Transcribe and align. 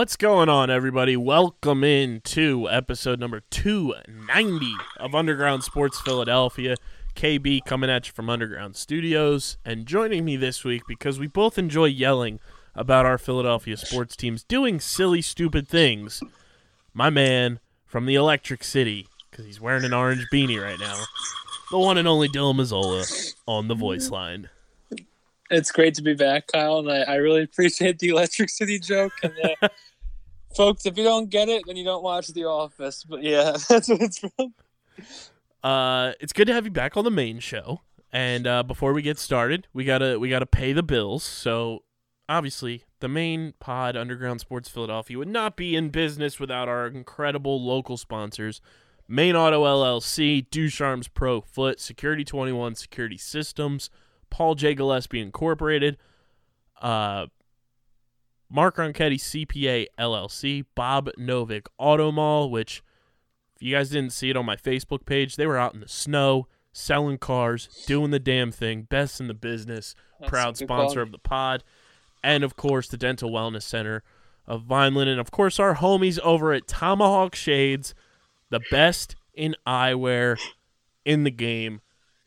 What's 0.00 0.16
going 0.16 0.48
on, 0.48 0.70
everybody? 0.70 1.14
Welcome 1.14 1.84
in 1.84 2.22
to 2.22 2.70
episode 2.70 3.20
number 3.20 3.42
290 3.50 4.72
of 4.96 5.14
Underground 5.14 5.62
Sports 5.62 6.00
Philadelphia. 6.00 6.76
KB 7.14 7.62
coming 7.66 7.90
at 7.90 8.06
you 8.06 8.14
from 8.14 8.30
Underground 8.30 8.76
Studios. 8.76 9.58
And 9.62 9.84
joining 9.84 10.24
me 10.24 10.36
this 10.36 10.64
week 10.64 10.84
because 10.88 11.18
we 11.18 11.26
both 11.26 11.58
enjoy 11.58 11.84
yelling 11.84 12.40
about 12.74 13.04
our 13.04 13.18
Philadelphia 13.18 13.76
sports 13.76 14.16
teams 14.16 14.42
doing 14.42 14.80
silly, 14.80 15.20
stupid 15.20 15.68
things. 15.68 16.22
My 16.94 17.10
man 17.10 17.60
from 17.84 18.06
the 18.06 18.14
Electric 18.14 18.64
City, 18.64 19.06
because 19.30 19.44
he's 19.44 19.60
wearing 19.60 19.84
an 19.84 19.92
orange 19.92 20.26
beanie 20.32 20.62
right 20.62 20.80
now. 20.80 20.98
The 21.70 21.78
one 21.78 21.98
and 21.98 22.08
only 22.08 22.30
Dylan 22.30 22.54
Mazzola 22.54 23.34
on 23.46 23.68
the 23.68 23.74
voice 23.74 24.08
line. 24.08 24.48
it's 25.50 25.70
great 25.70 25.92
to 25.96 26.02
be 26.02 26.14
back, 26.14 26.46
Kyle, 26.46 26.78
and 26.78 26.90
I, 26.90 27.00
I 27.02 27.14
really 27.16 27.42
appreciate 27.42 27.98
the 27.98 28.08
Electric 28.08 28.48
City 28.48 28.78
joke. 28.78 29.12
And 29.22 29.34
uh, 29.60 29.68
folks, 30.54 30.86
if 30.86 30.96
you 30.96 31.04
don't 31.04 31.30
get 31.30 31.48
it, 31.48 31.64
then 31.66 31.76
you 31.76 31.84
don't 31.84 32.02
watch 32.02 32.28
The 32.28 32.44
Office. 32.44 33.04
But 33.04 33.22
yeah, 33.22 33.56
that's 33.68 33.88
what 33.88 34.02
it's 34.02 34.18
from. 34.18 34.54
Uh, 35.62 36.12
it's 36.20 36.32
good 36.32 36.46
to 36.46 36.54
have 36.54 36.64
you 36.64 36.70
back 36.70 36.96
on 36.96 37.04
the 37.04 37.10
main 37.10 37.38
show. 37.38 37.80
And 38.12 38.46
uh, 38.46 38.62
before 38.62 38.92
we 38.92 39.02
get 39.02 39.18
started, 39.18 39.68
we 39.72 39.84
gotta 39.84 40.18
we 40.18 40.28
gotta 40.28 40.46
pay 40.46 40.72
the 40.72 40.82
bills. 40.82 41.22
So 41.22 41.84
obviously, 42.28 42.84
the 42.98 43.08
main 43.08 43.54
pod, 43.60 43.96
Underground 43.96 44.40
Sports 44.40 44.68
Philadelphia, 44.68 45.16
would 45.18 45.28
not 45.28 45.56
be 45.56 45.76
in 45.76 45.90
business 45.90 46.40
without 46.40 46.68
our 46.68 46.88
incredible 46.88 47.64
local 47.64 47.96
sponsors: 47.96 48.60
Main 49.06 49.36
Auto 49.36 49.64
LLC, 49.64 50.48
Ducharme's 50.50 51.06
Pro 51.06 51.40
Foot, 51.40 51.78
Security 51.78 52.24
Twenty 52.24 52.52
One 52.52 52.74
Security 52.74 53.16
Systems, 53.16 53.90
Paul 54.28 54.56
J 54.56 54.74
Gillespie 54.74 55.20
Incorporated, 55.20 55.96
uh, 56.82 57.26
Mark 58.50 58.76
Ronchetti 58.76 59.16
CPA 59.16 59.86
LLC, 59.98 60.64
Bob 60.74 61.10
Novick 61.18 61.66
Auto 61.78 62.10
Mall, 62.10 62.50
which 62.50 62.82
if 63.54 63.62
you 63.62 63.74
guys 63.74 63.90
didn't 63.90 64.12
see 64.12 64.30
it 64.30 64.36
on 64.36 64.44
my 64.44 64.56
Facebook 64.56 65.06
page, 65.06 65.36
they 65.36 65.46
were 65.46 65.56
out 65.56 65.74
in 65.74 65.80
the 65.80 65.88
snow 65.88 66.48
selling 66.72 67.18
cars, 67.18 67.68
doing 67.86 68.10
the 68.10 68.18
damn 68.18 68.50
thing, 68.50 68.82
best 68.82 69.20
in 69.20 69.28
the 69.28 69.34
business, 69.34 69.94
That's 70.18 70.30
proud 70.30 70.56
sponsor 70.56 71.00
of 71.00 71.12
the 71.12 71.18
pod, 71.18 71.62
and 72.24 72.42
of 72.42 72.56
course 72.56 72.88
the 72.88 72.96
Dental 72.96 73.30
Wellness 73.30 73.62
Center 73.62 74.02
of 74.46 74.62
Vineland, 74.62 75.10
and 75.10 75.20
of 75.20 75.30
course 75.30 75.60
our 75.60 75.76
homies 75.76 76.18
over 76.20 76.52
at 76.52 76.66
Tomahawk 76.66 77.34
Shades, 77.34 77.94
the 78.50 78.60
best 78.70 79.14
in 79.34 79.54
eyewear 79.66 80.38
in 81.04 81.24
the 81.24 81.30
game. 81.30 81.80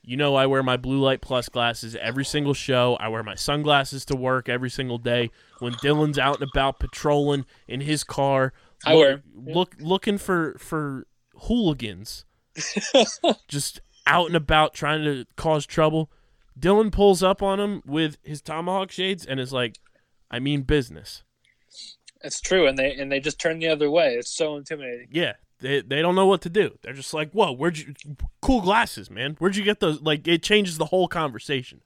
You 0.06 0.18
know 0.18 0.36
I 0.36 0.46
wear 0.48 0.62
my 0.62 0.76
blue 0.76 1.00
light 1.00 1.22
plus 1.22 1.48
glasses 1.48 1.96
every 1.96 2.26
single 2.26 2.54
show. 2.54 2.98
I 3.00 3.08
wear 3.08 3.24
my 3.24 3.36
sunglasses 3.36 4.04
to 4.06 4.16
work 4.18 4.50
every 4.50 4.70
single 4.70 4.98
day. 4.98 5.32
When 5.60 5.74
Dylan's 5.76 6.20
out 6.20 6.42
and 6.42 6.50
about 6.54 6.78
patrolling 6.80 7.46
in 7.70 7.80
his 7.82 8.04
car, 8.04 8.52
I 8.86 8.94
look- 8.96 9.00
wear 9.34 9.54
look 9.56 9.76
looking 9.80 10.18
for 10.18 10.58
for 10.60 11.08
hooligans, 11.44 12.26
just 13.48 13.80
out 14.06 14.28
and 14.28 14.36
about 14.36 14.74
trying 14.74 15.04
to 15.06 15.26
cause 15.38 15.66
trouble. 15.66 16.12
Dylan 16.60 16.92
pulls 16.92 17.24
up 17.24 17.42
on 17.42 17.60
him 17.60 17.82
with 17.86 18.18
his 18.24 18.42
tomahawk 18.42 18.92
shades 18.92 19.26
and 19.26 19.40
is 19.40 19.54
like, 19.54 19.80
"I 20.30 20.40
mean 20.40 20.64
business." 20.64 21.24
It's 22.22 22.40
true, 22.42 22.68
and 22.68 22.78
they 22.78 22.94
and 22.94 23.12
they 23.12 23.20
just 23.20 23.40
turn 23.40 23.60
the 23.60 23.70
other 23.70 23.90
way. 23.90 24.16
It's 24.16 24.36
so 24.36 24.58
intimidating. 24.58 25.08
Yeah, 25.12 25.34
they 25.64 25.82
they 25.82 26.02
don't 26.02 26.14
know 26.14 26.28
what 26.28 26.42
to 26.42 26.50
do. 26.50 26.78
They're 26.82 26.94
just 26.94 27.14
like, 27.14 27.32
"Whoa, 27.32 27.54
where'd 27.54 27.78
you 27.78 27.96
cool 28.42 28.62
glasses, 28.62 29.10
man? 29.10 29.36
Where'd 29.40 29.56
you 29.56 29.64
get 29.64 29.80
those?" 29.80 30.02
Like 30.02 30.28
it 30.28 30.44
changes 30.44 30.78
the 30.78 30.88
whole 30.88 31.08
conversation. 31.08 31.82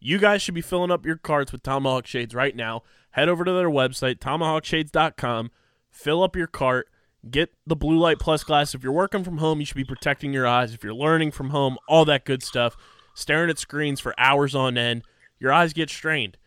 You 0.00 0.18
guys 0.18 0.42
should 0.42 0.54
be 0.54 0.60
filling 0.60 0.90
up 0.90 1.06
your 1.06 1.16
carts 1.16 1.52
with 1.52 1.62
Tomahawk 1.62 2.06
Shades 2.06 2.34
right 2.34 2.56
now. 2.56 2.82
Head 3.12 3.28
over 3.28 3.44
to 3.44 3.52
their 3.52 3.70
website, 3.70 4.18
tomahawkshades.com. 4.18 5.50
Fill 5.90 6.22
up 6.22 6.36
your 6.36 6.46
cart. 6.46 6.88
Get 7.30 7.52
the 7.66 7.76
blue 7.76 7.98
light 7.98 8.18
plus 8.18 8.42
glass. 8.42 8.74
If 8.74 8.82
you're 8.82 8.92
working 8.92 9.24
from 9.24 9.38
home, 9.38 9.60
you 9.60 9.66
should 9.66 9.76
be 9.76 9.84
protecting 9.84 10.32
your 10.32 10.46
eyes. 10.46 10.74
If 10.74 10.82
you're 10.82 10.94
learning 10.94 11.32
from 11.32 11.50
home, 11.50 11.76
all 11.86 12.04
that 12.06 12.24
good 12.24 12.42
stuff. 12.42 12.76
Staring 13.14 13.50
at 13.50 13.58
screens 13.58 14.00
for 14.00 14.18
hours 14.18 14.54
on 14.54 14.78
end, 14.78 15.02
your 15.38 15.52
eyes 15.52 15.72
get 15.72 15.90
strained. 15.90 16.38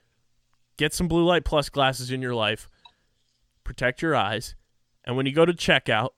Get 0.77 0.93
some 0.93 1.07
blue 1.07 1.23
light 1.23 1.45
plus 1.45 1.69
glasses 1.69 2.11
in 2.11 2.21
your 2.21 2.33
life. 2.33 2.67
Protect 3.63 4.01
your 4.01 4.15
eyes. 4.15 4.55
And 5.05 5.15
when 5.15 5.25
you 5.25 5.33
go 5.33 5.45
to 5.45 5.53
checkout, 5.53 6.09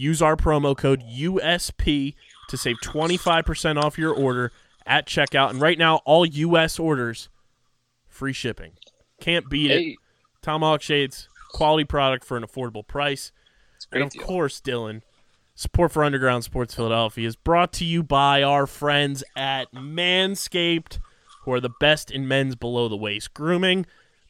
use 0.00 0.22
our 0.22 0.36
promo 0.36 0.76
code 0.76 1.02
USP 1.02 2.14
to 2.48 2.56
save 2.56 2.76
25% 2.82 3.82
off 3.82 3.98
your 3.98 4.14
order 4.14 4.50
at 4.86 5.06
checkout. 5.06 5.50
And 5.50 5.60
right 5.60 5.78
now, 5.78 5.96
all 6.04 6.24
US 6.24 6.78
orders, 6.78 7.28
free 8.08 8.32
shipping. 8.32 8.72
Can't 9.20 9.48
beat 9.50 9.70
it. 9.70 9.96
Tomahawk 10.42 10.80
Shades, 10.80 11.28
quality 11.52 11.84
product 11.84 12.24
for 12.24 12.36
an 12.36 12.42
affordable 12.42 12.86
price. 12.86 13.30
it's 13.76 13.84
a 13.84 13.88
great 13.90 14.00
And 14.02 14.06
of 14.06 14.12
deal. 14.12 14.22
course, 14.22 14.60
Dylan, 14.60 15.02
support 15.54 15.92
for 15.92 16.02
Underground 16.02 16.44
Sports 16.44 16.74
Philadelphia 16.74 17.28
is 17.28 17.36
brought 17.36 17.72
to 17.74 17.84
you 17.84 18.02
by 18.02 18.42
our 18.42 18.66
friends 18.66 19.22
at 19.36 19.70
Manscaped, 19.74 20.98
who 21.44 21.52
are 21.52 21.60
the 21.60 21.70
best 21.78 22.10
in 22.10 22.26
men's 22.26 22.56
below 22.56 22.88
the 22.88 22.96
waist 22.96 23.34
grooming. 23.34 23.84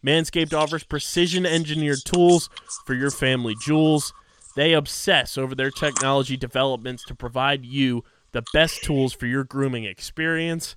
Manscaped 0.05 0.53
offers 0.53 0.83
precision 0.83 1.47
engineered 1.47 1.99
tools 2.05 2.51
for 2.87 2.95
your 2.95 3.11
family 3.11 3.55
jewels. 3.61 4.13
They 4.57 4.73
obsess 4.73 5.39
over 5.39 5.55
their 5.55 5.71
technology 5.71 6.37
developments 6.37 7.05
to 7.05 7.15
provide 7.15 7.65
you 7.65 8.05
the 8.33 8.43
best 8.53 8.83
tools 8.83 9.13
for 9.13 9.27
your 9.27 9.45
grooming 9.45 9.85
experience. 9.85 10.77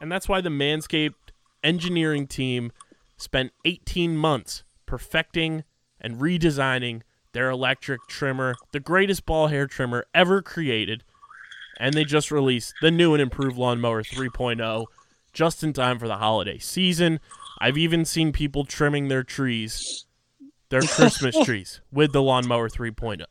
And 0.00 0.10
that's 0.10 0.28
why 0.28 0.40
the 0.40 0.50
Manscaped 0.50 1.14
engineering 1.62 2.26
team 2.26 2.72
spent 3.16 3.52
18 3.64 4.16
months 4.16 4.62
perfecting 4.86 5.64
and 6.00 6.20
redesigning 6.20 7.02
their 7.32 7.50
electric 7.50 8.00
trimmer, 8.08 8.54
the 8.72 8.80
greatest 8.80 9.26
ball 9.26 9.48
hair 9.48 9.66
trimmer 9.66 10.06
ever 10.14 10.42
created. 10.42 11.04
And 11.78 11.94
they 11.94 12.04
just 12.04 12.30
released 12.30 12.74
the 12.80 12.90
new 12.90 13.12
and 13.12 13.20
improved 13.20 13.58
Lawnmower 13.58 14.02
3.0 14.02 14.86
just 15.32 15.62
in 15.62 15.72
time 15.72 15.98
for 15.98 16.08
the 16.08 16.16
holiday 16.16 16.58
season. 16.58 17.20
I've 17.58 17.76
even 17.76 18.04
seen 18.04 18.32
people 18.32 18.64
trimming 18.64 19.08
their 19.08 19.22
trees, 19.22 20.06
their 20.68 20.80
Christmas 20.82 21.36
trees, 21.44 21.80
with 21.92 22.12
the 22.12 22.22
Lawnmower 22.22 22.68
3.0. 22.68 23.24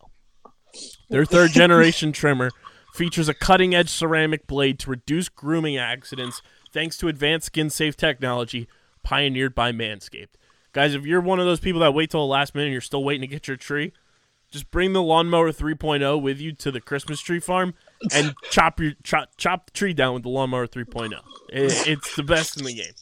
Their 1.09 1.25
third 1.25 1.51
generation 1.51 2.11
trimmer 2.11 2.51
features 2.93 3.29
a 3.29 3.33
cutting 3.33 3.75
edge 3.75 3.89
ceramic 3.89 4.47
blade 4.47 4.79
to 4.79 4.89
reduce 4.89 5.29
grooming 5.29 5.77
accidents 5.77 6.41
thanks 6.71 6.97
to 6.97 7.07
advanced 7.07 7.47
skin 7.47 7.69
safe 7.69 7.95
technology 7.95 8.67
pioneered 9.03 9.53
by 9.53 9.71
Manscaped. 9.71 10.35
Guys, 10.73 10.93
if 10.93 11.05
you're 11.05 11.21
one 11.21 11.39
of 11.39 11.45
those 11.45 11.59
people 11.59 11.81
that 11.81 11.93
wait 11.93 12.09
till 12.09 12.21
the 12.21 12.25
last 12.25 12.53
minute 12.53 12.65
and 12.65 12.73
you're 12.73 12.81
still 12.81 13.03
waiting 13.03 13.21
to 13.21 13.27
get 13.27 13.47
your 13.47 13.55
tree, 13.55 13.93
just 14.51 14.71
bring 14.71 14.93
the 14.93 15.01
lawnmower 15.01 15.51
3.0 15.51 16.21
with 16.21 16.39
you 16.39 16.51
to 16.53 16.71
the 16.71 16.81
Christmas 16.81 17.19
tree 17.21 17.39
farm 17.39 17.73
and 18.13 18.33
chop 18.51 18.79
your 18.79 18.93
chop, 19.03 19.29
chop 19.37 19.67
the 19.67 19.71
tree 19.71 19.93
down 19.93 20.13
with 20.13 20.23
the 20.23 20.29
lawnmower 20.29 20.67
3.0. 20.67 21.13
It, 21.49 21.87
it's 21.87 22.15
the 22.15 22.23
best 22.23 22.57
in 22.57 22.65
the 22.65 22.73
game. 22.73 22.93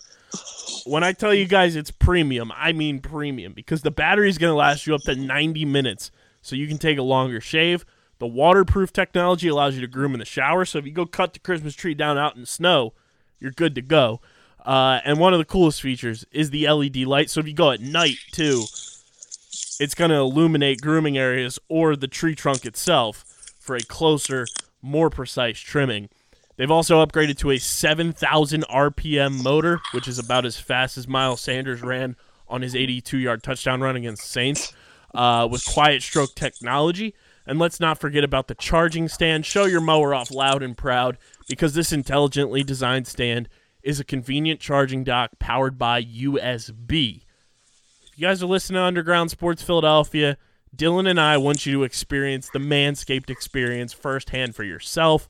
When 0.85 1.03
I 1.03 1.13
tell 1.13 1.33
you 1.33 1.45
guys 1.45 1.75
it's 1.75 1.91
premium, 1.91 2.51
I 2.55 2.73
mean 2.73 2.99
premium 2.99 3.53
because 3.53 3.81
the 3.81 3.91
battery 3.91 4.29
is 4.29 4.37
going 4.37 4.51
to 4.51 4.55
last 4.55 4.85
you 4.85 4.95
up 4.95 5.01
to 5.03 5.15
90 5.15 5.65
minutes, 5.65 6.11
so 6.41 6.55
you 6.55 6.67
can 6.67 6.77
take 6.77 6.97
a 6.97 7.03
longer 7.03 7.39
shave. 7.39 7.85
The 8.19 8.27
waterproof 8.27 8.91
technology 8.93 9.47
allows 9.47 9.75
you 9.75 9.81
to 9.81 9.87
groom 9.87 10.13
in 10.13 10.19
the 10.19 10.25
shower, 10.25 10.65
so 10.65 10.77
if 10.77 10.85
you 10.85 10.91
go 10.91 11.05
cut 11.05 11.33
the 11.33 11.39
Christmas 11.39 11.75
tree 11.75 11.93
down 11.93 12.17
out 12.17 12.35
in 12.35 12.41
the 12.41 12.47
snow, 12.47 12.93
you're 13.39 13.51
good 13.51 13.75
to 13.75 13.81
go. 13.81 14.21
Uh, 14.65 14.99
and 15.03 15.19
one 15.19 15.33
of 15.33 15.39
the 15.39 15.45
coolest 15.45 15.81
features 15.81 16.25
is 16.31 16.49
the 16.49 16.69
LED 16.69 16.97
light. 16.97 17.29
So 17.29 17.39
if 17.39 17.47
you 17.47 17.53
go 17.53 17.71
at 17.71 17.81
night 17.81 18.17
too, 18.31 18.63
it's 19.79 19.95
going 19.95 20.11
to 20.11 20.17
illuminate 20.17 20.81
grooming 20.81 21.17
areas 21.17 21.59
or 21.67 21.95
the 21.95 22.07
tree 22.07 22.35
trunk 22.35 22.65
itself 22.65 23.25
for 23.59 23.75
a 23.75 23.81
closer, 23.81 24.47
more 24.81 25.09
precise 25.09 25.59
trimming. 25.59 26.09
They've 26.55 26.69
also 26.71 27.03
upgraded 27.03 27.37
to 27.39 27.51
a 27.51 27.57
7,000 27.57 28.63
RPM 28.69 29.41
motor, 29.43 29.79
which 29.93 30.07
is 30.07 30.19
about 30.19 30.45
as 30.45 30.59
fast 30.59 30.97
as 30.97 31.07
Miles 31.07 31.41
Sanders 31.41 31.81
ran 31.81 32.15
on 32.47 32.61
his 32.61 32.75
82 32.75 33.17
yard 33.17 33.41
touchdown 33.43 33.81
run 33.81 33.95
against 33.95 34.29
Saints. 34.29 34.73
uh, 35.13 35.47
with 35.49 35.63
Quiet 35.65 36.01
Stroke 36.01 36.33
technology. 36.35 37.13
And 37.45 37.59
let's 37.59 37.79
not 37.79 37.99
forget 37.99 38.23
about 38.23 38.47
the 38.47 38.55
charging 38.55 39.07
stand. 39.07 39.45
Show 39.45 39.65
your 39.65 39.81
mower 39.81 40.15
off 40.15 40.31
loud 40.31 40.63
and 40.63 40.77
proud 40.77 41.17
because 41.47 41.73
this 41.73 41.91
intelligently 41.91 42.63
designed 42.63 43.05
stand 43.07 43.49
is 43.83 43.99
a 43.99 44.05
convenient 44.05 44.59
charging 44.59 45.03
dock 45.03 45.31
powered 45.39 45.77
by 45.77 46.01
USB. 46.01 47.23
If 48.11 48.19
you 48.19 48.27
guys 48.27 48.41
are 48.41 48.47
listening 48.47 48.77
to 48.77 48.83
Underground 48.83 49.29
Sports 49.29 49.61
Philadelphia, 49.61 50.37
Dylan 50.75 51.09
and 51.09 51.19
I 51.19 51.37
want 51.37 51.65
you 51.65 51.73
to 51.73 51.83
experience 51.83 52.49
the 52.49 52.59
Manscaped 52.59 53.29
experience 53.29 53.91
firsthand 53.91 54.55
for 54.55 54.63
yourself. 54.63 55.27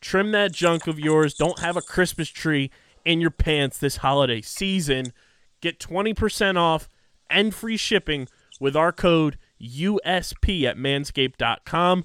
Trim 0.00 0.32
that 0.32 0.52
junk 0.52 0.86
of 0.86 0.98
yours. 0.98 1.34
Don't 1.34 1.60
have 1.60 1.76
a 1.76 1.82
Christmas 1.82 2.28
tree 2.28 2.70
in 3.04 3.20
your 3.20 3.30
pants 3.30 3.78
this 3.78 3.98
holiday 3.98 4.40
season. 4.40 5.12
Get 5.60 5.78
20% 5.78 6.56
off 6.56 6.88
and 7.30 7.54
free 7.54 7.76
shipping 7.76 8.28
with 8.60 8.76
our 8.76 8.92
code 8.92 9.38
USP 9.60 10.64
at 10.64 10.76
manscaped.com. 10.76 12.04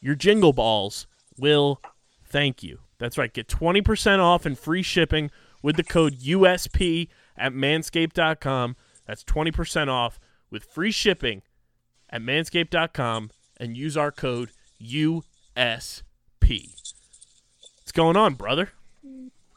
Your 0.00 0.14
jingle 0.14 0.52
balls 0.52 1.06
will 1.38 1.80
thank 2.24 2.62
you. 2.62 2.80
That's 2.98 3.18
right. 3.18 3.32
Get 3.32 3.48
20% 3.48 4.20
off 4.20 4.46
and 4.46 4.58
free 4.58 4.82
shipping 4.82 5.30
with 5.62 5.76
the 5.76 5.84
code 5.84 6.20
USP 6.20 7.08
at 7.36 7.52
manscaped.com. 7.52 8.76
That's 9.06 9.24
20% 9.24 9.88
off 9.88 10.20
with 10.50 10.64
free 10.64 10.90
shipping 10.90 11.42
at 12.10 12.22
manscaped.com 12.22 13.30
and 13.58 13.76
use 13.76 13.96
our 13.96 14.12
code 14.12 14.52
USP. 14.80 16.04
Going 17.94 18.16
on, 18.16 18.34
brother? 18.34 18.70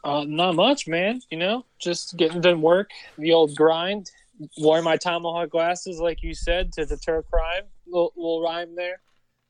Uh, 0.04 0.24
not 0.26 0.54
much, 0.54 0.86
man. 0.86 1.20
You 1.30 1.38
know, 1.38 1.64
just 1.80 2.16
getting 2.16 2.40
done 2.40 2.62
work, 2.62 2.90
the 3.18 3.32
old 3.32 3.54
grind. 3.56 4.10
Wore 4.56 4.80
my 4.82 4.96
tomahawk 4.96 5.50
glasses, 5.50 5.98
like 5.98 6.22
you 6.22 6.32
said, 6.32 6.72
to 6.74 6.86
deter 6.86 7.22
crime. 7.22 7.64
Little, 7.86 8.12
little 8.16 8.40
rhyme 8.40 8.76
there. 8.76 9.00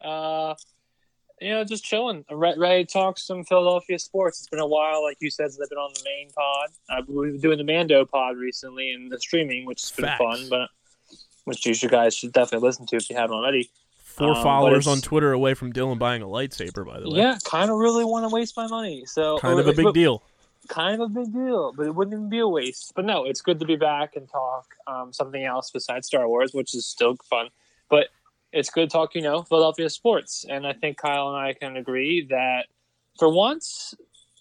Uh, 0.01 0.55
you 1.43 1.51
know, 1.51 1.63
just 1.65 1.85
chilling. 1.85 2.25
Ready 2.31 2.87
to 2.87 2.91
talk 2.91 3.19
some 3.19 3.45
Philadelphia 3.45 3.99
sports. 3.99 4.41
It's 4.41 4.49
been 4.49 4.61
a 4.61 4.67
while, 4.67 5.03
like 5.03 5.19
you 5.21 5.31
said, 5.31 5.53
since 5.53 5.61
I've 5.63 5.69
been 5.69 5.79
on 5.79 5.93
the 5.93 6.03
main 6.05 6.31
pod. 6.31 6.69
Uh, 6.89 7.03
we've 7.07 7.33
been 7.33 7.41
doing 7.41 7.59
the 7.59 7.65
Mando 7.65 8.07
pod 8.07 8.39
recently 8.39 8.93
and 8.93 9.13
the 9.13 9.21
streaming, 9.21 9.67
which 9.67 9.83
has 9.83 9.93
been 9.93 10.07
Facts. 10.07 10.19
fun, 10.19 10.47
but 10.49 10.71
which 11.45 11.67
you 11.67 11.89
guys 11.89 12.15
should 12.15 12.33
definitely 12.33 12.67
listen 12.67 12.87
to 12.87 12.97
if 12.97 13.11
you 13.11 13.17
haven't 13.17 13.37
already. 13.37 13.71
Four 14.19 14.35
Um, 14.37 14.43
followers 14.43 14.87
on 14.87 15.01
Twitter 15.01 15.33
away 15.33 15.55
from 15.55 15.73
Dylan 15.73 15.99
buying 15.99 16.23
a 16.23 16.27
lightsaber, 16.27 16.85
by 16.85 16.99
the 17.01 17.09
way. 17.11 17.19
Yeah, 17.19 17.39
kind 17.45 17.71
of 17.71 17.79
really 17.79 18.05
want 18.05 18.29
to 18.29 18.35
waste 18.35 18.57
my 18.57 18.67
money. 18.67 19.05
So 19.07 19.39
Kind 19.39 19.59
of 19.61 19.67
a 19.69 19.73
big 19.73 19.85
but- 19.85 19.95
deal. 19.95 20.23
kind 20.69 21.01
of 21.01 21.11
a 21.11 21.13
big 21.13 21.33
deal, 21.33 21.73
but 21.73 21.87
it 21.87 21.95
wouldn't 21.95 22.13
even 22.15 22.29
be 22.29 22.41
a 22.41 22.49
waste. 22.49 22.93
But 22.95 23.05
no, 23.07 23.25
it's 23.25 23.41
good 23.41 23.59
to 23.61 23.65
be 23.67 23.77
back 23.77 24.17
and 24.17 24.29
talk 24.29 24.75
um, 24.87 25.13
something 25.13 25.43
else 25.45 25.71
besides 25.71 26.07
Star 26.09 26.29
Wars, 26.29 26.53
which 26.53 26.75
is 26.75 26.85
still 26.87 27.17
fun. 27.31 27.49
But 27.89 28.09
it's 28.53 28.69
good 28.69 28.91
to 28.91 28.93
talk, 28.93 29.15
you 29.15 29.23
know, 29.23 29.43
Philadelphia 29.45 29.89
sports. 29.89 30.45
And 30.49 30.67
I 30.67 30.73
think 30.75 30.97
Kyle 30.99 31.29
and 31.29 31.37
I 31.39 31.53
can 31.55 31.77
agree 31.77 32.27
that 32.31 32.67
for 33.19 33.29
once, 33.33 33.95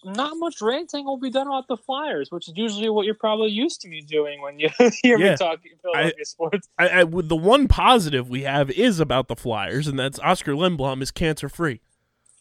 not 0.04 0.36
much 0.36 0.60
ranting 0.62 1.04
will 1.04 1.16
be 1.18 1.30
done 1.30 1.46
about 1.48 1.66
the 1.68 1.76
Flyers, 1.76 2.30
which 2.30 2.48
is 2.48 2.54
usually 2.56 2.88
what 2.88 3.04
you're 3.06 3.14
probably 3.14 3.50
used 3.50 3.80
to 3.82 3.88
me 3.88 4.00
doing 4.00 4.40
when 4.40 4.58
you 4.58 4.68
hear 5.02 5.18
Yeah. 5.18 5.30
me 5.32 5.36
talking 5.36 5.72
Philadelphia 5.82 6.24
sports. 6.24 6.68
I, 6.78 7.00
I, 7.00 7.04
the 7.04 7.36
one 7.36 7.68
positive 7.68 8.28
we 8.28 8.42
have 8.42 8.70
is 8.70 9.00
about 9.00 9.28
the 9.28 9.36
Flyers, 9.36 9.86
and 9.88 9.98
that's 9.98 10.18
Oskar 10.20 10.52
Lindblom 10.52 11.02
is 11.02 11.10
cancer 11.10 11.48
free. 11.48 11.80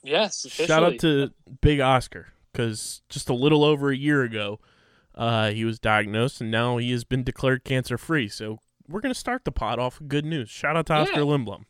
Yes, 0.04 0.46
Shout 0.50 0.84
out 0.84 1.00
to 1.00 1.32
Big 1.62 1.80
Oskar 1.80 2.28
because 2.54 3.02
just 3.10 3.30
a 3.30 3.34
little 3.34 3.64
over 3.64 3.90
a 3.90 3.98
year 3.98 4.24
ago, 4.24 4.60
uh, 5.16 5.50
he 5.52 5.66
was 5.66 5.80
diagnosed, 5.80 6.40
and 6.42 6.50
now 6.52 6.78
he 6.78 6.92
has 6.92 7.04
been 7.04 7.24
declared 7.24 7.64
cancer 7.64 7.98
free. 7.98 8.28
So 8.30 8.60
we're 8.88 9.02
gonna 9.02 9.14
start 9.16 9.44
the 9.44 9.52
pot 9.52 9.80
off 9.80 10.00
with 10.00 10.08
good 10.08 10.26
news. 10.26 10.50
Shout 10.50 10.78
out 10.78 10.86
to 10.86 10.94
Oskar 10.94 11.20
Yeah. 11.20 11.26
Lindblom. 11.26 11.64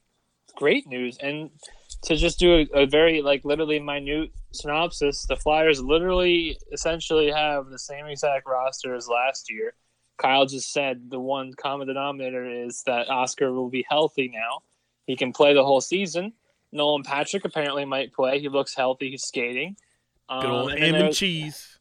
great 0.55 0.85
news 0.87 1.17
and 1.19 1.49
to 2.07 2.15
just 2.15 2.39
do 2.39 2.65
a, 2.73 2.83
a 2.83 2.85
very 2.85 3.21
like 3.21 3.43
literally 3.43 3.79
minute 3.79 4.31
synopsis 4.53 5.25
the 5.25 5.35
flyers 5.35 5.81
literally 5.81 6.57
essentially 6.71 7.29
have 7.29 7.67
the 7.67 7.77
same 7.77 8.05
exact 8.05 8.47
roster 8.47 8.95
as 8.95 9.09
last 9.09 9.51
year. 9.51 9.73
Kyle 10.17 10.45
just 10.45 10.71
said 10.71 11.09
the 11.09 11.19
one 11.19 11.53
common 11.53 11.85
denominator 11.87 12.49
is 12.49 12.81
that 12.85 13.09
oscar 13.09 13.51
will 13.51 13.69
be 13.69 13.85
healthy 13.89 14.31
now. 14.33 14.59
He 15.05 15.17
can 15.17 15.33
play 15.33 15.53
the 15.53 15.65
whole 15.65 15.81
season. 15.81 16.31
Nolan 16.71 17.03
patrick 17.03 17.43
apparently 17.43 17.83
might 17.83 18.13
play. 18.13 18.39
He 18.39 18.47
looks 18.47 18.73
healthy. 18.73 19.11
He's 19.11 19.23
skating. 19.23 19.75
Um, 20.29 20.41
Good 20.41 20.49
old 20.49 20.71
and, 20.71 20.79
ham 20.79 20.91
then 20.91 20.95
and 20.95 21.03
there's, 21.07 21.17
cheese. 21.17 21.79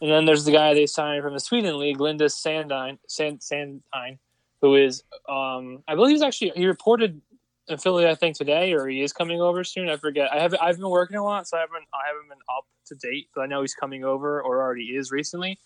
and 0.00 0.10
then 0.10 0.24
there's 0.24 0.46
the 0.46 0.52
guy 0.52 0.72
they 0.72 0.86
signed 0.86 1.22
from 1.22 1.34
the 1.34 1.40
sweden 1.40 1.78
league 1.78 2.00
linda 2.00 2.26
sandine 2.26 2.98
Sand, 3.08 3.40
sandine 3.40 4.18
who 4.62 4.74
is 4.74 5.02
um, 5.28 5.82
i 5.88 5.94
believe 5.94 6.12
he's 6.12 6.22
actually 6.22 6.52
he 6.56 6.66
reported 6.66 7.20
in 7.68 7.78
Philly, 7.78 8.06
I 8.06 8.14
think 8.14 8.36
today, 8.36 8.72
or 8.72 8.86
he 8.86 9.02
is 9.02 9.12
coming 9.12 9.40
over 9.40 9.64
soon. 9.64 9.88
I 9.88 9.96
forget. 9.96 10.32
I 10.32 10.40
have 10.40 10.54
I've 10.60 10.76
been 10.76 10.88
working 10.88 11.16
a 11.16 11.24
lot, 11.24 11.48
so 11.48 11.56
I 11.56 11.60
haven't 11.60 11.84
I 11.92 12.08
haven't 12.08 12.28
been 12.28 12.38
up 12.56 12.64
to 12.86 12.94
date. 12.94 13.28
But 13.34 13.42
I 13.42 13.46
know 13.46 13.60
he's 13.60 13.74
coming 13.74 14.04
over, 14.04 14.40
or 14.42 14.62
already 14.62 14.84
is 14.96 15.10
recently. 15.10 15.58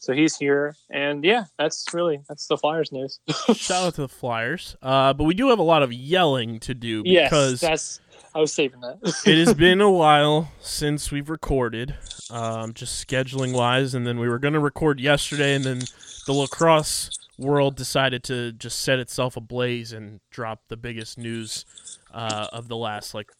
So 0.00 0.12
he's 0.12 0.36
here, 0.36 0.76
and 0.90 1.24
yeah, 1.24 1.44
that's 1.58 1.84
really 1.92 2.20
that's 2.28 2.46
the 2.46 2.56
Flyers 2.56 2.92
news. 2.92 3.18
Shout 3.54 3.84
out 3.84 3.94
to 3.96 4.02
the 4.02 4.08
Flyers. 4.08 4.76
Uh, 4.80 5.12
but 5.12 5.24
we 5.24 5.34
do 5.34 5.48
have 5.48 5.58
a 5.58 5.64
lot 5.64 5.82
of 5.82 5.92
yelling 5.92 6.60
to 6.60 6.74
do 6.74 7.02
yes, 7.04 7.28
because 7.28 7.60
that's 7.60 8.00
I 8.32 8.38
was 8.38 8.52
saving 8.52 8.80
that. 8.80 8.98
it 9.26 9.44
has 9.44 9.54
been 9.54 9.80
a 9.80 9.90
while 9.90 10.52
since 10.60 11.10
we've 11.10 11.28
recorded, 11.28 11.96
um, 12.30 12.74
just 12.74 13.04
scheduling 13.04 13.52
wise, 13.52 13.94
and 13.94 14.06
then 14.06 14.20
we 14.20 14.28
were 14.28 14.38
going 14.38 14.54
to 14.54 14.60
record 14.60 15.00
yesterday, 15.00 15.56
and 15.56 15.64
then 15.64 15.82
the 16.26 16.32
lacrosse 16.32 17.17
world 17.38 17.76
decided 17.76 18.24
to 18.24 18.52
just 18.52 18.80
set 18.80 18.98
itself 18.98 19.36
ablaze 19.36 19.92
and 19.92 20.20
drop 20.30 20.62
the 20.68 20.76
biggest 20.76 21.16
news 21.16 21.64
uh, 22.12 22.48
of 22.52 22.68
the 22.68 22.76
last 22.76 23.14
like 23.14 23.30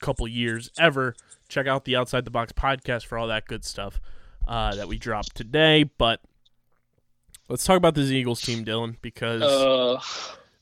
couple 0.00 0.26
years 0.26 0.70
ever. 0.78 1.14
Check 1.48 1.66
out 1.66 1.84
the 1.84 1.96
Outside 1.96 2.24
the 2.24 2.30
Box 2.30 2.52
podcast 2.52 3.06
for 3.06 3.18
all 3.18 3.26
that 3.28 3.46
good 3.46 3.64
stuff 3.64 4.00
uh, 4.46 4.74
that 4.76 4.88
we 4.88 4.98
dropped 4.98 5.34
today. 5.34 5.84
But 5.84 6.20
let's 7.48 7.64
talk 7.64 7.76
about 7.76 7.94
this 7.94 8.10
Eagles 8.10 8.40
team, 8.40 8.64
Dylan, 8.64 8.96
because 9.02 9.42
uh, 9.42 10.00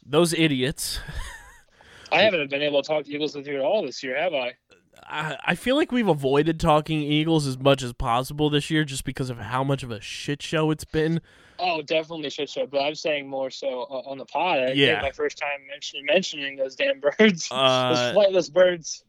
those 0.04 0.32
idiots. 0.32 1.00
I 2.12 2.22
haven't 2.22 2.48
been 2.50 2.62
able 2.62 2.82
to 2.82 2.88
talk 2.88 3.04
to 3.04 3.12
Eagles 3.12 3.36
with 3.36 3.46
you 3.46 3.56
at 3.56 3.60
all 3.60 3.84
this 3.84 4.02
year, 4.02 4.18
have 4.18 4.32
I? 4.32 4.54
I, 5.02 5.36
I 5.44 5.54
feel 5.54 5.76
like 5.76 5.92
we've 5.92 6.08
avoided 6.08 6.58
talking 6.58 7.00
Eagles 7.02 7.46
as 7.46 7.58
much 7.58 7.82
as 7.82 7.92
possible 7.92 8.48
this 8.50 8.70
year 8.70 8.84
just 8.84 9.04
because 9.04 9.28
of 9.30 9.38
how 9.38 9.62
much 9.62 9.82
of 9.82 9.90
a 9.90 10.00
shit 10.00 10.42
show 10.42 10.70
it's 10.70 10.84
been. 10.84 11.20
Oh, 11.58 11.82
definitely 11.82 12.30
shit 12.30 12.48
show. 12.50 12.66
But 12.66 12.80
I'm 12.82 12.94
saying 12.94 13.28
more 13.28 13.50
so 13.50 13.82
on 13.82 14.18
the 14.18 14.24
pod. 14.24 14.60
I 14.60 14.72
Yeah. 14.72 15.00
my 15.02 15.10
first 15.10 15.38
time 15.38 15.66
mentioning 15.68 16.06
mentioning 16.06 16.56
those 16.56 16.76
damn 16.76 17.00
birds, 17.18 17.48
Uh, 17.50 17.88
those 17.94 18.14
flightless 18.16 18.52
birds, 18.52 19.04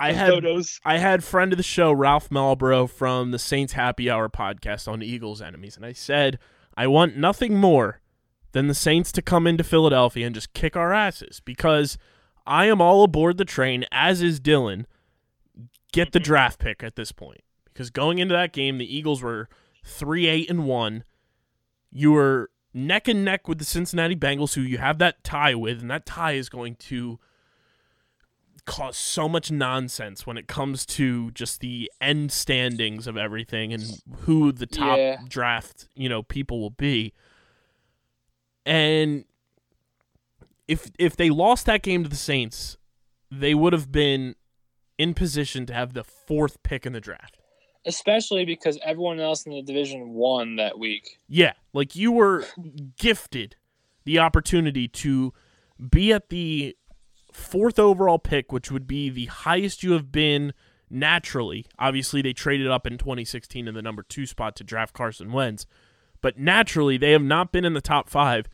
I 0.00 0.12
had 0.12 0.30
dodos. 0.32 0.80
I 0.84 0.98
had 0.98 1.22
friend 1.22 1.52
of 1.52 1.56
the 1.56 1.62
show 1.62 1.92
Ralph 1.92 2.28
Malbro 2.30 2.90
from 2.90 3.30
the 3.30 3.38
Saints 3.38 3.74
Happy 3.74 4.10
Hour 4.10 4.28
podcast 4.28 4.88
on 4.88 5.02
Eagles 5.02 5.40
enemies, 5.40 5.76
and 5.76 5.86
I 5.86 5.92
said 5.92 6.38
I 6.76 6.86
want 6.88 7.16
nothing 7.16 7.54
more 7.56 8.00
than 8.52 8.66
the 8.66 8.74
Saints 8.74 9.12
to 9.12 9.22
come 9.22 9.46
into 9.46 9.62
Philadelphia 9.64 10.26
and 10.26 10.34
just 10.34 10.52
kick 10.54 10.76
our 10.76 10.92
asses 10.92 11.40
because 11.44 11.96
I 12.46 12.66
am 12.66 12.80
all 12.80 13.04
aboard 13.04 13.36
the 13.38 13.44
train, 13.44 13.84
as 13.92 14.20
is 14.22 14.40
Dylan. 14.40 14.84
Get 15.92 16.10
the 16.12 16.20
draft 16.20 16.58
pick 16.58 16.82
at 16.82 16.96
this 16.96 17.12
point 17.12 17.42
because 17.66 17.90
going 17.90 18.18
into 18.18 18.34
that 18.34 18.52
game, 18.52 18.78
the 18.78 18.96
Eagles 18.96 19.22
were 19.22 19.48
three 19.84 20.26
eight 20.26 20.50
and 20.50 20.64
one. 20.66 21.04
You 21.96 22.12
were 22.12 22.50
neck 22.74 23.06
and 23.08 23.24
neck 23.24 23.46
with 23.48 23.58
the 23.58 23.64
Cincinnati 23.64 24.16
Bengals, 24.16 24.54
who 24.54 24.60
you 24.60 24.78
have 24.78 24.98
that 24.98 25.22
tie 25.22 25.54
with, 25.54 25.80
and 25.80 25.90
that 25.90 26.04
tie 26.04 26.32
is 26.32 26.48
going 26.48 26.74
to 26.76 27.20
cause 28.66 28.96
so 28.96 29.28
much 29.28 29.50
nonsense 29.50 30.26
when 30.26 30.36
it 30.36 30.48
comes 30.48 30.84
to 30.86 31.30
just 31.32 31.60
the 31.60 31.90
end 32.00 32.32
standings 32.32 33.06
of 33.06 33.16
everything 33.16 33.72
and 33.72 34.02
who 34.22 34.50
the 34.52 34.66
top 34.66 34.98
Yeah. 34.98 35.20
draft, 35.28 35.86
you 35.94 36.08
know, 36.08 36.22
people 36.22 36.60
will 36.60 36.70
be. 36.70 37.12
And 38.66 39.24
if 40.66 40.90
if 40.98 41.14
they 41.14 41.28
lost 41.30 41.66
that 41.66 41.82
game 41.82 42.02
to 42.04 42.08
the 42.08 42.16
Saints, 42.16 42.76
they 43.30 43.54
would 43.54 43.72
have 43.74 43.92
been 43.92 44.34
in 44.96 45.12
position 45.12 45.66
to 45.66 45.74
have 45.74 45.92
the 45.92 46.02
fourth 46.04 46.62
pick 46.62 46.86
in 46.86 46.92
the 46.94 47.00
draft. 47.00 47.38
Especially 47.86 48.44
because 48.44 48.78
everyone 48.82 49.20
else 49.20 49.46
in 49.46 49.52
the 49.52 49.62
division 49.62 50.10
won 50.10 50.56
that 50.56 50.78
week. 50.78 51.18
Yeah, 51.28 51.52
like 51.72 51.94
you 51.94 52.12
were 52.12 52.44
gifted 52.98 53.56
the 54.04 54.18
opportunity 54.18 54.88
to 54.88 55.32
be 55.90 56.12
at 56.12 56.28
the 56.28 56.76
fourth 57.32 57.78
overall 57.78 58.18
pick, 58.18 58.52
which 58.52 58.70
would 58.70 58.86
be 58.86 59.10
the 59.10 59.26
highest 59.26 59.82
you 59.82 59.92
have 59.92 60.12
been 60.12 60.52
naturally. 60.90 61.66
Obviously, 61.78 62.22
they 62.22 62.32
traded 62.32 62.68
up 62.68 62.86
in 62.86 62.98
2016 62.98 63.66
in 63.66 63.74
the 63.74 63.82
number 63.82 64.02
two 64.02 64.26
spot 64.26 64.56
to 64.56 64.64
draft 64.64 64.94
Carson 64.94 65.32
Wentz, 65.32 65.66
but 66.20 66.38
naturally, 66.38 66.96
they 66.96 67.12
have 67.12 67.22
not 67.22 67.52
been 67.52 67.64
in 67.64 67.74
the 67.74 67.80
top 67.80 68.08
five 68.08 68.46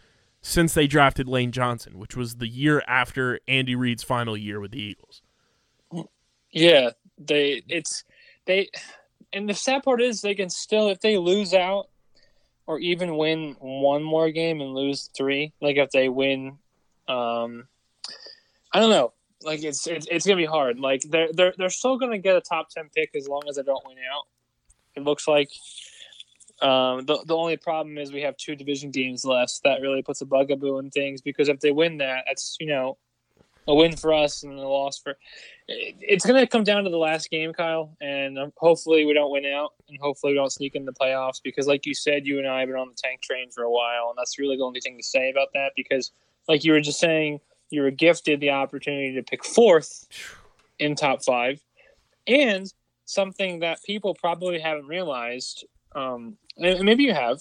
since 0.42 0.72
they 0.72 0.86
drafted 0.86 1.28
Lane 1.28 1.52
Johnson, 1.52 1.98
which 1.98 2.16
was 2.16 2.36
the 2.36 2.48
year 2.48 2.82
after 2.86 3.38
Andy 3.46 3.74
Reid's 3.74 4.02
final 4.02 4.36
year 4.36 4.58
with 4.58 4.72
the 4.72 4.80
Eagles. 4.80 5.22
Yeah, 6.50 6.90
they 7.18 7.62
it's 7.68 8.04
they 8.46 8.68
and 9.32 9.48
the 9.48 9.54
sad 9.54 9.82
part 9.82 10.00
is 10.00 10.20
they 10.20 10.34
can 10.34 10.50
still 10.50 10.88
if 10.88 11.00
they 11.00 11.16
lose 11.18 11.54
out 11.54 11.88
or 12.66 12.78
even 12.78 13.16
win 13.16 13.56
one 13.60 14.02
more 14.02 14.30
game 14.30 14.60
and 14.60 14.74
lose 14.74 15.10
three, 15.16 15.52
like 15.60 15.76
if 15.76 15.90
they 15.90 16.08
win 16.08 16.58
Um, 17.08 17.66
I 18.72 18.78
don't 18.78 18.90
know. 18.90 19.12
Like 19.42 19.64
it's 19.64 19.86
it's, 19.86 20.06
it's 20.10 20.26
gonna 20.26 20.36
be 20.36 20.44
hard. 20.44 20.78
Like 20.78 21.02
they're 21.02 21.32
they're 21.32 21.54
they're 21.56 21.70
still 21.70 21.98
gonna 21.98 22.18
get 22.18 22.36
a 22.36 22.40
top 22.40 22.68
ten 22.70 22.88
pick 22.94 23.10
as 23.14 23.26
long 23.26 23.42
as 23.48 23.56
they 23.56 23.62
don't 23.62 23.84
win 23.86 23.96
out. 24.14 24.26
It 24.94 25.02
looks 25.02 25.26
like. 25.26 25.50
Um, 26.62 27.06
the 27.06 27.24
the 27.26 27.34
only 27.34 27.56
problem 27.56 27.96
is 27.96 28.12
we 28.12 28.20
have 28.20 28.36
two 28.36 28.54
division 28.54 28.90
games 28.90 29.24
left. 29.24 29.60
That 29.64 29.80
really 29.80 30.02
puts 30.02 30.20
a 30.20 30.26
bugaboo 30.26 30.78
in 30.78 30.90
things 30.90 31.22
because 31.22 31.48
if 31.48 31.58
they 31.60 31.72
win 31.72 31.96
that, 31.98 32.24
that's 32.26 32.58
you 32.60 32.66
know 32.66 32.98
a 33.70 33.74
win 33.74 33.96
for 33.96 34.12
us 34.12 34.42
and 34.42 34.58
a 34.58 34.68
loss 34.68 34.98
for. 34.98 35.16
It's 35.68 36.26
gonna 36.26 36.46
come 36.46 36.64
down 36.64 36.82
to 36.84 36.90
the 36.90 36.98
last 36.98 37.30
game, 37.30 37.52
Kyle, 37.52 37.96
and 38.00 38.36
um, 38.38 38.52
hopefully 38.56 39.04
we 39.04 39.14
don't 39.14 39.30
win 39.30 39.46
out, 39.46 39.74
and 39.88 39.96
hopefully 40.00 40.32
we 40.32 40.36
don't 40.36 40.50
sneak 40.50 40.74
in 40.74 40.84
the 40.84 40.92
playoffs 40.92 41.40
because, 41.42 41.68
like 41.68 41.86
you 41.86 41.94
said, 41.94 42.26
you 42.26 42.38
and 42.38 42.48
I 42.48 42.60
have 42.60 42.68
been 42.68 42.76
on 42.76 42.88
the 42.88 42.96
tank 42.96 43.22
train 43.22 43.50
for 43.50 43.62
a 43.62 43.70
while, 43.70 44.08
and 44.08 44.18
that's 44.18 44.38
really 44.38 44.56
the 44.56 44.64
only 44.64 44.80
thing 44.80 44.96
to 44.96 45.04
say 45.04 45.30
about 45.30 45.48
that. 45.54 45.70
Because, 45.76 46.10
like 46.48 46.64
you 46.64 46.72
were 46.72 46.80
just 46.80 46.98
saying, 46.98 47.40
you 47.70 47.82
were 47.82 47.92
gifted 47.92 48.40
the 48.40 48.50
opportunity 48.50 49.14
to 49.14 49.22
pick 49.22 49.44
fourth 49.44 50.08
in 50.80 50.96
top 50.96 51.22
five, 51.22 51.62
and 52.26 52.72
something 53.04 53.60
that 53.60 53.82
people 53.84 54.14
probably 54.14 54.58
haven't 54.58 54.88
realized, 54.88 55.64
um, 55.94 56.36
and 56.56 56.84
maybe 56.84 57.04
you 57.04 57.14
have, 57.14 57.40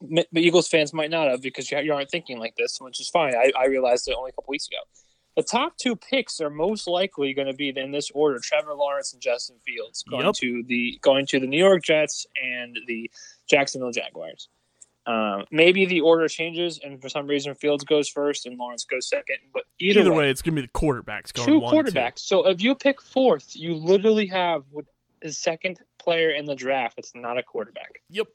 but 0.00 0.26
Eagles 0.34 0.66
fans 0.68 0.92
might 0.92 1.10
not 1.10 1.28
have 1.28 1.42
because 1.42 1.70
you 1.70 1.92
aren't 1.92 2.10
thinking 2.10 2.38
like 2.38 2.56
this, 2.56 2.80
which 2.80 3.00
is 3.00 3.08
fine. 3.08 3.34
I, 3.36 3.52
I 3.56 3.66
realized 3.66 4.08
it 4.08 4.16
only 4.18 4.30
a 4.30 4.32
couple 4.32 4.50
weeks 4.50 4.66
ago. 4.66 4.78
The 5.38 5.44
top 5.44 5.76
two 5.76 5.94
picks 5.94 6.40
are 6.40 6.50
most 6.50 6.88
likely 6.88 7.32
going 7.32 7.46
to 7.46 7.54
be 7.54 7.68
in 7.68 7.92
this 7.92 8.10
order: 8.10 8.40
Trevor 8.42 8.74
Lawrence 8.74 9.12
and 9.12 9.22
Justin 9.22 9.54
Fields 9.64 10.02
going 10.02 10.26
Yep. 10.26 10.34
to 10.34 10.64
the 10.66 10.98
going 11.00 11.26
to 11.26 11.38
the 11.38 11.46
New 11.46 11.58
York 11.64 11.84
Jets 11.84 12.26
and 12.42 12.76
the 12.88 13.08
Jacksonville 13.48 13.92
Jaguars. 13.92 14.48
Um, 15.06 15.44
maybe 15.52 15.86
the 15.86 16.00
order 16.00 16.26
changes, 16.26 16.80
and 16.82 17.00
for 17.00 17.08
some 17.08 17.28
reason 17.28 17.54
Fields 17.54 17.84
goes 17.84 18.08
first 18.08 18.46
and 18.46 18.58
Lawrence 18.58 18.82
goes 18.84 19.08
second. 19.08 19.36
But 19.54 19.62
either, 19.78 20.00
Either 20.00 20.10
way, 20.10 20.16
way, 20.18 20.30
it's 20.30 20.42
gonna 20.42 20.56
be 20.56 20.62
the 20.62 20.68
quarterbacks 20.68 21.32
going 21.32 21.46
two 21.46 21.58
one, 21.60 21.72
two. 21.72 21.92
quarterbacks. 21.92 22.18
So 22.18 22.48
if 22.48 22.60
you 22.60 22.74
pick 22.74 23.00
fourth, 23.00 23.54
you 23.54 23.76
literally 23.76 24.26
have 24.26 24.64
the 25.22 25.32
second 25.32 25.78
player 25.98 26.30
in 26.32 26.46
the 26.46 26.56
draft 26.56 26.98
It's 26.98 27.12
not 27.14 27.38
a 27.38 27.44
quarterback. 27.44 28.02
Yep. 28.10 28.26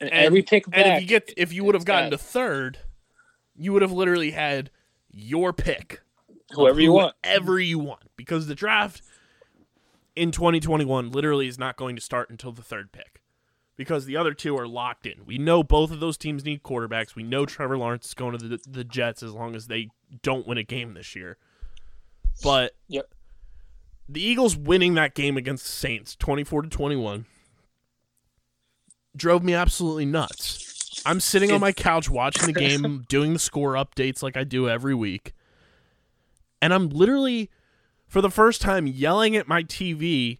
And, 0.00 0.10
And- 0.10 0.24
every 0.24 0.42
pick 0.42 0.68
back, 0.70 0.86
And 0.86 0.96
if 0.96 1.02
you 1.02 1.06
get 1.08 1.34
if 1.36 1.52
you 1.52 1.64
would 1.64 1.74
have 1.74 1.84
gotten 1.84 2.06
bad. 2.08 2.18
to 2.18 2.24
third, 2.24 2.78
you 3.56 3.74
would 3.74 3.82
have 3.82 3.92
literally 3.92 4.30
had 4.30 4.70
your 5.12 5.52
pick. 5.52 6.00
whoever 6.52 6.80
you 6.80 6.92
want. 6.92 7.14
Whoever 7.24 7.58
you 7.60 7.78
want. 7.78 8.02
Because 8.16 8.46
the 8.46 8.54
draft 8.54 9.02
in 10.16 10.30
2021 10.30 11.10
literally 11.10 11.46
is 11.48 11.58
not 11.58 11.76
going 11.76 11.94
to 11.96 12.02
start 12.02 12.30
until 12.30 12.52
the 12.52 12.62
third 12.62 12.92
pick. 12.92 13.22
Because 13.76 14.06
the 14.06 14.16
other 14.16 14.34
two 14.34 14.56
are 14.58 14.66
locked 14.66 15.06
in. 15.06 15.24
We 15.24 15.38
know 15.38 15.62
both 15.62 15.92
of 15.92 16.00
those 16.00 16.16
teams 16.16 16.44
need 16.44 16.62
quarterbacks. 16.64 17.14
We 17.14 17.22
know 17.22 17.46
Trevor 17.46 17.78
Lawrence 17.78 18.06
is 18.06 18.14
going 18.14 18.36
to 18.36 18.48
the, 18.48 18.60
the 18.68 18.82
Jets 18.84 19.22
as 19.22 19.32
long 19.32 19.54
as 19.54 19.68
they 19.68 19.88
don't 20.22 20.46
win 20.48 20.58
a 20.58 20.64
game 20.64 20.94
this 20.94 21.14
year. 21.14 21.36
But 22.42 22.74
Yep. 22.88 23.08
the 24.08 24.20
Eagles 24.20 24.56
winning 24.56 24.94
that 24.94 25.14
game 25.14 25.36
against 25.36 25.64
the 25.64 25.70
Saints, 25.70 26.16
24 26.16 26.62
to 26.62 26.68
21, 26.68 27.26
drove 29.16 29.44
me 29.44 29.54
absolutely 29.54 30.06
nuts. 30.06 30.67
I'm 31.06 31.20
sitting 31.20 31.50
on 31.52 31.60
my 31.60 31.72
couch 31.72 32.08
watching 32.10 32.46
the 32.46 32.58
game, 32.58 33.04
doing 33.08 33.32
the 33.32 33.38
score 33.38 33.74
updates 33.74 34.22
like 34.22 34.36
I 34.36 34.44
do 34.44 34.68
every 34.68 34.94
week. 34.94 35.32
And 36.60 36.74
I'm 36.74 36.88
literally, 36.88 37.50
for 38.06 38.20
the 38.20 38.30
first 38.30 38.60
time, 38.60 38.86
yelling 38.86 39.36
at 39.36 39.46
my 39.48 39.62
TV, 39.62 40.38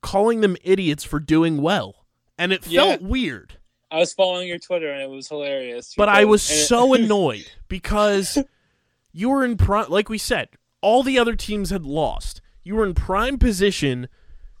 calling 0.00 0.40
them 0.40 0.56
idiots 0.62 1.04
for 1.04 1.18
doing 1.18 1.60
well. 1.60 2.06
And 2.38 2.52
it 2.52 2.64
felt 2.64 3.02
weird. 3.02 3.58
I 3.90 3.98
was 3.98 4.12
following 4.12 4.48
your 4.48 4.58
Twitter 4.58 4.90
and 4.90 5.02
it 5.02 5.10
was 5.10 5.28
hilarious. 5.28 5.94
But 5.96 6.08
I 6.08 6.24
was 6.24 6.48
and 6.50 6.58
it- 6.60 6.64
so 6.64 6.94
annoyed 6.94 7.46
because 7.68 8.38
you 9.12 9.30
were 9.30 9.44
in 9.44 9.56
prime, 9.56 9.86
like 9.88 10.08
we 10.08 10.18
said, 10.18 10.50
all 10.80 11.02
the 11.02 11.18
other 11.18 11.34
teams 11.34 11.70
had 11.70 11.84
lost. 11.84 12.40
You 12.62 12.74
were 12.74 12.84
in 12.84 12.94
prime 12.94 13.38
position 13.38 14.08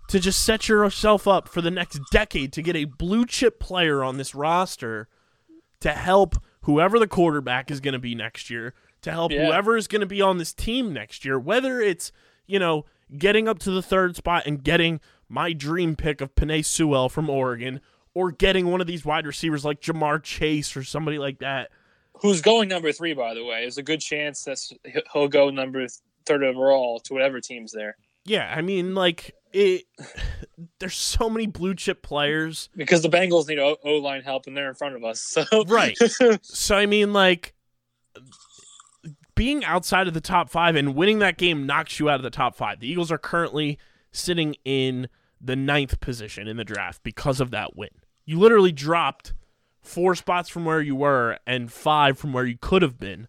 to 0.08 0.20
just 0.20 0.42
set 0.42 0.68
yourself 0.68 1.26
up 1.26 1.48
for 1.48 1.60
the 1.60 1.70
next 1.70 2.00
decade 2.12 2.52
to 2.52 2.62
get 2.62 2.76
a 2.76 2.84
blue 2.84 3.26
chip 3.26 3.58
player 3.58 4.04
on 4.04 4.16
this 4.16 4.34
roster 4.34 5.08
to 5.80 5.92
help 5.92 6.36
whoever 6.62 6.98
the 6.98 7.06
quarterback 7.06 7.70
is 7.70 7.80
going 7.80 7.92
to 7.92 7.98
be 7.98 8.14
next 8.14 8.50
year, 8.50 8.74
to 9.02 9.10
help 9.10 9.32
Yeah. 9.32 9.46
whoever 9.46 9.76
is 9.76 9.86
going 9.88 10.00
to 10.00 10.06
be 10.06 10.20
on 10.22 10.38
this 10.38 10.52
team 10.52 10.92
next 10.92 11.24
year, 11.24 11.38
whether 11.38 11.80
it's, 11.80 12.12
you 12.46 12.58
know, 12.58 12.84
getting 13.16 13.46
up 13.48 13.58
to 13.60 13.70
the 13.70 13.82
third 13.82 14.16
spot 14.16 14.44
and 14.46 14.64
getting 14.64 15.00
my 15.28 15.52
dream 15.52 15.94
pick 15.96 16.20
of 16.20 16.34
Penei 16.34 16.64
Sewell 16.64 17.08
from 17.08 17.28
Oregon 17.30 17.80
or 18.14 18.32
getting 18.32 18.70
one 18.70 18.80
of 18.80 18.86
these 18.86 19.04
wide 19.04 19.26
receivers 19.26 19.64
like 19.64 19.80
Ja'Marr 19.80 20.22
Chase 20.22 20.76
or 20.76 20.82
somebody 20.82 21.18
like 21.18 21.38
that. 21.38 21.70
who's 22.22 22.40
going 22.40 22.68
number 22.68 22.90
three, 22.92 23.12
by 23.12 23.34
the 23.34 23.44
way. 23.44 23.60
There's 23.60 23.78
a 23.78 23.82
good 23.82 24.00
chance 24.00 24.42
that 24.44 24.58
he'll 25.12 25.28
go 25.28 25.50
number 25.50 25.86
third 26.24 26.42
overall 26.42 26.98
to 27.00 27.12
whatever 27.14 27.40
team's 27.40 27.70
there 27.72 27.96
Yeah, 28.24 28.52
I 28.56 28.62
mean, 28.62 28.94
like 28.94 29.34
it. 29.56 29.84
There's 30.78 30.94
so 30.94 31.28
many 31.28 31.46
blue 31.46 31.74
chip 31.74 32.02
players, 32.02 32.68
because 32.76 33.02
the 33.02 33.08
Bengals 33.08 33.48
need 33.48 33.58
O 33.58 33.76
line 34.02 34.22
help 34.22 34.46
and 34.46 34.56
they're 34.56 34.68
in 34.68 34.74
front 34.74 34.94
of 34.94 35.04
us. 35.04 35.20
So 35.20 35.44
Right. 35.66 35.96
so 36.42 36.76
I 36.76 36.86
mean, 36.86 37.12
like 37.12 37.54
being 39.34 39.64
outside 39.64 40.08
of 40.08 40.14
the 40.14 40.20
top 40.20 40.50
five 40.50 40.76
and 40.76 40.94
winning 40.94 41.18
that 41.20 41.36
game 41.36 41.66
knocks 41.66 41.98
you 41.98 42.08
out 42.08 42.16
of 42.16 42.22
the 42.22 42.30
top 42.30 42.56
five. 42.56 42.80
The 42.80 42.88
Eagles 42.88 43.12
are 43.12 43.18
currently 43.18 43.78
sitting 44.12 44.56
in 44.64 45.08
the 45.40 45.56
ninth 45.56 46.00
position 46.00 46.48
in 46.48 46.56
the 46.56 46.64
draft 46.64 47.02
because 47.02 47.40
of 47.40 47.50
that 47.50 47.76
win. 47.76 47.90
You 48.24 48.38
literally 48.38 48.72
dropped 48.72 49.34
four 49.82 50.14
spots 50.14 50.48
from 50.48 50.64
where 50.64 50.80
you 50.80 50.96
were 50.96 51.38
and 51.46 51.70
five 51.70 52.18
from 52.18 52.32
where 52.32 52.44
you 52.44 52.56
could 52.60 52.82
have 52.82 52.98
been. 52.98 53.28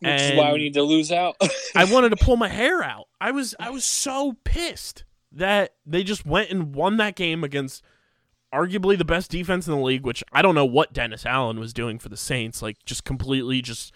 which 0.00 0.20
is 0.20 0.38
why 0.38 0.52
we 0.52 0.58
need 0.58 0.74
to 0.74 0.82
lose 0.82 1.10
out. 1.12 1.36
I 1.74 1.84
wanted 1.84 2.10
to 2.10 2.16
pull 2.24 2.36
my 2.36 2.48
hair 2.48 2.82
out. 2.82 3.08
I 3.20 3.32
was 3.32 3.54
I 3.58 3.70
was 3.70 3.84
so 3.84 4.36
pissed 4.44 5.04
that 5.34 5.74
they 5.84 6.02
just 6.04 6.24
went 6.24 6.50
and 6.50 6.74
won 6.74 6.96
that 6.98 7.16
game 7.16 7.42
against 7.44 7.82
arguably 8.52 8.96
the 8.96 9.04
best 9.04 9.30
defense 9.30 9.66
in 9.66 9.74
the 9.74 9.80
league, 9.80 10.04
which 10.06 10.22
I 10.32 10.40
don't 10.42 10.54
know 10.54 10.64
what 10.64 10.92
Dennis 10.92 11.26
Allen 11.26 11.58
was 11.58 11.72
doing 11.72 11.98
for 11.98 12.08
the 12.08 12.16
Saints, 12.16 12.62
like 12.62 12.76
just 12.84 13.04
completely 13.04 13.60
just 13.62 13.92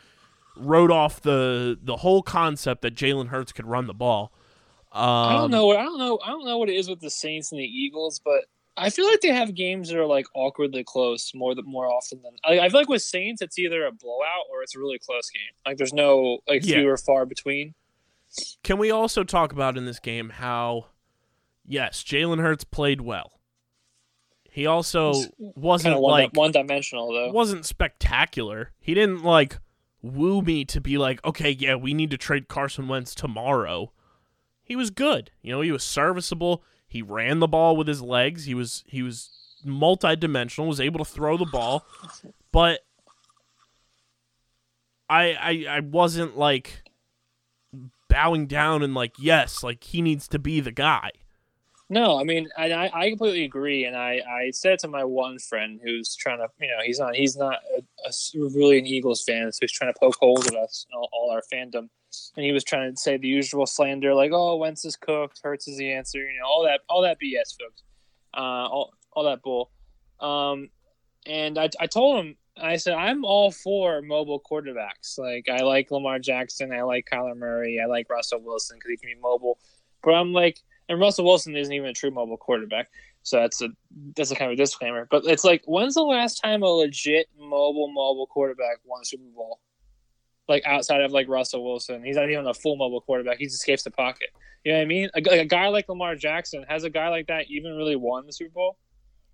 wrote 0.57 0.91
off 0.91 1.21
the 1.23 1.79
the 1.81 1.99
whole 1.99 2.23
concept 2.23 2.83
that 2.83 2.95
Jalen 2.95 3.29
Hurts 3.29 3.53
could 3.53 3.67
run 3.67 3.87
the 3.87 3.95
ball. 3.95 4.33
Um, 4.91 5.03
I 5.05 5.33
don't 5.37 5.51
know. 5.51 5.67
what 5.67 5.77
I 5.77 5.85
don't 5.85 5.99
know. 5.99 6.19
I 6.25 6.31
don't 6.31 6.45
know 6.45 6.59
what 6.59 6.69
it 6.71 6.77
is 6.77 6.89
with 6.89 7.01
the 7.01 7.11
Saints 7.11 7.53
and 7.53 7.61
the 7.61 7.65
Eagles, 7.65 8.21
but 8.25 8.47
I 8.77 8.91
feel 8.91 9.07
like 9.07 9.21
they 9.21 9.29
have 9.29 9.55
games 9.55 9.89
that 9.91 9.99
are 9.99 10.07
like 10.07 10.27
awkwardly 10.35 10.83
close 10.83 11.33
more 11.35 11.55
than 11.55 11.65
more 11.67 11.87
often 11.87 12.21
than. 12.23 12.33
I, 12.45 12.61
I 12.65 12.69
feel 12.69 12.81
like 12.81 12.89
with 12.89 13.03
Saints, 13.03 13.43
it's 13.43 13.59
either 13.59 13.85
a 13.87 13.93
blowout 13.93 14.47
or 14.51 14.63
it's 14.63 14.75
a 14.75 14.79
really 14.79 14.99
close 14.99 15.29
game. 15.31 15.43
Like 15.67 15.77
there's 15.77 15.93
no 15.93 16.39
like 16.49 16.65
Yeah. 16.65 16.77
few 16.77 16.89
or 16.89 16.97
far 16.97 17.27
between. 17.27 17.75
Can 18.63 18.79
we 18.79 18.91
also 18.91 19.25
talk 19.25 19.53
about 19.53 19.77
in 19.79 19.85
this 19.87 19.99
game 19.99 20.31
how, 20.31 20.87
yes, 21.69 22.03
Jalen 22.03 22.41
Hurts 22.41 22.65
played 22.65 23.01
well. 23.01 23.33
He 24.51 24.67
also 24.67 25.15
wasn't 25.39 26.01
one 26.01 26.11
like 26.11 26.31
one 26.35 26.51
dimensional 26.51 27.13
though. 27.13 27.31
wasn't 27.31 27.65
spectacular. 27.65 28.73
He 28.81 28.95
didn't 28.95 29.23
like 29.23 29.59
woo 30.03 30.43
me 30.43 30.65
to 30.65 30.81
be 30.81 30.99
like, 30.99 31.25
okay, 31.25 31.51
yeah, 31.51 31.75
we 31.77 31.95
need 31.95 32.11
to 32.11 32.17
trade 32.17 32.49
Carson 32.49 32.89
Wentz 32.89 33.15
tomorrow. 33.15 33.93
He 34.63 34.75
was 34.75 34.91
good. 34.91 35.31
You 35.43 35.53
know, 35.53 35.61
he 35.61 35.71
was 35.71 35.85
serviceable. 35.85 36.65
He 36.89 37.03
ran 37.03 37.39
the 37.39 37.47
ball 37.47 37.77
with 37.77 37.87
his 37.87 38.03
legs. 38.03 38.47
He 38.47 38.55
was 38.55 38.83
he 38.87 39.03
was 39.03 39.31
multi-dimensional, 39.65 40.69
was 40.69 40.81
able 40.81 41.05
to 41.05 41.11
throw 41.11 41.37
the 41.37 41.45
ball, 41.47 41.87
but 42.51 42.81
I 45.09 45.33
I 45.35 45.77
I 45.77 45.81
wasn't 45.81 46.37
like 46.37 46.83
bowing 48.09 48.47
down 48.47 48.83
and 48.83 48.95
like, 48.95 49.13
yes, 49.19 49.63
like 49.63 49.85
he 49.85 50.03
needs 50.03 50.27
to 50.29 50.39
be 50.39 50.61
the 50.61 50.73
guy. 50.73 51.11
No, 51.91 52.21
I 52.21 52.25
mean, 52.25 52.49
I, 52.57 52.91
I 52.93 53.09
completely 53.09 53.45
agree, 53.45 53.87
and 53.87 53.97
I, 53.97 54.21
I 54.29 54.51
said 54.51 54.79
to 54.81 54.89
my 54.89 55.05
one 55.05 55.39
friend 55.39 55.81
who's 55.83 56.15
trying 56.15 56.39
to, 56.39 56.49
you 56.61 56.69
know, 56.69 56.83
he's 56.85 56.99
not 56.99 57.15
he's 57.15 57.35
not 57.35 57.61
a, 57.79 58.09
a 58.09 58.49
really 58.51 58.79
an 58.79 58.87
Eagles 58.87 59.25
fan, 59.27 59.51
so 59.51 59.59
he's 59.63 59.73
trying 59.73 59.93
to 59.93 59.99
poke 59.99 60.17
holes 60.21 60.47
at 60.47 60.55
us 60.55 60.85
and 60.91 60.99
all, 60.99 61.09
all 61.13 61.31
our 61.31 61.43
fandom, 61.51 61.89
and 62.37 62.45
he 62.45 62.53
was 62.53 62.63
trying 62.63 62.95
to 62.95 63.01
say 63.01 63.17
the 63.17 63.27
usual 63.27 63.65
slander, 63.65 64.15
like, 64.15 64.33
oh, 64.35 64.57
Wentz 64.57 64.85
is 64.85 64.97
cooked, 64.97 65.41
Hurts 65.43 65.67
is 65.67 65.79
the 65.79 65.91
answer, 65.91 66.19
you 66.19 66.39
know, 66.39 66.47
all 66.47 66.65
that 66.65 66.81
all 66.91 67.01
that 67.03 67.17
BS, 67.19 67.57
folks, 67.59 67.83
uh, 68.35 68.41
all 68.69 68.93
all 69.13 69.25
that 69.25 69.41
bull, 69.41 69.71
um, 70.21 70.69
and 71.27 71.59
I 71.59 71.71
I 71.81 71.87
told 71.87 72.25
him. 72.25 72.37
I 72.61 72.75
said 72.75 72.95
I'm 72.95 73.25
all 73.25 73.53
for 73.53 74.03
mobile 74.03 74.41
quarterbacks. 74.41 75.17
Like 75.17 75.49
I 75.49 75.63
like 75.63 75.93
Lamar 75.93 76.19
Jackson, 76.19 76.73
I 76.73 76.83
like 76.83 77.07
Kyler 77.11 77.37
Murray, 77.37 77.81
I 77.81 77.87
like 77.87 78.11
Russell 78.11 78.41
Wilson 78.43 78.79
because 78.79 78.91
he 78.91 78.97
can 78.97 79.17
be 79.17 79.21
mobile. 79.23 79.61
But 80.03 80.15
I'm 80.15 80.33
like, 80.33 80.59
and 80.89 81.01
Russell 81.01 81.25
Wilson 81.25 81.57
isn't 81.57 81.73
even 81.73 81.89
a 81.89 81.93
true 81.93 82.11
mobile 82.11 82.37
quarterback, 82.37 82.91
so 83.23 83.39
that's 83.41 83.61
a 83.63 83.69
that's 84.17 84.31
a 84.31 84.35
kind 84.35 84.51
of 84.51 84.55
a 84.55 84.57
disclaimer. 84.57 85.07
But 85.11 85.25
it's 85.27 85.45
like, 85.45 85.63
when's 85.67 85.95
the 85.95 86.03
last 86.03 86.37
time 86.43 86.63
a 86.63 86.67
legit 86.67 87.29
mobile 87.39 87.89
mobile 87.89 88.27
quarterback 88.27 88.79
won 88.85 89.03
a 89.03 89.05
Super 89.05 89.25
Bowl? 89.35 89.61
Like 90.49 90.65
outside 90.67 91.03
of 91.03 91.13
like 91.13 91.29
Russell 91.29 91.63
Wilson, 91.63 92.03
he's 92.03 92.17
not 92.17 92.31
even 92.31 92.47
a 92.47 92.55
full 92.55 92.77
mobile 92.77 93.03
quarterback. 93.03 93.39
He 93.39 93.45
just 93.45 93.57
escapes 93.57 93.83
the 93.83 93.91
pocket. 93.91 94.31
You 94.65 94.73
know 94.73 94.79
what 94.79 94.83
I 94.83 94.87
mean? 94.87 95.11
A, 95.15 95.41
a 95.41 95.45
guy 95.45 95.69
like 95.69 95.89
Lamar 95.89 96.17
Jackson 96.17 96.65
has 96.69 96.85
a 96.85 96.91
guy 96.91 97.09
like 97.09 97.27
that 97.27 97.47
even 97.49 97.77
really 97.77 97.97
won 97.97 98.27
the 98.27 98.33
Super 98.33 98.53
Bowl? 98.53 98.79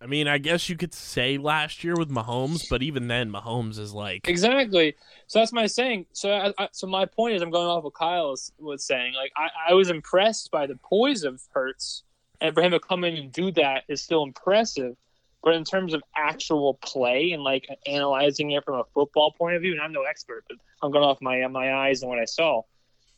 I 0.04 0.06
mean, 0.06 0.28
I 0.28 0.36
guess 0.36 0.68
you 0.68 0.76
could 0.76 0.92
say 0.92 1.38
last 1.38 1.82
year 1.82 1.94
with 1.96 2.10
Mahomes, 2.10 2.68
but 2.68 2.82
even 2.82 3.08
then, 3.08 3.32
Mahomes 3.32 3.78
is 3.78 3.94
like, 3.94 4.28
Exactly. 4.28 4.94
So 5.28 5.38
that's 5.38 5.52
my 5.52 5.64
saying. 5.64 6.04
So, 6.12 6.30
I, 6.30 6.52
I, 6.58 6.68
so 6.72 6.86
my 6.86 7.06
point 7.06 7.36
is, 7.36 7.40
I'm 7.40 7.50
going 7.50 7.66
off 7.66 7.84
what 7.84 7.94
Kyle 7.94 8.36
was, 8.58 8.84
saying. 8.84 9.14
Like, 9.14 9.32
I, 9.34 9.70
I 9.70 9.72
was 9.72 9.88
impressed 9.88 10.50
by 10.50 10.66
the 10.66 10.76
poise 10.76 11.24
of 11.24 11.40
Hurts, 11.54 12.02
and 12.42 12.54
for 12.54 12.62
him 12.62 12.72
to 12.72 12.80
come 12.80 13.04
in 13.04 13.16
and 13.16 13.32
do 13.32 13.50
that 13.52 13.84
is 13.88 14.02
still 14.02 14.24
impressive. 14.24 14.94
But 15.42 15.54
in 15.54 15.64
terms 15.64 15.94
of 15.94 16.02
actual 16.14 16.74
play 16.74 17.32
and 17.32 17.42
like 17.42 17.66
analyzing 17.86 18.50
it 18.50 18.62
from 18.64 18.80
a 18.80 18.84
football 18.92 19.32
point 19.32 19.56
of 19.56 19.62
view, 19.62 19.72
and 19.72 19.80
I'm 19.80 19.92
no 19.92 20.02
expert, 20.02 20.44
but 20.48 20.58
I'm 20.82 20.90
going 20.90 21.04
off 21.04 21.22
my 21.22 21.46
my 21.46 21.72
eyes 21.72 22.02
and 22.02 22.10
what 22.10 22.18
I 22.18 22.26
saw. 22.26 22.62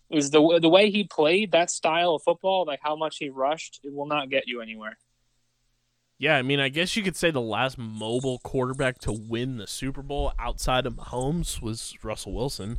Was 0.09 0.31
the 0.31 0.61
the 0.61 0.69
way 0.69 0.91
he 0.91 1.03
played 1.05 1.51
that 1.51 1.71
style 1.71 2.15
of 2.15 2.23
football, 2.23 2.65
like 2.65 2.81
how 2.81 2.95
much 2.95 3.19
he 3.19 3.29
rushed, 3.29 3.81
it 3.83 3.93
will 3.93 4.07
not 4.07 4.31
get 4.31 4.47
you 4.47 4.61
anywhere. 4.61 4.97
Yeah. 6.19 6.37
I 6.37 6.43
mean, 6.43 6.61
I 6.61 6.69
guess 6.69 6.97
you 6.97 7.03
could 7.03 7.17
say 7.17 7.31
the 7.31 7.41
last 7.41 7.79
mobile 7.79 8.39
quarterback 8.39 8.99
to 9.01 9.13
win 9.13 9.59
the 9.59 9.67
Super 9.67 10.03
Bowl 10.03 10.33
outside 10.39 10.87
of 10.87 10.95
Mahomes 10.95 11.61
was 11.61 11.95
Russell 12.03 12.33
Wilson. 12.33 12.79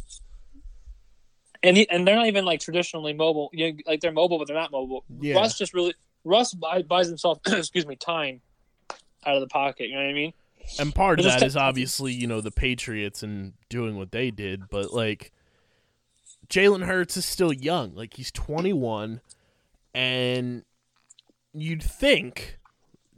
and 1.63 1.77
he, 1.77 1.89
and 1.89 2.07
they're 2.07 2.15
not 2.15 2.27
even 2.27 2.45
like 2.45 2.59
traditionally 2.59 3.13
mobile. 3.13 3.49
You 3.53 3.73
know, 3.73 3.79
like 3.85 4.01
they're 4.01 4.11
mobile, 4.11 4.37
but 4.37 4.47
they're 4.47 4.55
not 4.55 4.71
mobile. 4.71 5.03
Yeah. 5.19 5.35
Russ 5.35 5.57
just 5.57 5.73
really 5.73 5.93
Russ 6.23 6.53
buy, 6.53 6.81
buys 6.81 7.07
himself, 7.07 7.39
excuse 7.47 7.85
me, 7.85 7.95
time 7.95 8.41
out 9.25 9.35
of 9.35 9.41
the 9.41 9.47
pocket. 9.47 9.89
You 9.89 9.95
know 9.95 10.01
what 10.01 10.09
I 10.09 10.13
mean? 10.13 10.33
And 10.79 10.93
part 10.93 11.19
of 11.19 11.25
that 11.25 11.43
is 11.43 11.55
obviously, 11.55 12.11
you 12.13 12.27
know, 12.27 12.41
the 12.41 12.51
Patriots 12.51 13.23
and 13.23 13.53
doing 13.69 13.95
what 13.95 14.11
they 14.11 14.31
did, 14.31 14.67
but 14.69 14.93
like 14.93 15.31
Jalen 16.49 16.85
Hurts 16.85 17.15
is 17.17 17.25
still 17.25 17.53
young. 17.53 17.95
Like 17.95 18.15
he's 18.15 18.31
21 18.31 19.21
and 19.93 20.63
you'd 21.53 21.83
think 21.83 22.56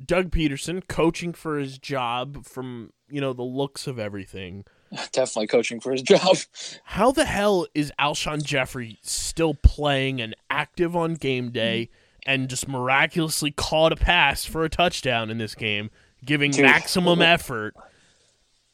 Doug 0.03 0.31
Pederson 0.31 0.87
coaching 0.87 1.33
for 1.33 1.57
his 1.57 1.77
job 1.77 2.45
from, 2.45 2.91
you 3.09 3.19
know, 3.19 3.33
the 3.33 3.43
looks 3.43 3.87
of 3.87 3.99
everything. 3.99 4.65
Definitely 5.11 5.47
coaching 5.47 5.79
for 5.79 5.91
his 5.91 6.01
job. 6.01 6.37
How 6.85 7.11
the 7.11 7.25
hell 7.25 7.67
is 7.75 7.91
Alshon 7.99 8.43
Jeffery 8.43 8.97
still 9.01 9.53
playing 9.53 10.21
and 10.21 10.35
active 10.49 10.95
on 10.95 11.15
game 11.15 11.51
day 11.51 11.89
and 12.25 12.49
just 12.49 12.67
miraculously 12.67 13.51
caught 13.51 13.91
a 13.91 13.95
pass 13.95 14.45
for 14.45 14.63
a 14.63 14.69
touchdown 14.69 15.29
in 15.29 15.37
this 15.37 15.55
game, 15.55 15.89
giving 16.23 16.51
Dude. 16.51 16.65
maximum 16.65 17.21
effort? 17.21 17.75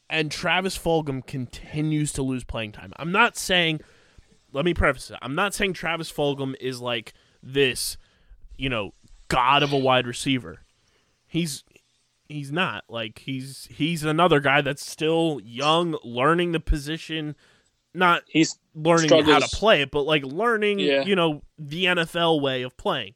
And 0.08 0.30
Travis 0.30 0.78
Fulgham 0.78 1.26
continues 1.26 2.12
to 2.12 2.22
lose 2.22 2.44
playing 2.44 2.72
time. 2.72 2.92
I'm 2.96 3.10
not 3.10 3.36
saying, 3.36 3.80
let 4.52 4.64
me 4.64 4.72
preface 4.72 5.10
it. 5.10 5.18
I'm 5.20 5.34
not 5.34 5.52
saying 5.52 5.72
Travis 5.72 6.10
Fulgham 6.10 6.54
is 6.60 6.80
like 6.80 7.12
this, 7.42 7.96
you 8.56 8.68
know, 8.68 8.92
god 9.28 9.62
of 9.64 9.72
a 9.72 9.78
wide 9.78 10.06
receiver. 10.06 10.60
He's 11.36 11.64
he's 12.28 12.50
not 12.50 12.84
like 12.88 13.18
he's 13.20 13.68
he's 13.70 14.02
another 14.04 14.40
guy 14.40 14.60
that's 14.62 14.84
still 14.84 15.40
young, 15.44 15.98
learning 16.02 16.52
the 16.52 16.60
position, 16.60 17.36
not 17.94 18.22
He's 18.28 18.58
learning 18.74 19.10
how 19.24 19.38
to 19.38 19.48
play 19.56 19.82
it, 19.82 19.90
but 19.90 20.02
like 20.02 20.24
learning, 20.24 20.78
Yeah. 20.78 21.04
you 21.04 21.14
know, 21.14 21.42
the 21.58 21.84
NFL 21.86 22.40
way 22.40 22.62
of 22.62 22.76
playing. 22.76 23.14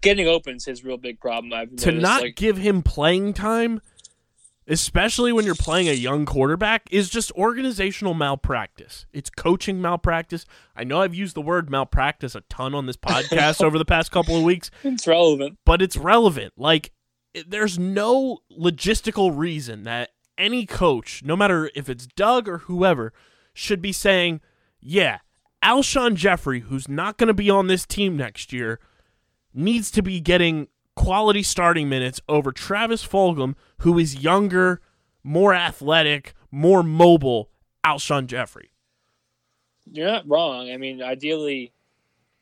getting 0.00 0.26
open's 0.28 0.64
his 0.64 0.84
real 0.84 0.96
big 0.98 1.20
problem. 1.20 1.52
I've 1.52 1.76
To 1.76 1.86
noticed, 1.86 2.02
not 2.02 2.22
like, 2.22 2.36
give 2.36 2.56
him 2.58 2.82
playing 2.82 3.32
time, 3.34 3.80
especially 4.68 5.32
when 5.32 5.44
you're 5.44 5.54
playing 5.54 5.88
a 5.88 5.92
young 5.92 6.26
quarterback, 6.26 6.88
is 6.90 7.08
just 7.08 7.30
organizational 7.32 8.14
malpractice. 8.14 9.06
It's 9.12 9.30
coaching 9.30 9.80
malpractice. 9.80 10.44
I 10.76 10.84
know 10.84 11.00
I've 11.02 11.14
used 11.14 11.36
the 11.36 11.40
word 11.42 11.70
malpractice 11.70 12.34
a 12.34 12.40
ton 12.48 12.74
on 12.74 12.86
this 12.86 12.96
podcast 13.12 13.62
over 13.62 13.78
the 13.78 13.84
past 13.84 14.10
couple 14.10 14.36
of 14.36 14.42
weeks, 14.42 14.70
it's 14.84 15.06
relevant. 15.06 15.58
but 15.64 15.80
it's 15.82 15.96
relevant. 15.96 16.54
Like, 16.56 16.92
there's 17.46 17.78
no 17.78 18.38
logistical 18.50 19.36
reason 19.36 19.82
that 19.84 20.10
any 20.38 20.66
coach, 20.66 21.22
no 21.24 21.36
matter 21.36 21.70
if 21.74 21.88
it's 21.88 22.06
Doug 22.06 22.48
or 22.48 22.58
whoever, 22.58 23.12
should 23.54 23.80
be 23.80 23.92
saying, 23.92 24.40
yeah, 24.80 25.18
Alshon 25.62 26.14
Jeffery, 26.14 26.60
who's 26.60 26.88
not 26.88 27.16
going 27.16 27.28
to 27.28 27.34
be 27.34 27.50
on 27.50 27.66
this 27.66 27.86
team 27.86 28.16
next 28.16 28.52
year, 28.52 28.78
needs 29.54 29.90
to 29.90 30.02
be 30.02 30.20
getting 30.20 30.68
quality 30.94 31.42
starting 31.42 31.88
minutes 31.88 32.20
over 32.28 32.52
Travis 32.52 33.06
Fulgham, 33.06 33.54
who 33.78 33.98
is 33.98 34.22
younger, 34.22 34.80
more 35.22 35.54
athletic, 35.54 36.34
more 36.50 36.82
mobile, 36.82 37.50
Alshon 37.84 38.26
Jeffery. 38.26 38.70
You're 39.90 40.06
not 40.08 40.28
wrong. 40.28 40.70
I 40.70 40.76
mean, 40.76 41.02
ideally, 41.02 41.72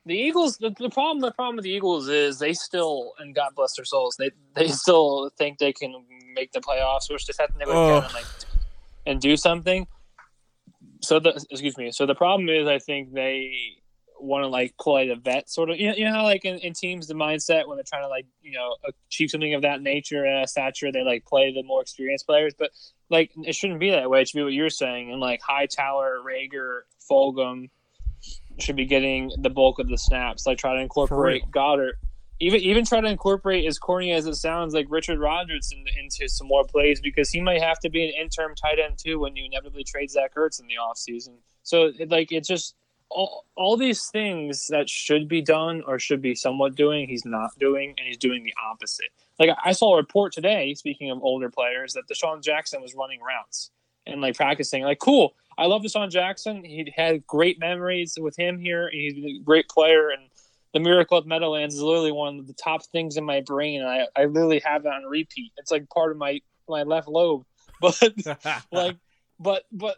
the 0.06 0.14
Eagles. 0.14 0.58
The, 0.58 0.70
the 0.78 0.90
problem. 0.90 1.20
The 1.20 1.32
problem 1.32 1.56
with 1.56 1.64
the 1.64 1.70
Eagles 1.70 2.08
is 2.08 2.38
they 2.38 2.52
still, 2.52 3.12
and 3.18 3.34
God 3.34 3.50
bless 3.54 3.76
their 3.76 3.84
souls, 3.84 4.16
they 4.18 4.30
they 4.54 4.68
still 4.68 5.30
think 5.38 5.58
they 5.58 5.72
can 5.72 6.04
make 6.34 6.52
the 6.52 6.60
playoffs, 6.60 7.10
which 7.10 7.26
just 7.26 7.40
have 7.40 7.56
to 7.56 7.64
go 7.64 7.70
Ugh. 7.70 8.02
down 8.02 8.04
and 8.04 8.14
like 8.14 8.26
and 9.06 9.20
do 9.20 9.36
something. 9.36 9.86
So 11.02 11.20
the 11.20 11.30
excuse 11.50 11.76
me. 11.76 11.90
So 11.92 12.06
the 12.06 12.14
problem 12.14 12.48
is, 12.48 12.66
I 12.66 12.78
think 12.78 13.12
they 13.12 13.54
want 14.20 14.42
to 14.42 14.48
like 14.48 14.74
play 14.78 15.08
the 15.08 15.16
vet 15.16 15.50
sort 15.50 15.70
of. 15.70 15.78
You 15.78 15.88
know, 15.88 15.94
you 15.94 16.04
know 16.04 16.12
how 16.12 16.24
like 16.24 16.44
in, 16.44 16.58
in 16.58 16.72
teams 16.72 17.06
the 17.06 17.14
mindset 17.14 17.66
when 17.66 17.76
they're 17.76 17.84
trying 17.84 18.04
to 18.04 18.08
like 18.08 18.26
you 18.42 18.52
know 18.52 18.76
achieve 19.08 19.30
something 19.30 19.54
of 19.54 19.62
that 19.62 19.82
nature 19.82 20.26
uh, 20.26 20.46
stature, 20.46 20.92
they 20.92 21.02
like 21.02 21.24
play 21.24 21.52
the 21.52 21.62
more 21.62 21.82
experienced 21.82 22.26
players. 22.26 22.54
But 22.58 22.70
like 23.10 23.30
it 23.44 23.54
shouldn't 23.54 23.80
be 23.80 23.90
that 23.90 24.08
way. 24.10 24.22
It 24.22 24.28
should 24.28 24.38
be 24.38 24.44
what 24.44 24.52
you're 24.52 24.70
saying. 24.70 25.10
And 25.10 25.20
like 25.20 25.40
Hightower, 25.42 26.20
Reagor, 26.26 26.80
Fulgham 27.10 27.68
should 28.58 28.76
be 28.76 28.86
getting 28.86 29.30
the 29.38 29.50
bulk 29.50 29.78
of 29.78 29.88
the 29.88 29.98
snaps. 29.98 30.46
Like 30.46 30.58
try 30.58 30.74
to 30.74 30.80
incorporate 30.80 31.50
Goddard. 31.50 31.96
Even 32.40 32.60
even 32.60 32.84
try 32.84 33.00
to 33.00 33.08
incorporate 33.08 33.64
as 33.64 33.78
corny 33.78 34.12
as 34.12 34.26
it 34.26 34.34
sounds, 34.34 34.74
like 34.74 34.86
Richard 34.88 35.18
Rodgers 35.18 35.72
in, 35.72 35.84
into 36.02 36.28
some 36.28 36.48
more 36.48 36.64
plays 36.64 37.00
because 37.00 37.30
he 37.30 37.40
might 37.40 37.62
have 37.62 37.78
to 37.80 37.88
be 37.88 38.04
an 38.04 38.12
interim 38.20 38.54
tight 38.54 38.78
end 38.78 38.98
too 38.98 39.20
when 39.20 39.36
you 39.36 39.44
inevitably 39.44 39.84
trade 39.84 40.10
Zach 40.10 40.34
Ertz 40.34 40.60
in 40.60 40.66
the 40.66 40.74
offseason. 40.74 41.36
So 41.62 41.92
it, 41.98 42.10
like 42.10 42.32
it's 42.32 42.48
just 42.48 42.74
all, 43.08 43.46
all 43.56 43.76
these 43.76 44.06
things 44.06 44.66
that 44.68 44.88
should 44.88 45.28
be 45.28 45.40
done 45.40 45.82
or 45.86 45.98
should 45.98 46.20
be 46.20 46.34
somewhat 46.34 46.74
doing, 46.74 47.08
he's 47.08 47.24
not 47.24 47.50
doing, 47.58 47.94
and 47.96 48.06
he's 48.06 48.18
doing 48.18 48.42
the 48.42 48.54
opposite. 48.70 49.08
Like 49.38 49.50
I 49.64 49.72
saw 49.72 49.94
a 49.94 49.96
report 49.96 50.32
today, 50.32 50.74
speaking 50.74 51.10
of 51.10 51.22
older 51.22 51.50
players, 51.50 51.94
that 51.94 52.08
DeSean 52.08 52.42
Jackson 52.42 52.82
was 52.82 52.94
running 52.94 53.20
routes 53.20 53.70
and 54.06 54.20
like 54.20 54.36
practicing. 54.36 54.82
Like, 54.82 54.98
cool. 54.98 55.34
I 55.56 55.66
love 55.66 55.82
DeSean 55.82 56.10
Jackson. 56.10 56.64
He 56.64 56.92
had 56.94 57.26
great 57.26 57.58
memories 57.58 58.18
with 58.20 58.36
him 58.36 58.58
here. 58.58 58.90
He's 58.92 59.14
a 59.14 59.42
great 59.42 59.68
player, 59.68 60.10
and 60.10 60.28
the 60.72 60.80
miracle 60.80 61.18
at 61.18 61.26
Meadowlands 61.26 61.74
is 61.74 61.82
literally 61.82 62.12
one 62.12 62.38
of 62.38 62.46
the 62.46 62.52
top 62.52 62.84
things 62.86 63.16
in 63.16 63.24
my 63.24 63.40
brain. 63.40 63.80
And 63.80 63.88
I, 63.88 64.06
I 64.16 64.24
literally 64.24 64.60
have 64.64 64.82
that 64.82 64.92
on 64.92 65.04
repeat. 65.04 65.52
It's 65.56 65.70
like 65.70 65.88
part 65.88 66.10
of 66.10 66.18
my 66.18 66.40
my 66.68 66.82
left 66.82 67.08
lobe. 67.08 67.44
But 67.80 68.00
like, 68.72 68.96
but 69.38 69.64
but 69.72 69.96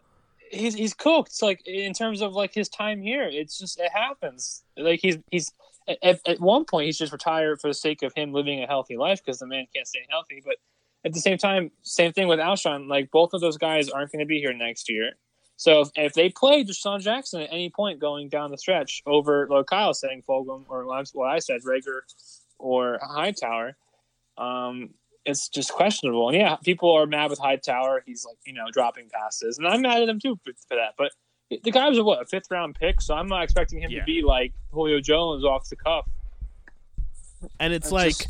he's 0.51 0.75
he's 0.75 0.95
cooked. 0.95 1.29
It's 1.29 1.43
like 1.43 1.67
in 1.67 1.93
terms 1.93 2.21
of 2.23 2.33
like 2.33 2.53
his 2.53 2.69
time 2.69 3.01
here, 3.01 3.25
it's 3.25 3.59
just 3.59 3.79
it 3.79 3.93
happens. 3.93 4.65
Like 4.77 5.01
he's 5.01 5.19
he's 5.31 5.53
at, 6.03 6.21
at 6.27 6.41
one 6.41 6.65
point 6.65 6.87
he's 6.87 6.99
just 6.99 7.13
retired 7.13 7.61
for 7.61 7.69
the 7.69 7.75
sake 7.75 8.03
of 8.03 8.13
him 8.15 8.33
living 8.33 8.63
a 8.63 8.67
healthy 8.67 8.97
life 8.97 9.23
because 9.25 9.39
the 9.39 9.47
man 9.47 9.67
can't 9.75 9.87
stay 9.87 10.05
healthy. 10.09 10.43
But 10.45 10.57
at 11.05 11.13
the 11.13 11.21
same 11.21 11.39
time, 11.39 11.71
same 11.83 12.13
thing 12.13 12.29
with 12.29 12.39
Alshon. 12.39 12.89
Like 12.89 13.11
both 13.11 13.35
of 13.35 13.41
those 13.41 13.59
guys 13.59 13.89
aren't 13.89 14.11
going 14.11 14.21
to 14.21 14.27
be 14.27 14.41
here 14.41 14.53
next 14.53 14.91
year. 14.91 15.13
So 15.57 15.81
if, 15.81 15.89
if 15.97 16.13
they 16.13 16.29
play 16.29 16.65
DeSean 16.65 17.01
Jackson 17.01 17.41
at 17.43 17.49
any 17.51 17.71
point 17.71 17.99
going 17.99 18.29
down 18.29 18.51
the 18.51 18.59
stretch 18.59 19.03
over 19.07 19.47
like 19.49 19.67
Kyle 19.67 19.95
saying 19.95 20.23
Fulgham 20.29 20.65
or 20.69 20.85
what 20.85 21.29
I- 21.31 21.39
said 21.39 21.63
Reagor 21.63 22.01
or 22.59 22.99
Hightower, 23.03 23.77
um, 24.37 24.91
it's 25.25 25.49
just 25.49 25.73
questionable. 25.73 26.29
And 26.29 26.37
yeah, 26.37 26.57
people 26.57 26.93
are 26.93 27.07
mad 27.07 27.31
with 27.31 27.39
Hightower. 27.39 28.03
He's 28.07 28.25
like 28.27 28.37
you 28.45 28.53
know 28.53 28.67
dropping 28.71 29.09
passes, 29.09 29.59
and 29.59 29.67
I'm 29.67 29.81
mad 29.83 30.03
at 30.03 30.09
him 30.09 30.21
too 30.21 30.39
for, 30.45 30.53
for 30.69 30.77
that. 30.77 30.95
But 30.99 31.13
the 31.49 31.71
guy 31.71 31.89
was 31.89 31.97
a 31.99 32.05
what 32.05 32.21
a 32.23 32.27
fifth 32.27 32.51
round 32.51 32.75
pick, 32.75 33.01
so 33.01 33.15
I'm 33.15 33.27
not 33.27 33.43
expecting 33.43 33.81
him 33.81 33.91
Yeah. 33.91 34.01
to 34.01 34.05
be 34.05 34.23
like 34.23 34.53
Julio 34.73 35.01
Jones 35.01 35.43
off 35.45 35.69
the 35.69 35.77
cuff. 35.77 36.07
and 37.61 37.73
it's 37.73 37.87
It's 37.87 37.93
like 37.93 38.09
just- 38.19 38.29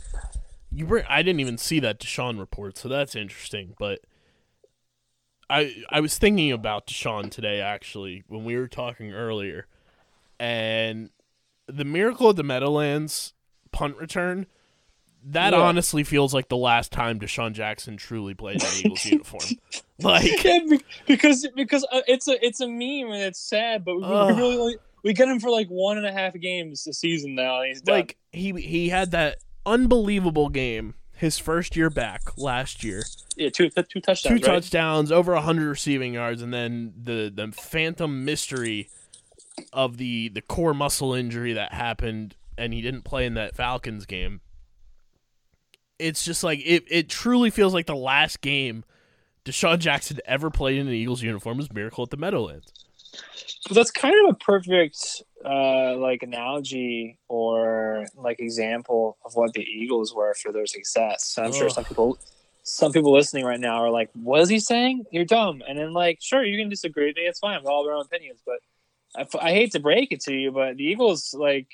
you 0.73 0.87
were 0.87 1.05
I 1.09 1.23
didn't 1.23 1.41
even 1.41 1.59
see 1.59 1.81
that 1.81 1.99
DeSean 1.99 2.39
report, 2.39 2.79
so 2.79 2.89
that's 2.89 3.15
interesting. 3.17 3.75
But 3.79 4.01
I 5.49 5.75
I 5.91 6.01
was 6.01 6.19
thinking 6.19 6.53
about 6.53 6.87
DeSean 6.87 7.31
today 7.31 7.61
actually 7.61 8.25
when 8.29 8.45
we 8.45 8.57
were 8.57 8.69
talking 8.69 9.13
earlier, 9.13 9.67
and 10.41 11.11
the 11.67 11.85
miracle 11.85 12.31
of 12.31 12.37
the 12.37 12.43
Meadowlands 12.43 13.35
punt 13.73 13.97
return. 13.97 14.47
That 15.29 15.55
Yeah. 15.55 15.59
honestly 15.61 16.05
feels 16.05 16.33
like 16.33 16.49
the 16.49 16.57
last 16.57 16.93
time 16.93 17.19
DeSean 17.19 17.53
Jackson 17.53 17.97
truly 17.97 18.33
played 18.35 18.63
in 18.63 18.69
an 18.69 18.73
Eagles 18.79 19.05
uniform. 19.11 19.43
Like, 20.01 20.45
Yeah, 20.45 20.61
because 21.09 21.49
because 21.57 21.85
uh, 21.91 22.03
it's 22.07 22.29
a 22.29 22.45
it's 22.47 22.61
a 22.61 22.69
meme 22.69 23.11
and 23.13 23.23
it's 23.23 23.41
sad, 23.41 23.85
but 23.85 23.97
we, 23.97 24.03
we 24.03 24.33
really 24.41 24.57
only, 24.57 24.77
we 25.03 25.15
get 25.15 25.27
him 25.27 25.41
for 25.41 25.51
like 25.51 25.67
one 25.69 25.97
and 25.99 26.07
a 26.07 26.13
half 26.13 26.35
games 26.35 26.87
a 26.87 26.93
season 26.93 27.35
now, 27.35 27.59
and 27.61 27.69
he's 27.69 27.81
done. 27.81 27.97
like 27.97 28.17
he 28.31 28.53
he 28.53 28.89
had 28.89 29.11
that 29.13 29.39
unbelievable 29.65 30.49
game 30.49 30.95
his 31.17 31.39
first 31.39 31.77
year 31.77 31.91
back 31.91 32.37
last 32.37 32.85
year. 32.85 33.03
yeah, 33.37 33.49
two 33.51 33.71
two 33.71 34.01
touchdowns, 34.01 34.23
two 34.23 34.35
right? 34.35 34.61
touchdowns, 34.63 35.11
over 35.11 35.33
100 35.35 35.69
receiving 35.69 36.15
yards, 36.15 36.43
and 36.43 36.53
then 36.53 36.93
the 37.03 37.33
the 37.35 37.53
phantom 37.53 38.25
mystery 38.25 38.89
of 39.73 39.97
the 39.97 40.29
the 40.29 40.43
core 40.43 40.75
muscle 40.75 41.15
injury 41.15 41.53
that 41.55 41.73
happened, 41.73 42.37
and 42.59 42.73
he 42.75 42.83
didn't 42.83 43.03
play 43.03 43.25
in 43.27 43.35
that 43.35 43.57
Falcons 43.57 44.07
game. 44.07 44.41
it's 45.99 46.25
just 46.25 46.45
like 46.45 46.61
it. 46.65 46.85
It 46.91 47.09
truly 47.09 47.51
feels 47.51 47.73
like 47.73 47.87
the 47.87 47.97
last 47.97 48.41
game 48.43 48.85
DeSean 49.47 49.79
Jackson 49.79 50.19
ever 50.27 50.51
played 50.51 50.79
in 50.79 50.89
an 50.89 50.93
Eagles 50.93 51.23
uniform 51.23 51.57
was 51.57 51.73
Miracle 51.73 52.05
at 52.05 52.11
the 52.11 52.17
Meadowlands. 52.17 52.73
That's 53.71 53.91
kind 53.91 54.15
of 54.25 54.35
a 54.35 54.39
perfect 54.39 55.23
uh, 55.47 55.97
like 55.97 56.23
analogy 56.23 57.19
or 57.29 58.07
like 58.17 58.41
example 58.41 59.17
of 59.25 59.35
what 59.37 59.53
the 59.53 59.63
Eagles 59.63 60.13
were 60.13 60.35
for 60.35 60.53
their 60.53 60.67
success. 60.67 61.37
And 61.37 61.47
I'm 61.47 61.53
sure 61.53 61.69
some 61.71 61.85
people 61.85 62.19
some 62.65 62.91
people 62.91 63.13
listening 63.13 63.45
right 63.45 63.61
now 63.61 63.77
are 63.77 63.91
like, 63.91 64.11
"What 64.15 64.41
is 64.41 64.49
he 64.49 64.59
saying? 64.59 65.05
You're 65.13 65.25
dumb." 65.25 65.63
And 65.69 65.79
then 65.79 65.93
like, 65.93 66.19
sure, 66.21 66.45
you 66.45 66.59
can 66.59 66.69
disagree 66.69 67.07
with 67.07 67.17
me. 67.17 67.23
It's 67.23 67.39
fine. 67.39 67.61
We 67.63 67.69
all 67.69 67.85
have 67.85 67.91
our 67.91 67.97
own 67.97 68.07
opinions, 68.07 68.41
but 68.45 68.59
I, 69.15 69.21
f- 69.21 69.37
I 69.41 69.53
hate 69.53 69.71
to 69.73 69.81
break 69.81 70.11
it 70.11 70.21
to 70.23 70.35
you, 70.35 70.51
but 70.51 70.77
the 70.77 70.85
Eagles 70.85 71.33
like 71.33 71.69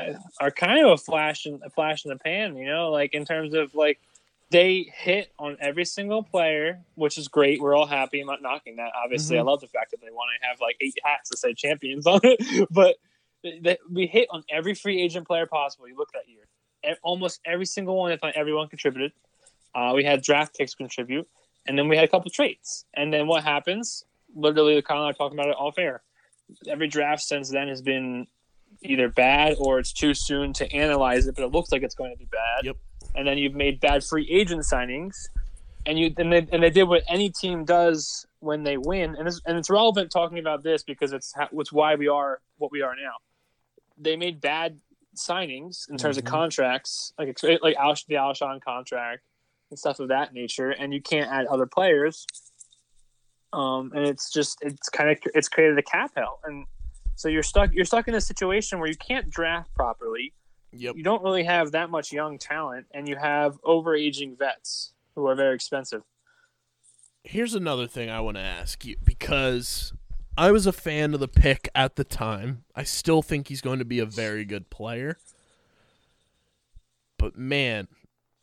uh, 0.00 0.14
are 0.40 0.50
kind 0.50 0.84
of 0.84 0.92
a 0.92 0.96
flash 0.96 1.44
in 1.44 1.60
a 1.62 1.68
flash 1.68 2.06
in 2.06 2.08
the 2.08 2.16
pan. 2.16 2.56
You 2.56 2.66
know, 2.66 2.90
like 2.90 3.12
in 3.12 3.26
terms 3.26 3.52
of 3.52 3.74
like 3.74 4.00
they 4.54 4.88
hit 4.94 5.32
on 5.36 5.56
every 5.58 5.84
single 5.84 6.22
player, 6.22 6.78
which 6.94 7.18
is 7.18 7.26
great. 7.26 7.60
We're 7.60 7.74
all 7.74 7.86
happy. 7.86 8.20
I'm 8.20 8.28
not 8.28 8.40
knocking 8.40 8.76
that. 8.76 8.92
Obviously, 8.94 9.36
I 9.36 9.42
love 9.42 9.60
the 9.60 9.66
fact 9.66 9.90
that 9.90 10.00
they 10.00 10.10
want 10.12 10.30
to 10.40 10.46
have 10.46 10.60
like 10.60 10.76
eight 10.80 10.94
hats 11.02 11.30
to 11.30 11.36
say 11.36 11.54
champions 11.54 12.06
on 12.06 12.20
it. 12.22 12.68
but 12.70 12.94
that 13.62 13.80
we 13.90 14.06
hit 14.06 14.28
on 14.30 14.44
every 14.48 14.74
free 14.74 15.02
agent 15.02 15.26
player 15.26 15.46
possible. 15.46 15.88
You 15.88 15.96
look 15.96 16.12
that 16.12 16.28
year, 16.28 16.46
E- 16.88 16.96
almost 17.02 17.40
every 17.44 17.66
single 17.66 17.96
one, 17.96 18.12
if 18.12 18.22
not 18.22 18.36
everyone, 18.36 18.68
contributed. 18.68 19.10
Uh, 19.74 19.92
we 19.92 20.04
had 20.04 20.22
draft 20.22 20.56
picks 20.56 20.76
contribute, 20.76 21.26
and 21.66 21.76
then 21.76 21.88
we 21.88 21.96
had 21.96 22.04
a 22.04 22.08
couple 22.08 22.30
trades. 22.30 22.84
And 22.94 23.12
then 23.12 23.26
what 23.26 23.42
happens? 23.42 24.04
Literally, 24.36 24.80
Kyle 24.82 24.98
and 24.98 25.06
I 25.06 25.10
are 25.10 25.14
talking 25.14 25.36
about 25.36 25.48
it 25.48 25.56
all 25.56 25.72
fair. 25.72 26.02
Every 26.68 26.86
draft 26.86 27.22
since 27.22 27.50
then 27.50 27.66
has 27.66 27.82
been 27.82 28.28
either 28.82 29.08
bad 29.08 29.56
or 29.58 29.80
it's 29.80 29.92
too 29.92 30.14
soon 30.14 30.52
to 30.52 30.72
analyze 30.72 31.26
it, 31.26 31.34
but 31.34 31.44
it 31.44 31.50
looks 31.50 31.72
like 31.72 31.82
it's 31.82 31.96
going 31.96 32.12
to 32.12 32.18
be 32.18 32.26
bad. 32.26 32.64
Yep. 32.64 32.76
And 33.14 33.26
then 33.26 33.38
you've 33.38 33.54
made 33.54 33.80
bad 33.80 34.02
free 34.04 34.28
agent 34.30 34.62
signings, 34.62 35.14
and 35.86 35.98
you 35.98 36.12
and 36.18 36.32
they, 36.32 36.46
and 36.50 36.62
they 36.62 36.70
did 36.70 36.84
what 36.84 37.02
any 37.08 37.30
team 37.30 37.64
does 37.64 38.26
when 38.40 38.64
they 38.64 38.76
win, 38.76 39.14
and 39.16 39.28
it's, 39.28 39.40
and 39.46 39.56
it's 39.56 39.70
relevant 39.70 40.10
talking 40.10 40.38
about 40.38 40.62
this 40.62 40.82
because 40.82 41.12
it's 41.12 41.32
how, 41.34 41.48
it's 41.52 41.72
why 41.72 41.94
we 41.94 42.08
are 42.08 42.40
what 42.58 42.72
we 42.72 42.82
are 42.82 42.96
now. 42.96 43.14
They 43.96 44.16
made 44.16 44.40
bad 44.40 44.80
signings 45.16 45.88
in 45.88 45.96
terms 45.96 46.16
Mhm. 46.16 46.20
of 46.20 46.24
contracts, 46.24 47.12
like 47.18 47.40
like 47.62 47.76
Al, 47.76 47.94
the 48.08 48.16
Alshon 48.16 48.60
contract 48.60 49.22
and 49.70 49.78
stuff 49.78 50.00
of 50.00 50.08
that 50.08 50.32
nature, 50.32 50.70
and 50.70 50.92
you 50.92 51.00
can't 51.00 51.30
add 51.30 51.46
other 51.46 51.66
players. 51.66 52.26
Um, 53.52 53.92
and 53.94 54.04
it's 54.04 54.32
just 54.32 54.58
it's 54.62 54.88
kind 54.88 55.10
of 55.10 55.18
it's 55.34 55.48
created 55.48 55.78
a 55.78 55.82
cap 55.82 56.10
hell, 56.16 56.40
and 56.42 56.66
so 57.14 57.28
you're 57.28 57.44
stuck 57.44 57.72
you're 57.72 57.84
stuck 57.84 58.08
in 58.08 58.14
a 58.16 58.20
situation 58.20 58.80
where 58.80 58.88
you 58.88 58.96
can't 58.96 59.30
draft 59.30 59.72
properly. 59.74 60.34
Yep. 60.76 60.96
You 60.96 61.02
don't 61.02 61.22
really 61.22 61.44
have 61.44 61.72
that 61.72 61.90
much 61.90 62.12
young 62.12 62.38
talent, 62.38 62.86
and 62.92 63.08
you 63.08 63.16
have 63.16 63.60
overaging 63.62 64.38
vets 64.38 64.92
who 65.14 65.26
are 65.26 65.34
very 65.34 65.54
expensive. 65.54 66.02
Here's 67.22 67.54
another 67.54 67.86
thing 67.86 68.10
I 68.10 68.20
want 68.20 68.36
to 68.36 68.42
ask 68.42 68.84
you 68.84 68.96
because 69.02 69.92
I 70.36 70.50
was 70.50 70.66
a 70.66 70.72
fan 70.72 71.14
of 71.14 71.20
the 71.20 71.28
pick 71.28 71.68
at 71.74 71.96
the 71.96 72.04
time. 72.04 72.64
I 72.74 72.82
still 72.82 73.22
think 73.22 73.48
he's 73.48 73.60
going 73.60 73.78
to 73.78 73.84
be 73.84 73.98
a 73.98 74.06
very 74.06 74.44
good 74.44 74.68
player. 74.68 75.16
But 77.18 77.38
man, 77.38 77.88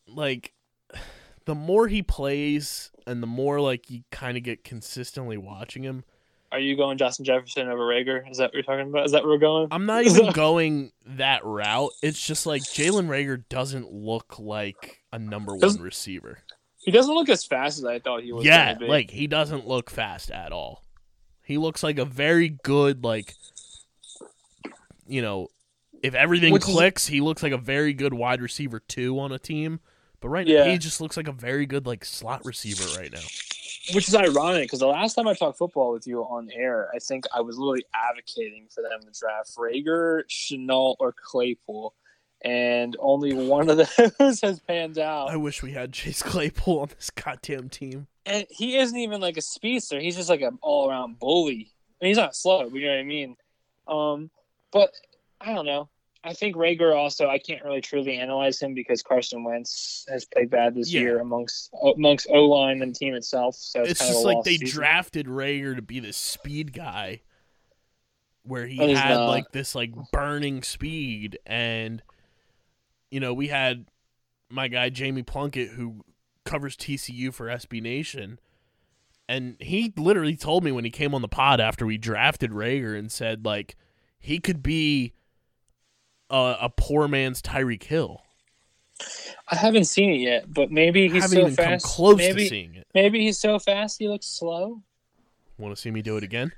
like 0.07 0.53
the 1.45 1.55
more 1.55 1.87
he 1.87 2.01
plays 2.01 2.91
and 3.05 3.21
the 3.21 3.27
more 3.27 3.59
like 3.59 3.91
you 3.91 4.03
kind 4.09 4.37
of 4.37 4.43
get 4.43 4.63
consistently 4.63 5.37
watching 5.37 5.83
him, 5.83 6.03
Are 6.51 6.59
you 6.59 6.75
going 6.75 6.97
Justin 6.97 7.23
Jefferson 7.25 7.69
over 7.69 7.83
Reagor? 7.83 8.29
Is 8.29 8.37
that 8.37 8.45
what 8.45 8.53
you're 8.55 8.63
talking 8.63 8.89
about? 8.89 9.05
Is 9.05 9.13
that 9.13 9.23
where 9.23 9.31
we're 9.33 9.37
going? 9.39 9.69
I'm 9.71 9.85
not 9.85 10.03
even 10.05 10.31
going 10.33 10.91
that 11.05 11.45
route. 11.45 11.91
It's 12.03 12.25
just 12.25 12.45
like 12.45 12.61
Jalen 12.63 13.07
Reagor 13.07 13.43
doesn't 13.49 13.91
look 13.91 14.37
like 14.37 14.99
a 15.13 15.19
number 15.19 15.53
one 15.53 15.61
Doesn't- 15.61 15.81
receiver. 15.81 16.39
He 16.83 16.89
doesn't 16.91 17.13
look 17.13 17.29
as 17.29 17.45
fast 17.45 17.77
as 17.77 17.85
I 17.85 17.99
thought 17.99 18.23
he 18.23 18.33
was. 18.33 18.43
Yeah, 18.43 18.73
be. 18.73 18.87
like 18.87 19.11
he 19.11 19.27
doesn't 19.27 19.67
look 19.67 19.89
fast 19.91 20.31
at 20.31 20.51
all. 20.51 20.83
He 21.43 21.57
looks 21.59 21.83
like 21.83 21.99
a 21.99 22.05
very 22.05 22.49
good 22.63 23.03
like 23.03 23.35
you 25.07 25.21
know, 25.21 25.47
if 26.01 26.15
everything 26.15 26.51
Which 26.53 26.67
is- 26.67 26.73
clicks, 26.73 27.07
he 27.07 27.21
looks 27.21 27.43
like 27.43 27.51
a 27.51 27.57
very 27.57 27.93
good 27.93 28.13
wide 28.13 28.41
receiver 28.41 28.79
two 28.79 29.19
on 29.19 29.31
a 29.31 29.39
team. 29.39 29.79
But 30.19 30.29
right 30.29 30.47
now 30.47 30.65
he 30.65 30.77
just 30.77 31.01
looks 31.01 31.17
like 31.17 31.27
a 31.27 31.31
very 31.31 31.65
good 31.65 31.85
like 31.85 32.03
slot 32.03 32.43
receiver 32.45 32.83
right 32.99 33.11
now. 33.11 33.19
Which 33.93 34.07
is 34.07 34.15
ironic 34.15 34.63
because 34.65 34.79
the 34.79 34.87
last 34.87 35.15
time 35.15 35.27
I 35.27 35.33
talked 35.33 35.57
football 35.57 35.91
with 35.91 36.05
you 36.07 36.21
on 36.21 36.49
air, 36.53 36.89
I 36.93 36.99
think 36.99 37.25
I 37.33 37.41
was 37.41 37.57
literally 37.57 37.85
advocating 37.93 38.67
for 38.73 38.81
them 38.81 39.01
to 39.01 39.19
draft 39.19 39.55
Reagor, 39.57 40.23
Shenault, 40.29 40.95
or 40.99 41.13
Claypool, 41.13 41.93
and 42.43 42.95
only 42.99 43.33
one 43.33 43.69
of 43.69 43.77
those 44.19 44.41
has 44.41 44.59
panned 44.59 44.99
out. 44.99 45.29
I 45.29 45.35
wish 45.35 45.63
we 45.63 45.71
had 45.71 45.93
Chase 45.93 46.21
Claypool 46.21 46.79
on 46.79 46.89
this 46.95 47.09
goddamn 47.09 47.69
team. 47.69 48.07
and 48.25 48.45
he 48.49 48.77
isn't 48.77 48.97
even 48.97 49.19
like 49.19 49.37
a 49.37 49.41
speedster. 49.41 49.99
He's 49.99 50.15
just 50.15 50.29
like 50.29 50.41
an 50.41 50.59
all 50.61 50.89
around 50.89 51.19
bully. 51.19 51.71
I 52.01 52.05
mean, 52.05 52.09
he's 52.09 52.17
not 52.17 52.35
slow, 52.35 52.69
but 52.69 52.79
you 52.79 52.87
know 52.87 52.93
what 52.93 52.99
I 52.99 53.03
mean. 53.03 53.35
Um, 53.87 54.29
but 54.71 54.91
I 55.39 55.53
don't 55.53 55.65
know. 55.65 55.89
I 56.23 56.33
think 56.33 56.55
Reagor 56.55 56.95
also. 56.95 57.27
I 57.27 57.39
can't 57.39 57.63
really 57.63 57.81
truly 57.81 58.17
analyze 58.17 58.61
him 58.61 58.73
because 58.75 59.01
Carson 59.01 59.43
Wentz 59.43 60.05
has 60.07 60.25
played 60.25 60.51
bad 60.51 60.75
this 60.75 60.93
Yeah. 60.93 61.01
year 61.01 61.19
amongst 61.19 61.71
amongst 61.95 62.27
O 62.29 62.45
line 62.45 62.81
and 62.83 62.95
team 62.95 63.15
itself. 63.15 63.55
So 63.55 63.81
it's, 63.81 63.91
It's 63.91 63.99
kind 64.01 64.11
just 64.13 64.25
like 64.25 64.43
they 64.43 64.57
season. 64.57 64.67
drafted 64.81 65.25
Reagor 65.25 65.75
to 65.75 65.81
be 65.81 65.99
this 65.99 66.17
speed 66.17 66.73
guy 66.73 67.21
where 68.43 68.67
he 68.67 68.77
had 68.93 69.15
not. 69.15 69.27
like 69.29 69.51
this 69.51 69.73
like 69.75 69.91
burning 70.11 70.61
speed 70.63 71.39
and 71.45 72.01
you 73.09 73.19
know, 73.19 73.33
we 73.33 73.47
had 73.49 73.85
my 74.49 74.67
guy 74.67 74.89
Jamie 74.89 75.23
Plunkett 75.23 75.69
who 75.71 76.03
covers 76.45 76.75
TCU 76.77 77.33
for 77.33 77.47
SB 77.47 77.81
Nation 77.81 78.39
and 79.27 79.55
he 79.59 79.91
literally 79.97 80.35
told 80.35 80.63
me 80.63 80.71
when 80.71 80.83
he 80.85 80.91
came 80.91 81.15
on 81.15 81.21
the 81.21 81.27
pod 81.27 81.59
after 81.59 81.85
we 81.85 81.97
drafted 81.97 82.51
Reagor 82.51 82.97
and 82.97 83.11
said 83.11 83.43
like 83.45 83.75
he 84.19 84.37
could 84.39 84.61
be 84.61 85.13
a, 86.31 86.57
a 86.61 86.69
poor 86.69 87.07
man's 87.07 87.41
Tyreek 87.41 87.83
Hill. 87.83 88.21
I 89.49 89.55
haven't 89.55 89.85
seen 89.85 90.11
it 90.11 90.17
yet, 90.17 90.53
but 90.53 90.71
maybe 90.71 91.09
he's 91.09 91.31
so 91.31 91.49
fast. 91.49 91.85
close 91.85 92.17
maybe, 92.17 92.43
to 92.43 92.49
seeing 92.49 92.75
it. 92.75 92.87
maybe 92.93 93.21
he's 93.21 93.39
so 93.39 93.57
fast 93.57 93.97
he 93.97 94.07
looks 94.07 94.27
slow. 94.27 94.81
Want 95.57 95.75
to 95.75 95.81
see 95.81 95.89
me 95.91 96.01
do 96.01 96.17
it 96.17 96.23
again? 96.23 96.51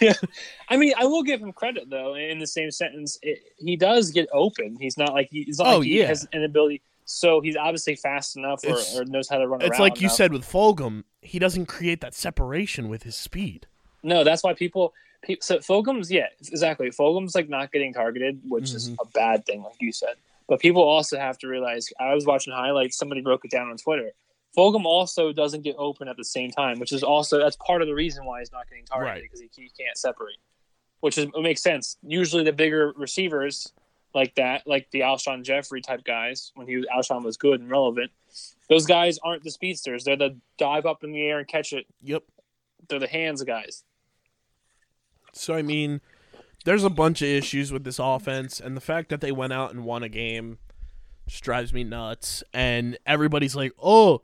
yeah. 0.00 0.14
I 0.68 0.76
mean, 0.76 0.94
I 0.98 1.04
will 1.04 1.22
give 1.22 1.40
him 1.40 1.52
credit 1.52 1.88
though. 1.88 2.14
In 2.16 2.38
the 2.38 2.46
same 2.46 2.70
sentence, 2.70 3.18
it, 3.22 3.38
he 3.56 3.76
does 3.76 4.10
get 4.10 4.28
open. 4.32 4.76
He's 4.80 4.98
not 4.98 5.12
like 5.12 5.28
he, 5.30 5.44
he's 5.44 5.58
not 5.58 5.68
Oh, 5.68 5.78
like 5.78 5.86
he 5.86 6.00
yeah. 6.00 6.06
has 6.06 6.26
an 6.32 6.42
ability. 6.44 6.82
So 7.04 7.40
he's 7.40 7.56
obviously 7.56 7.96
fast 7.96 8.36
enough 8.36 8.62
or, 8.66 8.78
or 8.96 9.04
knows 9.04 9.28
how 9.28 9.38
to 9.38 9.46
run 9.46 9.60
It's 9.60 9.78
like 9.78 10.00
you 10.00 10.06
enough. 10.06 10.16
said 10.16 10.32
with 10.32 10.42
Fulgham, 10.42 11.04
he 11.20 11.38
doesn't 11.38 11.66
create 11.66 12.00
that 12.00 12.14
separation 12.14 12.88
with 12.88 13.02
his 13.02 13.14
speed. 13.14 13.66
No, 14.02 14.24
that's 14.24 14.42
why 14.42 14.54
people. 14.54 14.92
So 15.40 15.58
Fulgham's 15.58 16.10
yeah, 16.10 16.26
exactly. 16.40 16.90
Fulgham's 16.90 17.34
like 17.34 17.48
not 17.48 17.72
getting 17.72 17.92
targeted, 17.92 18.40
which 18.48 18.72
is 18.74 18.90
Mhm. 18.90 18.96
a 19.00 19.06
bad 19.08 19.46
thing, 19.46 19.62
like 19.62 19.76
you 19.80 19.92
said. 19.92 20.14
But 20.48 20.60
people 20.60 20.82
also 20.82 21.18
have 21.18 21.38
to 21.38 21.48
realize. 21.48 21.88
I 21.98 22.14
was 22.14 22.26
watching 22.26 22.52
highlights. 22.52 22.96
Somebody 22.98 23.20
broke 23.22 23.44
it 23.44 23.50
down 23.50 23.70
on 23.70 23.76
Twitter. 23.76 24.12
Fulgham 24.56 24.84
also 24.84 25.32
doesn't 25.32 25.62
get 25.62 25.74
open 25.78 26.06
at 26.08 26.16
the 26.16 26.24
same 26.24 26.50
time, 26.50 26.78
which 26.78 26.92
is 26.92 27.02
also 27.02 27.38
that's 27.38 27.56
part 27.56 27.80
of 27.82 27.88
the 27.88 27.94
reason 27.94 28.24
why 28.24 28.40
he's 28.40 28.52
not 28.52 28.68
getting 28.68 28.84
targeted 28.84 29.14
Right. 29.14 29.22
because 29.22 29.40
he, 29.40 29.48
he 29.54 29.70
can't 29.78 29.96
separate. 29.96 30.36
Which 31.00 31.18
is 31.18 31.24
it 31.26 31.40
makes 31.42 31.62
sense. 31.62 31.96
Usually 32.02 32.44
the 32.44 32.52
bigger 32.52 32.92
receivers 32.96 33.72
like 34.14 34.34
that, 34.36 34.66
like 34.66 34.88
the 34.92 35.00
Alshon 35.00 35.42
Jeffery 35.42 35.80
type 35.80 36.04
guys, 36.04 36.52
when 36.54 36.66
he 36.68 36.76
was 36.76 36.86
Alshon 36.94 37.24
was 37.24 37.36
good 37.36 37.60
and 37.60 37.68
relevant, 37.70 38.12
those 38.68 38.86
guys 38.86 39.18
aren't 39.24 39.42
the 39.42 39.50
speedsters. 39.50 40.04
They're 40.04 40.16
the 40.16 40.36
dive 40.56 40.86
up 40.86 41.02
in 41.02 41.10
the 41.12 41.20
air 41.22 41.38
and 41.40 41.48
catch 41.48 41.72
it. 41.72 41.86
Yep. 42.02 42.22
They're 42.88 42.98
the 43.00 43.08
hands 43.08 43.42
guys. 43.42 43.82
So 45.34 45.54
I 45.54 45.62
mean, 45.62 46.00
there's 46.64 46.84
a 46.84 46.90
bunch 46.90 47.22
of 47.22 47.28
issues 47.28 47.72
with 47.72 47.84
this 47.84 47.98
offense, 47.98 48.60
and 48.60 48.76
the 48.76 48.80
fact 48.80 49.08
that 49.10 49.20
they 49.20 49.32
went 49.32 49.52
out 49.52 49.72
and 49.72 49.84
won 49.84 50.02
a 50.02 50.08
game 50.08 50.58
just 51.26 51.42
drives 51.44 51.72
me 51.72 51.84
nuts. 51.84 52.42
And 52.52 52.98
everybody's 53.06 53.56
like, 53.56 53.72
"Oh, 53.82 54.22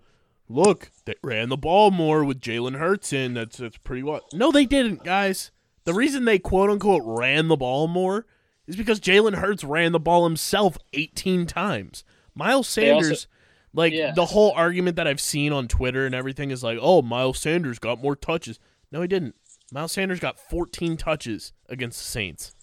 look, 0.48 0.90
they 1.04 1.14
ran 1.22 1.48
the 1.48 1.56
ball 1.56 1.90
more 1.90 2.24
with 2.24 2.40
Jalen 2.40 2.78
Hurts 2.78 3.12
in. 3.12 3.34
That's 3.34 3.56
that's 3.58 3.78
pretty 3.78 4.02
what." 4.02 4.24
No, 4.32 4.50
they 4.52 4.66
didn't, 4.66 5.04
guys. 5.04 5.50
The 5.84 5.94
reason 5.94 6.24
they 6.24 6.38
quote 6.38 6.70
unquote 6.70 7.02
ran 7.04 7.48
the 7.48 7.56
ball 7.56 7.88
more 7.88 8.26
is 8.66 8.76
because 8.76 9.00
Jalen 9.00 9.36
Hurts 9.36 9.64
ran 9.64 9.92
the 9.92 9.98
ball 9.98 10.24
himself 10.24 10.78
18 10.92 11.46
times. 11.46 12.04
Miles 12.34 12.66
also- 12.78 12.80
Sanders. 12.82 13.26
like 13.72 13.92
Yeah. 13.92 14.12
the 14.14 14.26
whole 14.26 14.52
argument 14.52 14.96
that 14.96 15.06
I've 15.06 15.20
seen 15.20 15.52
on 15.52 15.66
Twitter 15.68 16.04
and 16.06 16.14
everything 16.14 16.50
is 16.50 16.62
like, 16.62 16.78
"Oh, 16.80 17.02
Miles 17.02 17.38
Sanders 17.38 17.78
got 17.78 18.00
more 18.02 18.14
touches." 18.16 18.58
No, 18.92 19.00
he 19.00 19.08
didn't. 19.08 19.34
Miles 19.72 19.92
Sanders 19.92 20.20
got 20.20 20.38
14 20.38 20.96
touches 20.96 21.52
against 21.68 21.98
the 21.98 22.04
Saints 22.04 22.54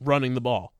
running 0.00 0.34
the 0.34 0.40
ball. 0.40 0.72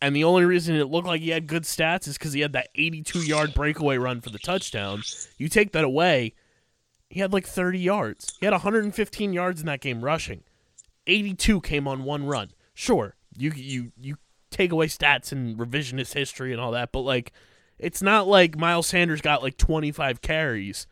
And 0.00 0.16
the 0.16 0.24
only 0.24 0.44
reason 0.44 0.74
it 0.74 0.88
looked 0.88 1.06
like 1.06 1.20
he 1.20 1.30
had 1.30 1.46
good 1.46 1.62
stats 1.62 2.08
is 2.08 2.18
because 2.18 2.32
he 2.32 2.40
had 2.40 2.52
that 2.54 2.68
82 2.74 3.20
yard 3.20 3.54
breakaway 3.54 3.98
run 3.98 4.20
for 4.20 4.30
the 4.30 4.38
touchdown. 4.38 5.02
You 5.38 5.48
take 5.48 5.72
that 5.72 5.84
away, 5.84 6.34
he 7.08 7.20
had 7.20 7.32
like 7.32 7.46
30 7.46 7.78
yards. 7.78 8.36
He 8.40 8.46
had 8.46 8.52
115 8.52 9.32
yards 9.32 9.60
in 9.60 9.66
that 9.66 9.80
game 9.80 10.04
rushing. 10.04 10.42
82 11.06 11.60
came 11.60 11.86
on 11.86 12.04
one 12.04 12.26
run. 12.26 12.50
Sure, 12.74 13.14
you 13.36 13.52
you 13.54 13.92
you 14.00 14.16
take 14.50 14.72
away 14.72 14.86
stats 14.86 15.30
and 15.30 15.56
revisionist 15.56 16.14
history 16.14 16.52
and 16.52 16.60
all 16.60 16.72
that, 16.72 16.90
but 16.90 17.00
like 17.00 17.32
It's 17.78 18.02
not 18.02 18.26
like 18.28 18.56
Miles 18.56 18.86
Sanders 18.86 19.20
got 19.20 19.42
like 19.42 19.56
25 19.56 20.20
carries 20.22 20.86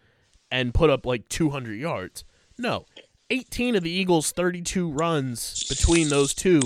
and 0.51 0.75
put 0.75 0.91
up 0.91 1.07
like 1.07 1.29
200 1.29 1.75
yards. 1.79 2.25
No. 2.59 2.87
18 3.31 3.77
of 3.77 3.83
the 3.83 3.91
Eagles' 3.91 4.33
32 4.33 4.91
runs 4.91 5.65
between 5.69 6.09
those 6.09 6.35
two, 6.35 6.61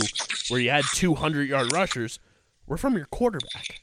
where 0.49 0.61
you 0.61 0.71
had 0.71 0.85
200 0.95 1.49
yard 1.49 1.73
rushers, 1.73 2.19
were 2.67 2.77
from 2.79 2.97
your 2.97 3.07
quarterback. 3.07 3.83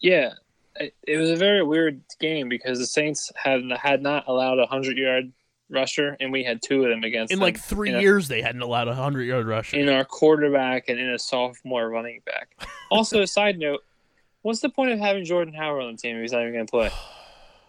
Yeah, 0.00 0.32
it, 0.76 0.94
it 1.06 1.18
was 1.18 1.30
a 1.30 1.36
very 1.36 1.62
weird 1.62 2.00
game 2.18 2.48
because 2.48 2.78
the 2.78 2.86
Saints 2.86 3.30
had 3.36 3.62
had 3.78 4.02
not 4.02 4.26
allowed 4.26 4.58
a 4.58 4.66
hundred 4.66 4.96
yard 4.96 5.32
rusher, 5.68 6.16
and 6.20 6.32
we 6.32 6.42
had 6.42 6.62
two 6.62 6.84
of 6.84 6.90
them 6.90 7.04
against 7.04 7.32
In 7.32 7.38
them, 7.38 7.44
like 7.44 7.58
three 7.58 7.92
know, 7.92 7.98
years, 7.98 8.28
they 8.28 8.42
hadn't 8.42 8.62
allowed 8.62 8.88
a 8.88 8.92
100 8.92 9.24
yard 9.24 9.46
rusher. 9.46 9.76
in 9.76 9.88
our 9.88 10.04
quarterback 10.04 10.88
and 10.88 10.98
in 10.98 11.10
a 11.10 11.18
sophomore 11.18 11.88
running 11.88 12.20
back. 12.24 12.56
Also, 12.92 13.22
a 13.22 13.26
side 13.26 13.56
note: 13.56 13.84
what's 14.42 14.58
the 14.58 14.68
point 14.68 14.90
of 14.90 14.98
having 14.98 15.24
Jordan 15.24 15.54
Howard 15.54 15.84
on 15.84 15.92
the 15.92 15.96
team 15.96 16.16
if 16.16 16.22
he's 16.22 16.32
not 16.32 16.40
even 16.40 16.54
going 16.54 16.66
to 16.66 16.70
play? 16.70 16.90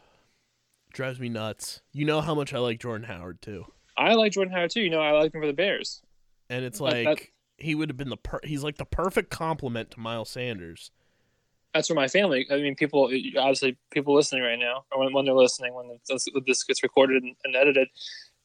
Drives 0.94 1.20
me 1.20 1.30
nuts. 1.30 1.82
You 1.94 2.06
know 2.06 2.22
how 2.22 2.34
much 2.34 2.56
I 2.56 2.58
like 2.58 2.80
Jordan 2.80 3.06
Howard, 3.08 3.40
too. 3.40 3.68
I 4.02 4.14
like 4.14 4.32
Jordan 4.34 4.54
Howard 4.54 4.72
too. 4.72 4.82
You 4.82 4.90
know, 4.90 5.02
I 5.02 5.12
like 5.12 5.34
him 5.34 5.42
for 5.42 5.48
the 5.48 5.54
Bears. 5.54 6.02
And 6.50 6.66
it's 6.66 6.80
That- 6.80 6.84
like 6.86 7.06
that- 7.06 7.28
he 7.64 7.76
would 7.76 7.90
have 7.90 7.98
been 7.98 8.10
the 8.10 8.18
per- 8.18 8.40
he's 8.44 8.64
like 8.64 8.78
the 8.78 8.86
perfect 8.86 9.30
complement 9.30 9.92
to 9.92 10.00
Miles 10.00 10.30
Sanders. 10.30 10.92
That's 11.74 11.88
for 11.88 11.94
my 11.94 12.08
family. 12.08 12.46
I 12.52 12.58
mean, 12.58 12.76
people 12.76 13.04
obviously 13.38 13.78
people 13.92 14.14
listening 14.16 14.44
right 14.44 14.60
now, 14.60 14.84
or 14.92 15.00
when, 15.00 15.14
when 15.14 15.26
they're 15.26 15.34
listening, 15.34 15.74
when 15.74 16.00
this, 16.10 16.28
this 16.46 16.64
gets 16.64 16.84
recorded 16.84 17.24
and, 17.24 17.36
and 17.44 17.56
edited. 17.56 17.88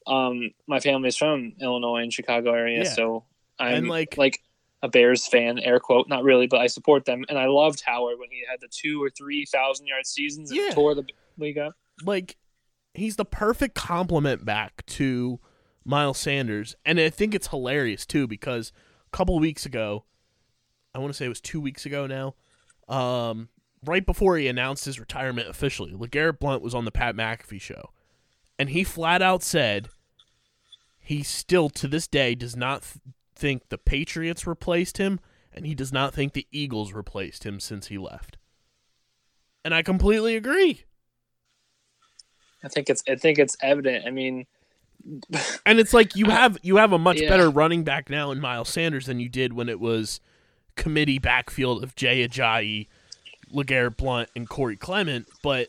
Um, 0.07 0.51
my 0.69 0.79
family's 0.79 1.17
from 1.17 1.55
Illinois 1.61 2.03
and 2.03 2.13
Chicago 2.13 2.53
area, 2.53 2.85
Yeah. 2.85 2.91
so 2.93 3.25
I'm 3.59 3.75
And, 3.75 3.89
like- 3.89 4.17
like 4.17 4.41
a 4.83 4.89
Bears 4.89 5.27
fan, 5.27 5.59
air 5.59 5.81
quote, 5.81 6.07
not 6.09 6.23
really, 6.23 6.47
but 6.47 6.61
I 6.61 6.67
support 6.69 7.07
them, 7.07 7.25
and 7.29 7.39
I 7.39 7.47
loved 7.47 7.83
Howard 7.87 8.19
when 8.21 8.31
he 8.31 8.45
had 8.49 8.61
the 8.61 8.69
two 8.69 9.03
or 9.03 9.09
three 9.11 9.45
thousand 9.47 9.87
yard 9.89 10.07
seasons 10.07 10.51
and 10.53 10.61
Yeah. 10.61 10.71
tore 10.75 10.95
the 10.95 11.05
league 11.39 11.59
up. 11.59 11.75
Like 12.05 12.37
he's 12.95 13.17
the 13.17 13.25
perfect 13.25 13.75
complement 13.75 14.45
back 14.45 14.85
to 14.87 15.41
Miles 15.87 16.19
Sanders, 16.19 16.75
and 16.85 16.99
I 16.99 17.11
think 17.11 17.35
it's 17.35 17.47
hilarious 17.47 18.05
too 18.05 18.27
because 18.27 18.73
a 19.07 19.17
couple 19.17 19.39
weeks 19.39 19.65
ago, 19.65 20.05
I 20.95 20.99
want 20.99 21.13
to 21.13 21.17
say 21.17 21.27
it 21.27 21.31
was 21.31 21.41
two 21.41 21.61
weeks 21.61 21.87
ago 21.87 22.07
now, 22.07 22.35
um, 22.93 23.49
right 23.85 24.05
before 24.05 24.37
he 24.37 24.49
announced 24.49 24.85
his 24.85 24.99
retirement 24.99 25.49
officially, 25.49 25.93
Legarrette 25.93 26.41
Blunt 26.41 26.63
was 26.63 26.75
on 26.75 26.85
the 26.85 26.91
Pat 26.91 27.15
McAfee 27.15 27.61
show, 27.61 27.91
and 28.59 28.71
he 28.71 28.83
flat 28.83 29.23
out 29.23 29.45
said 29.45 29.89
he 30.99 31.23
still 31.23 31.71
to 31.71 31.87
this 31.87 32.09
day 32.09 32.35
does 32.35 32.57
not 32.57 32.83
th- 32.83 33.15
think 33.37 33.69
the 33.69 33.79
Patriots 33.79 34.45
replaced 34.45 34.99
him, 34.99 35.21
and 35.53 35.67
he 35.67 35.75
does 35.75 35.93
not 35.93 36.13
think 36.13 36.33
the 36.33 36.49
Eagles 36.51 36.93
replaced 36.93 37.45
him 37.45 37.61
since 37.61 37.87
he 37.87 37.97
left. 37.97 38.39
And 39.65 39.73
I 39.73 39.83
completely 39.83 40.35
agree. 40.35 40.83
I 42.65 42.69
think 42.69 42.91
it's 42.91 43.05
I 43.09 43.15
think 43.15 43.39
it's 43.39 43.57
evident. 43.63 44.05
I 44.05 44.11
mean, 44.11 44.47
And 45.65 45.79
it's 45.79 45.95
like 45.95 46.17
you 46.17 46.27
uh, 46.27 46.31
have 46.31 46.59
you 46.63 46.77
have 46.77 46.93
a 46.93 46.99
much 46.99 47.21
Yeah. 47.21 47.29
better 47.29 47.49
running 47.51 47.85
back 47.85 48.11
now 48.11 48.31
in 48.31 48.41
Miles 48.41 48.69
Sanders 48.69 49.07
than 49.07 49.21
you 49.21 49.29
did 49.29 49.53
when 49.53 49.69
it 49.69 49.79
was 49.81 50.21
committee 50.75 51.19
backfield 51.19 51.83
of 51.85 51.95
Jay 51.95 52.27
Ajayi, 52.27 52.89
LeGarrette 53.53 53.97
Blunt, 53.97 54.29
and 54.35 54.49
Corey 54.49 54.77
Clement. 54.77 55.29
But 55.43 55.69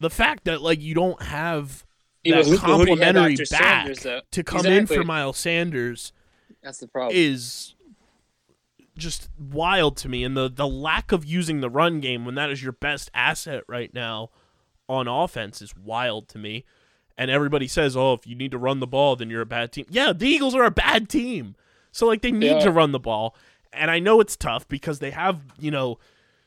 the 0.00 0.10
fact 0.10 0.44
that 0.44 0.62
like 0.62 0.80
you 0.80 0.94
don't 0.94 1.20
have 1.22 1.84
that 2.24 2.44
but 2.44 2.46
who- 2.46 2.58
but 2.58 2.76
who 2.78 2.84
do 2.86 2.90
you 2.92 2.96
have 2.98 3.14
complimentary 3.14 3.36
back 3.50 3.96
Sanders, 3.96 4.22
to 4.30 4.42
come 4.44 4.64
in 4.66 4.86
for 4.86 5.04
Miles 5.04 5.38
Sanders 5.38 6.12
that's 6.62 6.78
the 6.78 6.86
problem. 6.88 7.16
is 7.16 7.74
just 8.96 9.28
wild 9.38 9.96
to 9.96 10.08
me 10.08 10.22
and 10.22 10.36
the 10.36 10.48
the 10.48 10.66
lack 10.68 11.12
of 11.12 11.24
using 11.24 11.60
the 11.60 11.70
run 11.70 11.98
game 12.00 12.24
when 12.24 12.34
that 12.34 12.50
is 12.50 12.62
your 12.62 12.72
best 12.72 13.10
asset 13.14 13.64
right 13.66 13.92
now 13.94 14.28
on 14.88 15.08
offense 15.08 15.62
is 15.62 15.74
wild 15.76 16.28
to 16.28 16.38
me 16.38 16.64
and 17.18 17.30
everybody 17.30 17.66
says 17.68 17.96
oh 17.96 18.12
if 18.14 18.26
you 18.26 18.34
need 18.34 18.50
to 18.50 18.58
run 18.58 18.80
the 18.80 18.86
ball 18.86 19.16
then 19.16 19.28
you're 19.30 19.42
a 19.42 19.46
bad 19.46 19.72
team 19.72 19.84
yeah 19.90 20.12
the 20.12 20.26
eagles 20.26 20.54
are 20.54 20.64
a 20.64 20.70
bad 20.70 21.08
team 21.08 21.54
so 21.90 22.06
like 22.06 22.22
they 22.22 22.32
need 22.32 22.46
Yeah. 22.52 22.60
to 22.60 22.70
run 22.70 22.92
the 22.92 22.98
ball 23.00 23.34
and 23.72 23.90
i 23.90 23.98
know 23.98 24.20
it's 24.20 24.36
tough 24.36 24.66
because 24.68 24.98
they 24.98 25.10
have 25.10 25.40
you 25.58 25.70
know 25.70 25.98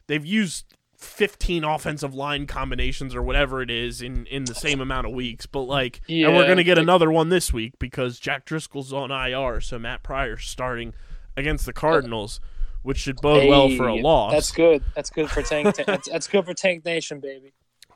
they've 0.08 0.26
used 0.26 0.66
15 0.98 1.64
offensive 1.64 2.16
line 2.16 2.48
combinations 2.48 3.14
or 3.14 3.22
whatever 3.22 3.62
it 3.62 3.70
is 3.70 4.02
in 4.02 4.26
in 4.28 4.46
the 4.46 4.56
same 4.56 4.80
amount 4.82 5.06
of 5.06 5.14
weeks 5.14 5.46
but 5.46 5.62
like 5.64 6.02
and 6.10 6.34
we're 6.36 6.46
going 6.46 6.58
to 6.58 6.64
get 6.64 6.78
like- 6.78 6.84
another 6.84 7.12
one 7.12 7.30
this 7.30 7.52
week 7.52 7.74
because 7.80 8.18
Jack 8.20 8.46
Driscoll's 8.46 8.94
on 8.94 9.12
IR 9.12 9.60
so 9.62 9.78
Matt 9.78 10.04
Pryor's 10.04 10.46
starting 10.48 10.94
against 11.38 11.66
the 11.66 11.74
Cardinals 11.74 12.40
which 12.82 12.98
should 12.98 13.18
bode 13.18 13.48
well 13.50 13.70
for 13.76 13.88
a 13.88 13.96
loss 13.96 14.32
That's 14.32 14.52
good. 14.52 14.84
That's 14.96 15.10
good 15.10 15.30
for 15.30 15.42
Tank. 15.42 15.76
that's, 15.86 16.08
that's 16.08 16.28
good 16.28 16.46
for 16.46 16.54
Tank 16.54 16.86
Nation, 16.86 17.20
baby. 17.20 17.52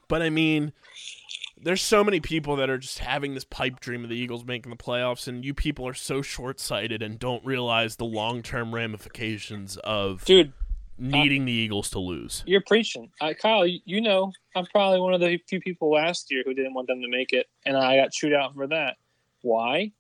but 0.07 0.21
I 0.21 0.29
mean 0.29 0.73
there's 1.61 1.81
so 1.81 2.03
many 2.03 2.19
people 2.19 2.55
that 2.57 2.69
are 2.69 2.77
just 2.77 2.99
having 2.99 3.33
this 3.33 3.43
pipe 3.43 3.79
dream 3.79 4.03
of 4.03 4.09
the 4.09 4.15
Eagles 4.15 4.45
making 4.45 4.69
the 4.69 4.77
playoffs 4.77 5.27
and 5.27 5.43
you 5.43 5.53
people 5.53 5.87
are 5.87 5.93
so 5.93 6.21
short-sighted 6.21 7.01
and 7.01 7.19
don't 7.19 7.43
realize 7.45 7.97
the 7.97 8.05
long-term 8.05 8.73
ramifications 8.73 9.77
of 9.77 10.23
Dude, 10.25 10.53
needing 10.97 11.45
the 11.45 11.51
Eagles 11.51 11.89
to 11.91 11.99
lose 11.99 12.43
you're 12.45 12.63
preaching. 12.65 13.09
Uh, 13.21 13.33
Kyle, 13.39 13.65
you, 13.65 13.79
you 13.85 14.01
know, 14.01 14.31
I'm 14.55 14.65
probably 14.67 14.99
one 14.99 15.13
of 15.13 15.21
the 15.21 15.37
few 15.47 15.59
people 15.59 15.91
last 15.91 16.31
year 16.31 16.43
who 16.45 16.53
didn't 16.53 16.73
want 16.73 16.87
them 16.87 17.01
to 17.01 17.09
make 17.09 17.33
it, 17.33 17.47
and 17.65 17.77
I 17.77 17.97
got 17.97 18.11
chewed 18.11 18.33
out 18.33 18.53
for 18.53 18.67
that. 18.67 18.97
Why? 19.41 19.91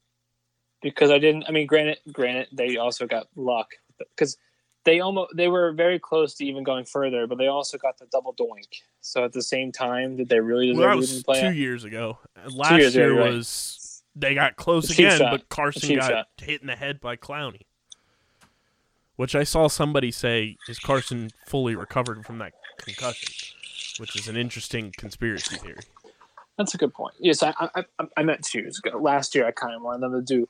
Because 0.81 1.11
I 1.11 1.19
didn't. 1.19 1.45
I 1.47 1.51
mean, 1.51 1.67
granted, 1.67 1.99
granted, 2.11 2.47
they 2.51 2.77
also 2.77 3.05
got 3.05 3.27
luck 3.35 3.67
because 3.97 4.37
they 4.85 4.99
almost 4.99 5.35
they 5.35 5.47
were 5.47 5.71
very 5.73 5.99
close 5.99 6.33
to 6.35 6.45
even 6.45 6.63
going 6.63 6.85
further, 6.85 7.27
but 7.27 7.37
they 7.37 7.47
also 7.47 7.77
got 7.77 7.97
the 7.97 8.05
double 8.07 8.33
doink. 8.33 8.81
So 9.01 9.23
at 9.23 9.33
the 9.33 9.41
same 9.41 9.71
time, 9.71 10.15
did 10.15 10.29
they 10.29 10.39
really 10.39 10.73
well, 10.73 10.97
deserve 10.97 11.09
to 11.09 11.15
was 11.15 11.23
play? 11.23 11.41
two 11.41 11.53
years 11.53 11.83
ago 11.83 12.17
And 12.35 12.53
last 12.53 12.79
years 12.79 12.95
ago, 12.95 13.05
year 13.05 13.19
right. 13.21 13.33
was 13.33 14.03
they 14.15 14.33
got 14.33 14.55
close 14.55 14.89
again 14.91 15.17
shot. 15.17 15.31
but 15.31 15.49
Carson 15.49 15.95
got 15.95 16.09
shot. 16.09 16.27
hit 16.37 16.61
in 16.61 16.67
the 16.67 16.75
head 16.75 16.99
by 16.99 17.15
Clowney 17.15 17.61
which 19.19 19.35
I 19.35 19.43
saw 19.43 19.67
somebody 19.67 20.11
say 20.11 20.55
is 20.69 20.79
Carson 20.79 21.29
fully 21.45 21.75
recovered 21.75 22.25
from 22.25 22.37
that 22.37 22.53
concussion, 22.77 23.33
which 23.97 24.15
is 24.15 24.29
an 24.29 24.37
interesting 24.37 24.93
conspiracy 24.97 25.57
theory. 25.57 25.81
That's 26.57 26.73
a 26.73 26.77
good 26.77 26.93
point. 26.93 27.15
Yes, 27.19 27.43
I 27.43 27.53
I, 27.59 27.83
I, 27.99 28.05
I 28.15 28.23
meant 28.23 28.45
two 28.45 28.59
years 28.59 28.79
ago. 28.79 28.97
Last 28.97 29.35
year, 29.35 29.45
I 29.45 29.51
kind 29.51 29.75
of 29.75 29.81
wanted 29.81 30.03
them 30.03 30.13
to 30.13 30.21
do 30.21 30.47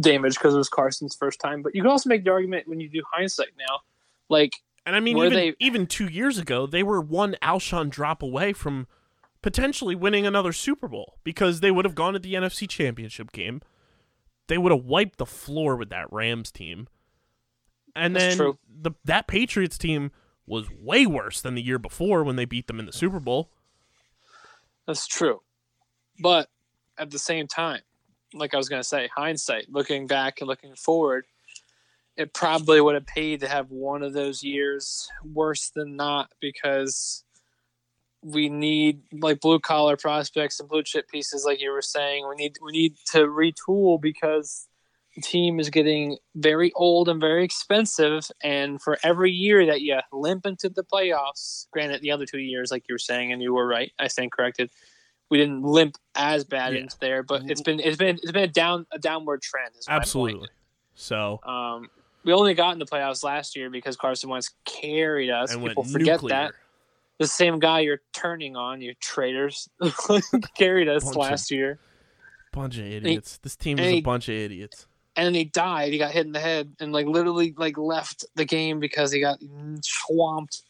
damage 0.00 0.34
because 0.34 0.54
it 0.54 0.58
was 0.58 0.68
Carson's 0.68 1.14
first 1.16 1.40
time. 1.40 1.62
But 1.62 1.74
you 1.74 1.82
can 1.82 1.90
also 1.90 2.08
make 2.08 2.24
the 2.24 2.30
argument 2.30 2.68
when 2.68 2.80
you 2.80 2.88
do 2.88 3.02
hindsight 3.12 3.50
now, 3.58 3.80
like 4.28 4.52
And 4.86 4.94
I 4.96 5.00
mean, 5.00 5.16
even 5.18 5.32
they- 5.32 5.54
even 5.60 5.86
two 5.86 6.06
years 6.08 6.38
ago, 6.38 6.66
they 6.66 6.82
were 6.82 7.00
one 7.00 7.36
Alshon 7.42 7.90
drop 7.90 8.22
away 8.22 8.52
from 8.52 8.86
potentially 9.42 9.94
winning 9.94 10.26
another 10.26 10.52
Super 10.52 10.88
Bowl 10.88 11.18
because 11.24 11.60
they 11.60 11.70
would 11.70 11.84
have 11.84 11.94
gone 11.94 12.12
to 12.14 12.18
the 12.18 12.34
NFC 12.34 12.66
Championship 12.68 13.30
game. 13.32 13.60
They 14.46 14.58
would 14.58 14.72
have 14.72 14.84
wiped 14.84 15.18
the 15.18 15.26
floor 15.26 15.76
with 15.76 15.88
that 15.90 16.12
Rams 16.12 16.50
team, 16.50 16.86
and 17.96 18.14
That's 18.14 18.24
then 18.24 18.36
true. 18.36 18.58
the 18.68 18.92
that 19.04 19.26
Patriots 19.26 19.78
team 19.78 20.10
was 20.46 20.70
way 20.70 21.06
worse 21.06 21.40
than 21.40 21.54
the 21.54 21.62
year 21.62 21.78
before 21.78 22.22
when 22.22 22.36
they 22.36 22.44
beat 22.44 22.66
them 22.66 22.78
in 22.78 22.84
the 22.84 22.92
Super 22.92 23.20
Bowl. 23.20 23.50
That's 24.86 25.06
true. 25.06 25.40
But 26.20 26.48
at 26.98 27.10
the 27.10 27.18
same 27.18 27.46
time, 27.48 27.80
like 28.34 28.54
I 28.54 28.56
was 28.56 28.68
going 28.68 28.82
to 28.82 28.88
say, 28.88 29.08
hindsight, 29.14 29.66
looking 29.70 30.06
back 30.06 30.40
and 30.40 30.48
looking 30.48 30.74
forward, 30.74 31.24
it 32.16 32.34
probably 32.34 32.80
would 32.80 32.94
have 32.94 33.06
paid 33.06 33.40
to 33.40 33.48
have 33.48 33.70
one 33.70 34.02
of 34.02 34.12
those 34.12 34.42
years 34.42 35.08
worse 35.24 35.70
than 35.74 35.96
not 35.96 36.30
because 36.40 37.24
we 38.22 38.48
need 38.48 39.02
like 39.12 39.40
blue 39.40 39.60
collar 39.60 39.96
prospects 39.96 40.58
and 40.58 40.68
blue 40.68 40.82
chip 40.82 41.08
pieces 41.08 41.44
like 41.44 41.60
you 41.60 41.70
were 41.70 41.82
saying. 41.82 42.26
We 42.28 42.36
need 42.36 42.56
we 42.62 42.72
need 42.72 42.96
to 43.12 43.26
retool 43.26 44.00
because 44.00 44.66
the 45.14 45.22
team 45.22 45.60
is 45.60 45.70
getting 45.70 46.16
very 46.34 46.72
old 46.74 47.08
and 47.08 47.20
very 47.20 47.44
expensive 47.44 48.28
and 48.42 48.82
for 48.82 48.98
every 49.04 49.30
year 49.30 49.66
that 49.66 49.80
you 49.80 49.98
limp 50.12 50.44
into 50.44 50.68
the 50.68 50.82
playoffs, 50.82 51.68
granted 51.70 52.00
the 52.00 52.10
other 52.10 52.26
two 52.26 52.40
years 52.40 52.72
like 52.72 52.84
you 52.88 52.94
were 52.94 52.98
saying 52.98 53.32
and 53.32 53.40
you 53.40 53.54
were 53.54 53.66
right, 53.66 53.92
I 53.98 54.08
stand 54.08 54.32
corrected 54.32 54.70
we 55.30 55.38
didn't 55.38 55.62
limp 55.62 55.96
as 56.14 56.44
bad 56.44 56.74
Yeah. 56.74 56.80
into 56.80 56.96
there, 57.00 57.22
but 57.22 57.42
it's 57.50 57.62
been 57.62 57.80
it's 57.80 57.96
been 57.96 58.16
it's 58.22 58.32
been 58.32 58.44
a 58.44 58.48
down 58.48 58.86
a 58.92 58.98
downward 58.98 59.42
trend. 59.42 59.74
Absolutely. 59.88 60.48
So 60.94 61.40
Um, 61.44 61.88
we 62.24 62.32
only 62.32 62.54
got 62.54 62.72
in 62.72 62.78
the 62.78 62.86
playoffs 62.86 63.24
last 63.24 63.56
year 63.56 63.68
because 63.70 63.96
Carson 63.96 64.30
Wentz 64.30 64.50
carried 64.64 65.30
us. 65.30 65.52
and 65.52 65.64
People 65.66 65.84
forget 65.84 66.16
nuclear. 66.22 66.28
that 66.36 66.52
the 67.18 67.26
same 67.26 67.58
guy 67.58 67.80
you're 67.80 68.00
turning 68.12 68.56
on, 68.56 68.80
you 68.80 68.94
traitors, 69.00 69.68
carried 70.56 70.88
us 70.88 71.04
Bunch 71.04 71.16
of- 71.16 71.20
last 71.20 71.50
year, 71.50 71.78
Bunch 72.52 72.78
of 72.78 72.84
idiots. 72.86 73.38
this 73.38 73.56
team 73.56 73.78
is 73.78 73.86
a 73.86 73.90
he- 73.90 74.00
bunch 74.00 74.28
of 74.28 74.34
idiots. 74.34 74.86
and 75.16 75.26
then 75.26 75.34
he 75.34 75.44
died. 75.44 75.92
He 75.92 75.98
got 75.98 76.10
hit 76.12 76.26
in 76.26 76.32
the 76.32 76.40
head 76.40 76.74
and 76.80 76.92
like 76.92 77.06
literally 77.06 77.54
like 77.56 77.76
left 77.78 78.24
the 78.36 78.44
game 78.44 78.78
because 78.80 79.10
he 79.12 79.20
got 79.20 79.38
swamped. 79.82 80.62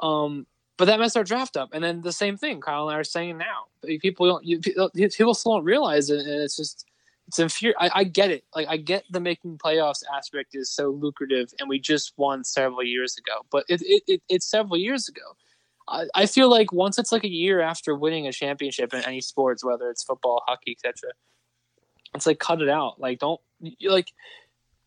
Um, 0.00 0.46
but 0.78 0.86
that 0.86 0.98
messed 0.98 1.16
our 1.16 1.24
draft 1.24 1.56
up. 1.56 1.70
And 1.72 1.82
then 1.82 2.00
the 2.00 2.12
same 2.12 2.36
thing 2.36 2.60
Kyle 2.60 2.88
and 2.88 2.96
I 2.96 3.00
are 3.00 3.04
saying 3.04 3.38
now. 3.38 3.66
People 4.00 4.26
don't 4.26 4.44
you, 4.44 4.60
people 4.60 5.34
still 5.34 5.56
don't 5.56 5.64
realize 5.64 6.10
it, 6.10 6.20
and 6.20 6.42
it's 6.42 6.56
just 6.56 6.86
it's 7.28 7.38
infuriating. 7.38 7.80
I, 7.80 8.00
I 8.00 8.04
get 8.04 8.30
it. 8.30 8.44
Like 8.54 8.68
I 8.68 8.76
get 8.76 9.04
the 9.10 9.20
making 9.20 9.58
playoffs 9.58 10.02
aspect 10.14 10.54
is 10.54 10.70
so 10.70 10.90
lucrative, 10.90 11.52
and 11.58 11.68
we 11.68 11.78
just 11.78 12.12
won 12.16 12.44
several 12.44 12.82
years 12.82 13.16
ago. 13.16 13.44
But 13.50 13.64
it, 13.68 13.82
it, 13.82 14.02
it 14.06 14.22
it's 14.28 14.46
several 14.46 14.76
years 14.76 15.08
ago. 15.08 15.22
I, 15.88 16.04
I 16.14 16.26
feel 16.26 16.48
like 16.48 16.72
once 16.72 16.98
it's 16.98 17.12
like 17.12 17.24
a 17.24 17.30
year 17.30 17.60
after 17.60 17.94
winning 17.94 18.26
a 18.26 18.32
championship 18.32 18.94
in 18.94 19.02
any 19.04 19.20
sports, 19.20 19.64
whether 19.64 19.90
it's 19.90 20.04
football, 20.04 20.42
hockey, 20.46 20.72
etc., 20.72 21.12
it's 22.14 22.26
like 22.26 22.38
cut 22.38 22.62
it 22.62 22.68
out. 22.68 23.00
Like 23.00 23.18
don't 23.18 23.40
like 23.82 24.12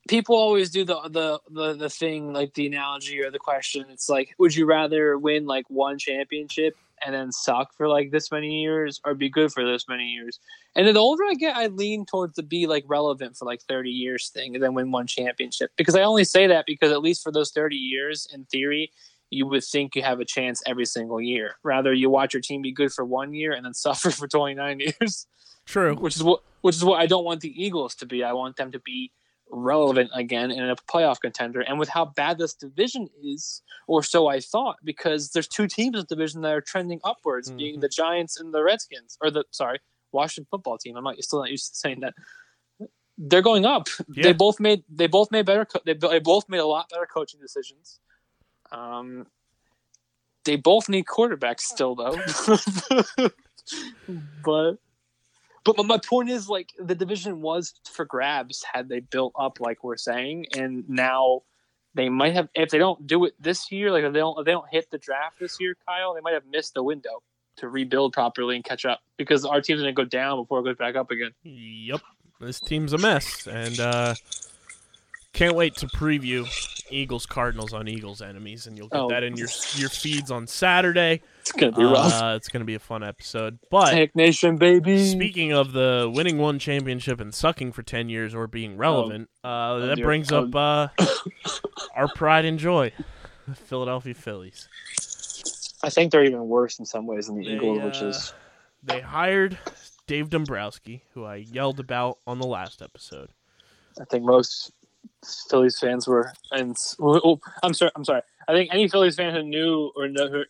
people 0.08 0.36
always 0.36 0.70
do 0.70 0.84
the, 0.84 1.00
the 1.10 1.39
the 1.50 1.74
the 1.74 1.89
thing 1.89 2.34
like 2.34 2.54
the 2.54 2.68
analogy 2.68 3.22
or 3.22 3.32
the 3.32 3.39
question. 3.39 3.86
It's 3.89 4.10
like, 4.10 4.36
would 4.38 4.56
you 4.56 4.65
rather 4.65 5.18
win 5.18 5.46
like 5.46 5.70
one 5.70 5.98
championship 5.98 6.78
and 7.06 7.13
then 7.13 7.32
suck 7.32 7.74
for 7.76 7.88
like 7.88 8.12
this 8.12 8.32
many 8.32 8.62
years, 8.62 9.02
or 9.06 9.13
be 9.13 9.30
good 9.30 9.52
for 9.52 9.65
this 9.65 9.86
many 9.88 10.06
years? 10.06 10.39
And 10.76 10.88
then 10.88 10.94
the 10.94 11.00
older 11.00 11.24
I 11.24 11.34
get, 11.34 11.56
I 11.56 11.68
lean 11.68 12.06
towards 12.06 12.36
the 12.36 12.44
be 12.44 12.68
like 12.68 12.84
relevant 12.88 13.38
for 13.38 13.46
like 13.46 13.62
thirty 13.62 13.89
years 13.89 14.30
thing, 14.30 14.56
and 14.56 14.63
then 14.63 14.74
win 14.74 14.91
one 14.91 15.08
championship. 15.08 15.72
Because 15.78 15.96
I 15.96 16.02
only 16.02 16.24
say 16.24 16.48
that 16.48 16.65
because 16.68 16.91
at 16.91 17.02
least 17.02 17.24
for 17.24 17.32
those 17.32 17.52
thirty 17.52 17.78
years, 17.78 18.28
in 18.34 18.46
theory, 18.46 18.91
you 19.32 19.48
would 19.48 19.63
think 19.63 19.96
you 19.96 20.04
have 20.04 20.20
a 20.20 20.26
chance 20.26 20.62
every 20.65 20.86
single 20.86 21.22
year. 21.22 21.58
Rather, 21.63 21.94
you 21.94 22.10
watch 22.10 22.34
your 22.34 22.41
team 22.41 22.62
be 22.62 22.72
good 22.72 22.91
for 22.91 23.04
one 23.04 23.34
year 23.34 23.54
and 23.54 23.65
then 23.65 23.74
suffer 23.86 24.12
for 24.12 24.28
29 24.28 24.80
years, 24.80 25.28
True. 25.65 25.96
which 25.96 26.15
is 26.15 26.24
what 26.24 26.41
which 26.62 26.76
is 26.76 26.84
what 26.84 27.00
I 27.00 27.06
don't 27.06 27.26
want 27.26 27.41
the 27.41 27.63
Eagles 27.63 27.96
to 27.96 28.06
be. 28.06 28.24
I 28.24 28.34
want 28.34 28.56
them 28.56 28.72
to 28.72 28.80
be 28.80 29.12
relevant 29.51 30.10
again 30.13 30.51
and 30.51 30.71
a 30.71 30.75
playoff 30.91 31.19
contender. 31.21 31.62
And 31.62 31.77
with 31.79 31.89
how 31.89 32.05
bad 32.05 32.38
this 32.38 32.53
division 32.53 33.08
is, 33.23 33.62
or 33.88 34.01
so 34.03 34.27
I 34.27 34.39
thought, 34.39 34.77
because 34.84 35.31
there's 35.31 35.47
two 35.47 35.67
teams 35.67 35.95
in 35.95 36.01
the 36.01 36.15
division 36.15 36.41
that 36.41 36.51
are 36.53 36.62
trending 36.62 36.99
upwards, 37.03 37.51
being 37.51 37.77
Mhm. 37.77 37.81
the 37.81 37.89
Giants 37.89 38.39
and 38.39 38.53
the 38.53 38.63
Redskins, 38.63 39.17
or 39.21 39.29
the 39.31 39.43
sorry, 39.51 39.79
Washington 40.12 40.47
football 40.49 40.77
team. 40.77 40.95
I'm 40.97 41.03
not 41.03 41.21
still 41.23 41.39
not 41.39 41.51
used 41.51 41.71
to 41.73 41.75
saying 41.77 41.99
that. 42.01 42.13
They're 43.17 43.41
going 43.41 43.65
up. 43.65 43.88
Yeah. 44.12 44.23
They 44.23 44.34
both 44.34 44.60
made 44.60 44.84
they 44.89 45.08
both 45.08 45.31
made 45.31 45.45
better. 45.45 45.63
Co- 45.65 45.79
they, 45.86 45.93
they 45.93 46.19
both 46.19 46.49
made 46.49 46.58
a 46.60 46.65
lot 46.65 46.89
better 46.89 47.05
coaching 47.05 47.39
decisions. 47.39 47.99
Um, 48.71 49.27
they 50.43 50.58
both 50.58 50.89
need 50.89 51.05
quarterbacks 51.05 51.62
still, 51.62 51.95
though. 51.95 52.17
but 54.43 54.77
but 55.65 55.84
my- 55.86 55.97
point 55.97 56.30
is, 56.30 56.47
like, 56.47 56.71
the 56.80 56.95
division 56.95 57.41
was 57.41 57.73
for 57.91 58.06
grabs 58.06 58.63
had 58.71 58.88
they 58.88 58.99
built 59.01 59.34
up 59.38 59.60
like 59.60 59.84
we're 59.84 59.97
saying, 59.97 60.45
and 60.56 60.88
now 60.88 61.41
they 61.95 62.10
might 62.10 62.34
have 62.34 62.49
if 62.54 62.69
they 62.69 62.78
don't 62.78 63.08
do 63.08 63.25
it 63.25 63.34
this 63.39 63.71
year, 63.71 63.91
like 63.91 64.04
if 64.04 64.13
they 64.13 64.19
don't 64.19 64.38
if 64.39 64.45
they 64.45 64.51
don't 64.51 64.69
hit 64.69 64.89
the 64.91 64.97
draft 64.97 65.39
this 65.39 65.60
year, 65.60 65.75
Kyle, 65.88 66.13
they 66.13 66.21
might 66.21 66.34
have 66.34 66.45
missed 66.45 66.73
the 66.73 66.84
window 66.84 67.23
to 67.58 67.69
rebuild 67.69 68.13
properly 68.13 68.56
and 68.56 68.65
catch 68.65 68.86
up 68.86 68.99
because 69.17 69.45
our 69.45 69.62
team's 69.62 69.80
gonna 69.80 69.93
go 69.93 70.04
down 70.04 70.38
before 70.38 70.60
it 70.60 70.63
goes 70.63 70.75
back 70.75 70.95
up 70.95 71.10
again. 71.10 71.32
Yep. 71.43 72.01
This 72.41 72.60
team's 72.60 72.91
a 72.91 72.97
mess, 72.97 73.47
and 73.47 73.80
uh, 73.80 74.15
can't 75.36 75.56
wait 75.56 75.76
to 75.76 75.88
preview 75.88 76.48
Eagles 76.89 77.26
Cardinals 77.26 77.74
on 77.74 77.88
Eagles 77.88 78.21
enemies, 78.21 78.67
and 78.67 78.78
you'll 78.78 78.88
get 78.89 79.00
Oh. 79.02 79.10
that 79.10 79.24
in 79.24 79.36
your 79.38 79.50
your 79.76 79.89
feeds 79.89 80.32
on 80.32 80.48
Saturday. 80.48 81.21
It's 81.41 81.52
gonna 81.52 81.71
be 81.71 81.84
rough. 81.84 82.13
Uh, 82.13 82.34
it's 82.36 82.48
gonna 82.48 82.65
be 82.65 82.76
a 82.76 82.80
fun 82.80 83.04
episode. 83.04 83.60
But 83.69 83.91
Tank 83.91 84.15
Nation, 84.15 84.58
baby. 84.58 85.06
speaking 85.06 85.52
of 85.54 85.74
the 85.74 86.12
winning 86.13 86.38
one 86.38 86.58
championship 86.60 87.19
and 87.19 87.34
sucking 87.34 87.71
for 87.74 87.84
ten 87.84 88.10
years 88.10 88.34
or 88.34 88.48
being 88.48 88.78
relevant, 88.78 89.30
uh, 89.43 89.80
that 89.80 89.95
dear. 89.98 90.06
brings 90.06 90.32
Oh. 90.32 90.45
up 90.45 90.56
uh, 90.56 90.88
our 91.95 92.08
pride 92.15 92.45
and 92.45 92.58
joy, 92.60 92.91
the 93.48 93.56
Philadelphia 93.56 94.13
Phillies. 94.13 94.67
I 95.84 95.89
think 95.89 96.12
they're 96.12 96.24
even 96.24 96.48
worse 96.48 96.80
in 96.80 96.86
some 96.86 97.06
ways 97.06 97.28
than 97.28 97.38
the 97.38 97.45
They, 97.45 97.56
Eagles, 97.56 97.84
which 97.84 98.02
uh, 98.02 98.08
is 98.08 98.34
They 98.84 99.02
hired 99.02 99.58
Dave 100.08 100.30
Dombrowski, 100.30 101.04
who 101.13 101.26
I 101.26 101.36
yelled 101.36 101.80
about 101.80 102.17
on 102.26 102.39
the 102.39 102.48
last 102.48 102.82
episode. 102.82 103.30
I 104.00 104.06
think 104.06 104.24
most 104.24 104.71
Phillies 105.50 105.80
fans 105.80 106.08
were, 106.08 106.32
and 106.52 106.76
oh, 107.02 107.39
I'm 107.63 107.74
sorry, 107.74 107.91
I'm 107.96 108.06
sorry. 108.06 108.22
I 108.48 108.54
think 108.54 108.70
any 108.74 108.88
Phillies 108.88 109.15
fan 109.15 109.34
who 109.34 109.44
knew 109.44 109.91
or 109.96 110.08
know, 110.08 110.28
who, 110.30 110.44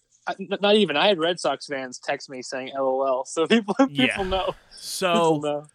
not 0.61 0.75
even 0.75 0.97
I 0.97 1.07
had 1.07 1.19
Red 1.19 1.39
Sox 1.39 1.67
fans 1.67 1.99
text 1.99 2.29
me 2.29 2.41
saying 2.41 2.71
"LOL," 2.75 3.25
so 3.25 3.47
people 3.47 3.75
people 3.87 3.95
Yeah. 3.95 4.23
know. 4.23 4.45
People 4.45 4.55
So 4.71 5.37
know. 5.37 5.65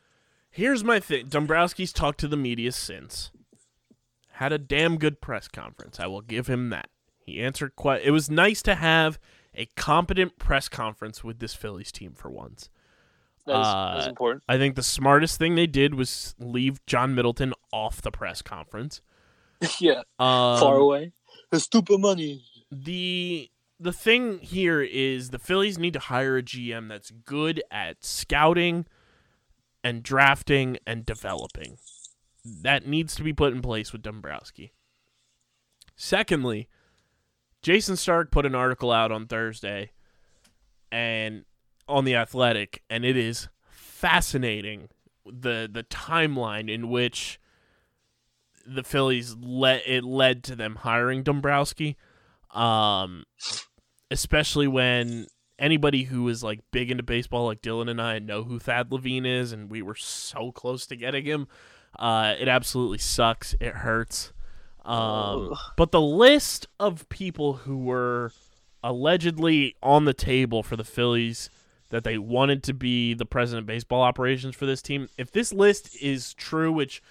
here's 0.51 0.85
my 0.85 1.01
thing: 1.01 1.27
Dombrowski's 1.27 1.93
talked 1.93 2.21
to 2.21 2.29
the 2.29 2.37
media 2.37 2.73
since. 2.73 3.31
Had 4.35 4.53
a 4.53 4.59
damn 4.59 4.97
good 4.97 5.21
press 5.21 5.49
conference. 5.49 6.01
I 6.01 6.07
will 6.07 6.23
give 6.23 6.47
him 6.47 6.71
that. 6.71 6.88
He 7.25 7.40
answered 7.40 7.77
quite. 7.77 8.03
It 8.03 8.11
was 8.11 8.31
nice 8.31 8.62
to 8.62 8.75
have 8.75 9.19
a 9.55 9.66
competent 9.77 10.38
press 10.38 10.69
conference 10.69 11.23
with 11.23 11.40
this 11.40 11.55
Phillies 11.55 11.93
team 11.93 12.12
for 12.14 12.31
once. 12.31 12.71
That 13.46 13.61
is, 13.61 13.66
that 13.66 13.98
is 14.00 14.07
uh, 14.07 14.11
important. 14.11 14.44
I 14.48 14.59
think 14.59 14.74
the 14.76 14.83
smartest 14.83 15.38
thing 15.38 15.55
they 15.55 15.66
did 15.66 15.94
was 15.94 16.35
leave 16.38 16.85
John 16.87 17.14
Middleton 17.14 17.53
off 17.72 18.00
the 18.03 18.11
press 18.11 18.42
conference. 18.42 19.00
yeah, 19.81 20.00
Um, 20.18 20.59
far 20.61 20.76
away. 20.76 21.12
The 21.50 21.61
stupid 21.61 21.98
money. 22.00 22.44
the 22.70 23.50
the 23.83 23.92
thing 23.92 24.38
here 24.40 24.83
is 24.83 25.31
the 25.31 25.38
Phillies 25.38 25.79
need 25.79 25.94
to 25.94 25.98
hire 26.00 26.37
a 26.37 26.42
GM 26.42 26.88
that's 26.88 27.11
good 27.11 27.62
at 27.70 28.05
scouting 28.05 28.85
and 29.83 30.03
drafting 30.03 30.76
and 30.87 31.07
developing. 31.07 31.79
That 32.44 32.87
needs 32.87 33.14
to 33.16 33.22
be 33.22 33.33
put 33.33 33.55
in 33.55 33.62
place 33.62 33.90
with 33.92 34.03
Dombrowski. 34.03 34.74
Secondly, 35.96 36.68
Jayson 37.62 37.96
Stark 37.96 38.31
put 38.31 38.46
an 38.46 38.55
article 38.55 38.90
out 38.92 39.11
on 39.12 39.26
Thursday 39.26 39.92
and 40.92 41.44
on 41.90 42.05
the 42.05 42.14
Athletic 42.14 42.83
and 42.88 43.05
it 43.05 43.16
is 43.16 43.48
fascinating 43.68 44.88
the 45.26 45.68
the 45.70 45.83
timeline 45.85 46.70
in 46.70 46.88
which 46.88 47.38
the 48.66 48.83
Phillies 48.83 49.37
let 49.40 49.87
it 49.87 50.05
led 50.05 50.42
to 50.44 50.57
them 50.57 50.76
hiring 50.76 51.22
Dombrowski 51.22 51.96
um 52.53 53.24
especially 54.11 54.66
when 54.66 55.26
anybody 55.59 56.05
who 56.05 56.26
is 56.29 56.42
like 56.42 56.61
big 56.70 56.90
into 56.90 57.03
baseball 57.03 57.46
like 57.46 57.62
Dylan 57.62 57.90
and 57.90 58.00
I 58.00 58.18
know 58.18 58.44
who 58.44 58.59
Thad 58.59 58.90
Levine 58.92 59.26
is 59.26 59.53
and 59.53 59.70
we 59.70 59.83
were 59.83 59.94
so 59.94 60.53
close 60.53 60.87
to 60.87 60.96
getting 60.96 61.24
him 61.24 61.48
uh 61.98 62.35
it 62.38 62.48
absolutely 62.48 62.98
sucks. 62.98 63.55
It 63.61 63.74
hurts. 63.74 64.33
Um 64.85 65.55
but 65.76 65.90
the 65.90 66.00
list 66.00 66.66
of 66.79 67.09
people 67.09 67.55
who 67.55 67.76
were 67.76 68.33
allegedly 68.83 69.76
on 69.83 70.05
the 70.07 70.14
table 70.14 70.62
for 70.62 70.76
the 70.76 70.85
Phillies 70.85 71.50
that 71.90 72.05
they 72.05 72.18
wanted 72.18 72.62
to 72.64 72.74
be 72.74 73.14
the 73.14 73.26
president 73.26 73.64
of 73.64 73.66
baseball 73.66 74.03
operations 74.03 74.57
for 74.57 74.66
this 74.66 74.83
team 74.83 75.09
if 75.18 75.31
this 75.31 75.53
list 75.53 75.96
is 76.00 76.35
true 76.35 76.72
which 76.72 77.03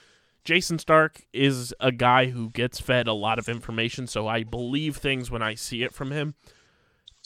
Jayson 0.46 0.80
Stark 0.80 1.22
is 1.34 1.74
a 1.80 1.92
guy 1.92 2.28
who 2.28 2.50
gets 2.50 2.80
fed 2.80 3.08
a 3.08 3.14
lot 3.14 3.40
of 3.40 3.50
information, 3.50 4.08
so 4.08 4.28
I 4.28 4.44
believe 4.44 4.98
things 4.98 5.30
when 5.30 5.42
I 5.42 5.54
see 5.54 5.84
it 5.84 5.94
from 5.94 6.12
him. 6.12 6.36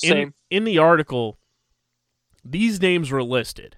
In, 0.01 0.09
Same. 0.09 0.33
in 0.49 0.63
the 0.63 0.77
article, 0.77 1.37
these 2.43 2.81
names 2.81 3.11
were 3.11 3.23
listed 3.23 3.77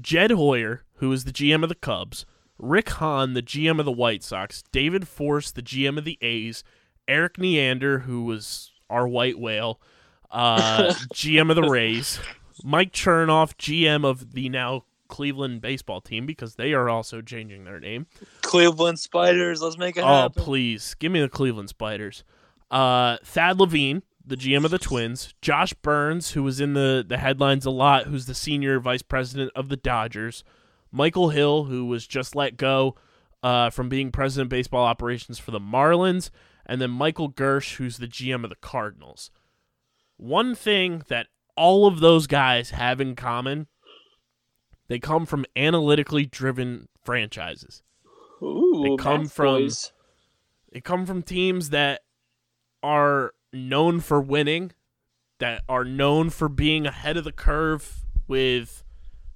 Jed 0.00 0.30
Hoyer, 0.30 0.84
who 0.94 1.12
is 1.12 1.24
the 1.24 1.32
GM 1.32 1.62
of 1.62 1.68
the 1.68 1.74
Cubs, 1.74 2.24
Rick 2.58 2.90
Hahn, 2.90 3.34
the 3.34 3.42
GM 3.42 3.78
of 3.78 3.84
the 3.84 3.92
White 3.92 4.22
Sox, 4.22 4.62
David 4.72 5.06
Forst, 5.06 5.54
the 5.54 5.62
GM 5.62 5.98
of 5.98 6.04
the 6.04 6.18
A's, 6.22 6.64
Erik 7.06 7.38
Neander, 7.38 8.00
who 8.00 8.24
was 8.24 8.72
our 8.88 9.06
white 9.06 9.38
whale, 9.38 9.80
uh, 10.30 10.94
GM 11.12 11.50
of 11.50 11.56
the 11.56 11.68
Rays, 11.68 12.20
Mike 12.64 12.92
Chernoff, 12.92 13.54
GM 13.56 14.04
of 14.04 14.32
the 14.32 14.48
now 14.48 14.84
Cleveland 15.08 15.60
baseball 15.60 16.00
team, 16.00 16.26
because 16.26 16.56
they 16.56 16.72
are 16.72 16.88
also 16.88 17.20
changing 17.22 17.64
their 17.64 17.80
name. 17.80 18.06
Cleveland 18.42 18.98
Spiders. 18.98 19.62
Let's 19.62 19.78
make 19.78 19.96
it 19.96 20.02
Oh, 20.02 20.06
happen. 20.22 20.42
please. 20.42 20.94
Give 20.98 21.10
me 21.12 21.20
the 21.20 21.28
Cleveland 21.28 21.68
Spiders. 21.70 22.24
Uh, 22.70 23.16
Thad 23.24 23.58
Levine, 23.58 24.02
the 24.24 24.36
GM 24.36 24.64
of 24.64 24.70
the 24.70 24.78
Twins. 24.78 25.32
Josh 25.40 25.72
Byrnes, 25.72 26.32
who 26.32 26.42
was 26.42 26.60
in 26.60 26.74
the, 26.74 27.04
the 27.06 27.16
headlines 27.16 27.64
a 27.64 27.70
lot, 27.70 28.06
who's 28.06 28.26
the 28.26 28.34
senior 28.34 28.78
vice 28.80 29.02
president 29.02 29.50
of 29.54 29.68
the 29.70 29.76
Dodgers. 29.76 30.44
Michael 30.92 31.30
Hill, 31.30 31.64
who 31.64 31.86
was 31.86 32.06
just 32.06 32.34
let 32.34 32.56
go 32.56 32.94
uh, 33.42 33.70
from 33.70 33.88
being 33.88 34.10
president 34.10 34.46
of 34.46 34.50
baseball 34.50 34.84
operations 34.84 35.38
for 35.38 35.50
the 35.50 35.60
Marlins. 35.60 36.30
And 36.66 36.82
then 36.82 36.90
Michael 36.90 37.30
Girsch, 37.30 37.76
who's 37.76 37.96
the 37.96 38.06
GM 38.08 38.44
of 38.44 38.50
the 38.50 38.56
Cardinals. 38.56 39.30
One 40.18 40.54
thing 40.54 41.02
that 41.08 41.28
all 41.58 41.86
of 41.86 42.00
those 42.00 42.26
guys 42.26 42.70
have 42.70 43.00
in 43.00 43.14
common 43.16 43.66
they 44.88 44.98
come 44.98 45.26
from 45.26 45.44
analytically 45.54 46.24
driven 46.24 46.88
franchises. 47.04 47.82
Ooh, 48.42 48.82
They 48.82 49.02
come 49.02 49.26
from- 49.28 49.44
boys. 49.64 49.92
They 50.72 50.80
come 50.80 51.04
from 51.04 51.22
teams 51.22 51.68
that 51.70 52.04
are 52.82 53.34
known 53.52 54.00
for 54.00 54.18
winning, 54.20 54.72
that 55.40 55.62
are 55.68 55.84
known 55.84 56.30
for 56.30 56.48
being 56.48 56.86
ahead 56.86 57.18
of 57.18 57.24
the 57.24 57.32
curve 57.32 58.06
with 58.26 58.82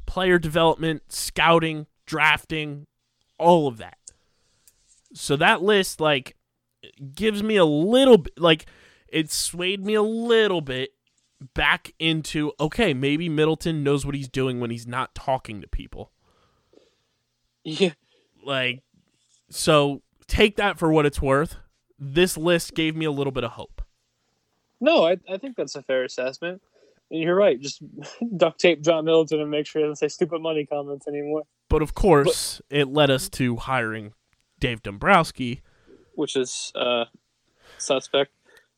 player 0.07 0.39
development, 0.39 1.13
scouting, 1.13 1.87
drafting, 2.07 2.87
all 3.39 3.67
of 3.67 3.77
that. 3.77 3.99
So 5.13 5.37
that 5.37 5.63
list 5.63 6.01
like 6.01 6.37
gives 7.15 7.43
me 7.43 7.57
a 7.57 7.65
little 7.67 8.19
bit 8.19 8.39
like 8.39 8.65
it 9.09 9.31
swayed 9.31 9.85
me 9.85 9.93
a 9.95 10.03
little 10.03 10.63
bit 10.63 10.91
back 11.55 11.93
into 11.99 12.53
okay, 12.61 12.95
maybe 12.95 13.29
Middleton 13.29 13.83
knows 13.83 14.05
what 14.07 14.15
he's 14.15 14.29
doing 14.29 14.61
when 14.61 14.71
he's 14.71 14.87
not 14.87 15.15
talking 15.15 15.61
to 15.61 15.69
people 15.69 16.11
Yeah. 17.65 17.91
like 18.45 18.83
so 19.51 20.03
take 20.27 20.57
that 20.57 20.79
for 20.79 20.91
what 20.93 21.07
it's 21.07 21.21
worth 21.23 21.57
this 21.99 22.37
list 22.37 22.75
gave 22.75 22.97
me 22.97 23.05
a 23.05 23.11
little 23.13 23.31
bit 23.33 23.45
of 23.45 23.53
hope 23.53 23.83
No, 24.81 25.05
I, 25.05 25.17
I 25.31 25.37
think 25.39 25.57
that's 25.57 25.77
a 25.77 25.83
fair 25.83 26.03
assessment. 26.05 26.61
And 27.11 27.21
you're 27.21 27.37
right. 27.37 27.61
Just 27.61 27.83
duct 28.37 28.59
tape 28.59 28.81
John 28.83 29.05
Middleton 29.05 29.41
and 29.41 29.51
make 29.51 29.67
sure 29.67 29.81
he 29.83 29.87
doesn't 29.87 29.97
say 29.97 30.09
stupid 30.09 30.41
money 30.41 30.65
comments 30.67 31.07
anymore, 31.07 31.43
But 31.69 31.83
of 31.83 31.95
course, 31.95 32.61
it 32.71 32.89
led 32.89 33.11
us 33.11 33.29
to 33.31 33.57
hiring 33.57 34.15
Dave 34.59 34.83
Dombrowski. 34.83 35.61
which 36.15 36.35
is 36.37 36.73
uh, 36.75 37.05
suspect. 37.79 38.33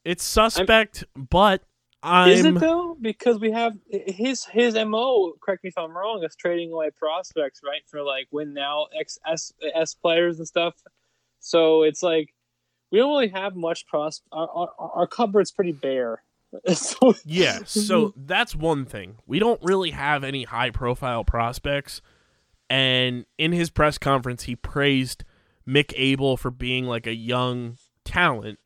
It's 0.05 0.25
suspect, 0.25 1.05
but 1.17 1.63
I'm 2.05 2.31
Is 2.31 2.45
it 2.45 2.55
though? 2.61 2.97
Because 3.01 3.39
we 3.41 3.51
have 3.53 3.73
his 3.89 4.45
his 4.45 4.75
mo. 4.75 5.33
Correct 5.43 5.65
me 5.65 5.69
if 5.69 5.79
I'm 5.79 5.97
wrong. 5.97 6.23
Is 6.23 6.37
trading 6.37 6.71
away 6.73 6.91
prospects, 6.91 7.61
right, 7.65 7.83
for 7.87 8.03
like 8.03 8.29
win 8.31 8.53
now 8.55 8.87
X 8.99 9.19
S 9.27 9.53
S 9.75 9.95
players 9.95 10.39
and 10.39 10.47
stuff. 10.47 10.75
So 11.41 11.83
it's 11.83 12.03
like 12.03 12.35
we 12.93 12.99
don't 12.99 13.11
really 13.11 13.29
have 13.29 13.57
much 13.57 13.87
pros. 13.87 14.21
Our 14.31 14.49
our, 14.49 14.69
our 14.79 15.07
cupboard's 15.07 15.51
pretty 15.51 15.73
bare. 15.73 16.23
So- 16.75 17.15
Yeah, 17.25 17.61
so 17.65 18.13
that's 18.17 18.55
one 18.55 18.85
thing. 18.85 19.17
We 19.27 19.41
don't 19.41 19.61
really 19.63 19.91
have 19.91 20.23
any 20.23 20.45
high 20.45 20.71
profile 20.71 21.25
prospects. 21.25 22.01
And 22.71 23.27
in 23.39 23.51
his 23.53 23.71
press 23.71 23.99
conference, 23.99 24.45
he 24.45 24.55
praised 24.55 25.25
Mick 25.67 25.93
Abel 25.97 26.37
for 26.37 26.51
being 26.53 26.85
like 26.87 27.07
a 27.09 27.15
young 27.15 27.77
talent. 28.05 28.59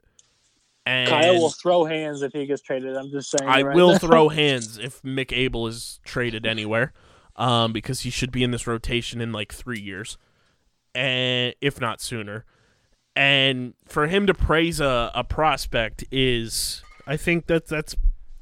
And 0.88 1.10
Kyle 1.10 1.34
will 1.34 1.50
throw 1.50 1.84
hands 1.84 2.22
if 2.22 2.32
he 2.32 2.46
gets 2.46 2.62
traded. 2.62 2.96
I'm 2.96 3.10
just 3.10 3.30
saying. 3.30 3.46
I 3.46 3.60
right 3.60 3.76
will 3.76 3.92
now. 3.92 3.98
throw 3.98 4.28
hands 4.30 4.78
if 4.78 5.02
Mick 5.02 5.36
Abel 5.36 5.66
is 5.66 6.00
traded 6.02 6.46
anywhere, 6.46 6.94
um, 7.36 7.74
because 7.74 8.00
he 8.00 8.10
should 8.10 8.32
be 8.32 8.42
in 8.42 8.52
this 8.52 8.66
rotation 8.66 9.20
in 9.20 9.30
like 9.30 9.52
three 9.52 9.78
years, 9.78 10.16
and 10.94 11.54
if 11.60 11.78
not 11.78 12.00
sooner. 12.00 12.46
And 13.14 13.74
for 13.84 14.06
him 14.06 14.26
to 14.28 14.32
praise 14.32 14.80
a, 14.80 15.12
a 15.14 15.24
prospect 15.24 16.04
is, 16.10 16.82
I 17.06 17.18
think 17.18 17.48
that 17.48 17.66
that's 17.66 17.94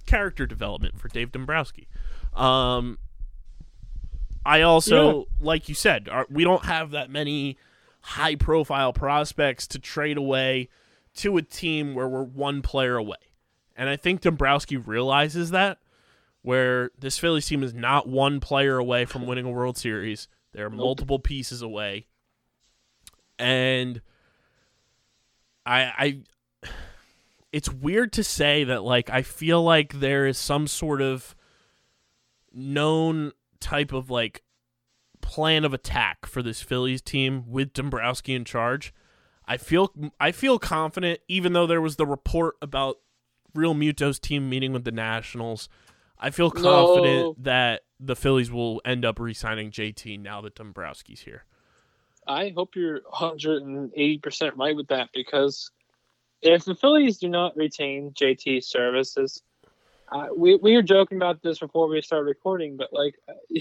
character 0.07 0.47
development 0.47 1.01
for 1.01 1.09
Dave 1.09 1.33
Dombrowski. 1.33 1.89
Um, 2.33 2.99
I 4.45 4.63
also, 4.63 5.27
like 5.41 5.69
you 5.69 5.75
said, 5.75 6.09
are, 6.09 6.27
we 6.31 6.45
don't 6.45 6.67
have 6.67 6.93
that 6.93 7.11
many 7.11 7.59
high 8.03 8.37
profile 8.37 8.93
prospects 8.93 9.67
to 9.67 9.81
trade 9.81 10.17
away 10.17 10.69
to 11.17 11.37
a 11.37 11.43
team 11.43 11.95
where 11.95 12.09
we're 12.09 12.23
one 12.23 12.63
player 12.63 12.97
away. 12.97 13.17
And 13.77 13.89
I 13.89 13.97
think 13.97 14.21
Dombrowski 14.21 14.77
realizes 14.77 15.51
that, 15.51 15.79
where 16.43 16.91
this 16.99 17.19
Phillies 17.19 17.47
team 17.47 17.63
is 17.63 17.75
not 17.75 18.09
one 18.09 18.41
player 18.41 18.79
away 18.79 19.05
from 19.05 19.27
winning 19.27 19.45
a 19.45 19.51
World 19.51 19.77
Series. 19.77 20.29
They're 20.53 20.71
multiple 20.71 21.19
pieces 21.19 21.61
away. 21.61 22.07
And 23.39 24.01
I 25.67 25.83
I 25.99 26.23
it's 27.53 27.71
weird 27.71 28.13
to 28.15 28.25
say 28.25 28.65
that 28.65 28.83
like 28.83 29.11
I 29.11 29.23
feel 29.23 29.63
like 29.63 30.01
there 30.01 30.27
is 30.27 30.39
some 30.39 30.67
sort 30.67 31.03
of 31.03 31.35
known 32.53 33.33
type 33.61 33.93
of 33.93 34.11
like 34.11 34.43
plan 35.21 35.65
of 35.65 35.75
attack 35.75 36.25
for 36.25 36.43
this 36.43 36.63
Phillies 36.63 37.03
team 37.03 37.45
with 37.49 37.73
Dombrowski 37.73 38.35
in 38.35 38.45
charge. 38.45 38.95
I 39.47 39.57
feel 39.57 39.93
I 40.21 40.33
feel 40.33 40.59
confident, 40.59 41.21
even 41.29 41.53
though 41.53 41.67
there 41.67 41.81
was 41.81 41.97
the 41.97 42.07
report 42.07 42.57
about 42.61 42.97
Realmuto's 43.57 44.19
team 44.19 44.49
meeting 44.51 44.73
with 44.73 44.85
the 44.85 44.93
Nationals. 44.93 45.69
I 46.19 46.31
feel 46.31 46.51
confident 46.51 47.21
No. 47.21 47.37
that 47.39 47.83
the 48.01 48.17
Phillies 48.17 48.51
will 48.51 48.81
end 48.85 49.05
up 49.05 49.19
re-signing 49.21 49.71
JT 49.71 50.19
now 50.19 50.41
that 50.41 50.55
Dombrowski's 50.55 51.21
here. 51.21 51.45
I 52.27 52.53
hope 52.57 52.75
you're 52.75 53.03
180 53.09 54.19
percent 54.19 54.57
right 54.57 54.75
with 54.75 54.89
that 54.89 55.11
because 55.15 55.71
if 56.43 56.65
the 56.65 56.75
Phillies 56.75 57.19
do 57.19 57.29
not 57.29 57.57
retain 57.57 58.13
JT 58.13 58.65
services, 58.65 59.43
uh, 60.11 60.29
we 60.37 60.57
we 60.57 60.75
were 60.75 60.83
joking 60.83 61.19
about 61.19 61.43
this 61.43 61.59
before 61.61 61.89
we 61.89 62.01
started 62.03 62.25
recording, 62.27 62.77
but 62.77 62.93
like, 62.93 63.15
uh, 63.29 63.33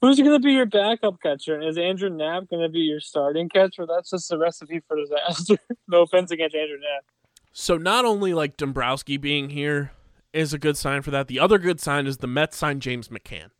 who's 0.00 0.18
going 0.18 0.30
to 0.30 0.40
be 0.40 0.52
your 0.52 0.66
backup 0.66 1.20
catcher? 1.22 1.60
Is 1.60 1.78
Andrew 1.78 2.10
Knapp 2.10 2.48
going 2.48 2.62
to 2.62 2.68
be 2.68 2.80
your 2.80 3.00
starting 3.00 3.48
catcher? 3.48 3.86
That's 3.86 4.10
just 4.10 4.32
a 4.32 4.38
recipe 4.38 4.80
for 4.86 4.96
disaster. 4.96 5.56
no 5.88 6.02
offense 6.02 6.30
against 6.30 6.54
Andrew 6.54 6.78
Knapp. 6.78 7.04
So 7.52 7.76
not 7.76 8.04
only 8.04 8.34
like 8.34 8.56
Dombrowski 8.56 9.16
being 9.16 9.50
here 9.50 9.92
is 10.32 10.52
a 10.54 10.58
good 10.58 10.76
sign 10.76 11.02
for 11.02 11.10
that. 11.10 11.26
The 11.28 11.40
other 11.40 11.58
good 11.58 11.80
sign 11.80 12.06
is 12.06 12.18
the 12.18 12.28
Mets 12.28 12.56
signed 12.56 12.82
James 12.82 13.08
McCann, 13.08 13.50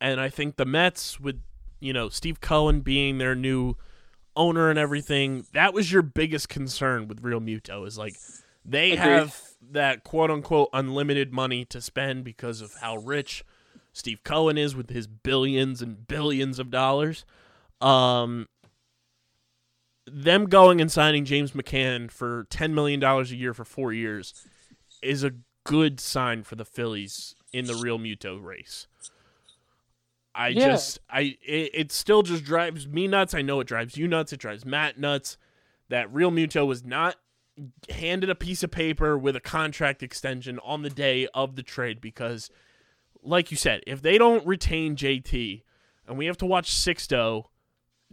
and 0.00 0.20
I 0.20 0.28
think 0.28 0.56
the 0.56 0.64
Mets 0.64 1.18
with 1.18 1.40
you 1.80 1.92
know 1.92 2.08
Steve 2.08 2.40
Cohen 2.40 2.80
being 2.80 3.18
their 3.18 3.34
new 3.34 3.76
owner 4.36 4.70
and 4.70 4.78
everything, 4.78 5.46
that 5.52 5.74
was 5.74 5.92
your 5.92 6.02
biggest 6.02 6.48
concern 6.48 7.08
with 7.08 7.22
Realmuto 7.22 7.86
is 7.86 7.98
like 7.98 8.16
they 8.64 8.92
Agreed. 8.92 8.98
have 8.98 9.40
that 9.70 10.04
quote 10.04 10.30
unquote 10.30 10.68
unlimited 10.72 11.32
money 11.32 11.64
to 11.66 11.80
spend 11.80 12.24
because 12.24 12.60
of 12.60 12.74
how 12.80 12.96
rich 12.96 13.44
Steve 13.94 14.22
Cohen 14.24 14.58
is 14.58 14.76
with 14.76 14.90
his 14.90 15.06
billions 15.06 15.80
and 15.80 16.06
billions 16.06 16.58
of 16.58 16.70
dollars. 16.70 17.24
Um, 17.80 18.48
them 20.06 20.46
going 20.46 20.80
and 20.80 20.92
signing 20.92 21.24
James 21.24 21.52
McCann 21.52 22.10
for 22.10 22.46
ten 22.50 22.74
million 22.74 23.00
dollars 23.00 23.30
a 23.30 23.36
year 23.36 23.54
for 23.54 23.64
four 23.64 23.92
years 23.92 24.34
is 25.02 25.24
a 25.24 25.32
good 25.64 26.00
sign 26.00 26.42
for 26.42 26.56
the 26.56 26.64
Phillies 26.64 27.34
in 27.52 27.64
the 27.66 27.72
Realmuto 27.72 28.42
race. 28.42 28.86
I 30.34 30.48
Yeah. 30.48 30.66
just 30.66 30.98
I 31.08 31.38
it, 31.42 31.70
it 31.72 31.92
still 31.92 32.22
just 32.22 32.44
drives 32.44 32.86
me 32.88 33.06
nuts. 33.06 33.32
I 33.32 33.42
know 33.42 33.60
it 33.60 33.66
drives 33.68 33.96
you 33.96 34.08
nuts. 34.08 34.32
It 34.32 34.40
drives 34.40 34.64
Matt 34.64 34.98
nuts 34.98 35.38
that 35.88 36.12
Realmuto 36.12 36.66
was 36.66 36.84
not 36.84 37.16
handed 37.88 38.28
a 38.28 38.34
piece 38.34 38.64
of 38.64 38.72
paper 38.72 39.16
with 39.16 39.36
a 39.36 39.40
contract 39.40 40.02
extension 40.02 40.58
on 40.64 40.82
the 40.82 40.90
day 40.90 41.28
of 41.32 41.54
the 41.54 41.62
trade 41.62 42.00
because 42.00 42.50
like 43.24 43.50
you 43.50 43.56
said, 43.56 43.80
if 43.86 44.02
they 44.02 44.18
don't 44.18 44.46
retain 44.46 44.96
JT 44.96 45.62
and 46.06 46.16
we 46.18 46.26
have 46.26 46.36
to 46.38 46.46
watch 46.46 46.70
Sixto 46.70 47.46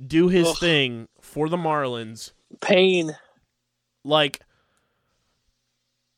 do 0.03 0.29
his 0.29 0.47
Ugh. 0.47 0.57
thing 0.57 1.07
for 1.19 1.49
the 1.49 1.57
Marlins, 1.57 2.31
Pain. 2.61 3.15
like 4.03 4.39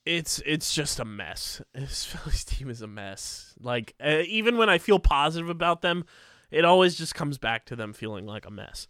it's 0.05 0.41
it's 0.45 0.73
just 0.73 0.99
a 0.99 1.05
mess. 1.05 1.61
This 1.73 2.05
Phillies 2.05 2.43
team 2.43 2.69
is 2.69 2.81
a 2.81 2.87
mess. 2.87 3.53
Like 3.59 3.93
uh, 4.03 4.21
even 4.27 4.57
when 4.57 4.69
I 4.69 4.77
feel 4.77 4.99
positive 4.99 5.49
about 5.49 5.81
them, 5.81 6.05
it 6.51 6.65
always 6.65 6.95
just 6.95 7.15
comes 7.15 7.37
back 7.37 7.65
to 7.67 7.75
them 7.75 7.93
feeling 7.93 8.25
like 8.25 8.45
a 8.45 8.51
mess. 8.51 8.87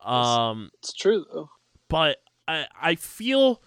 Um, 0.00 0.70
It's 0.78 0.92
true 0.92 1.24
though. 1.32 1.50
but 1.88 2.18
I 2.48 2.66
I 2.80 2.94
feel 2.96 3.62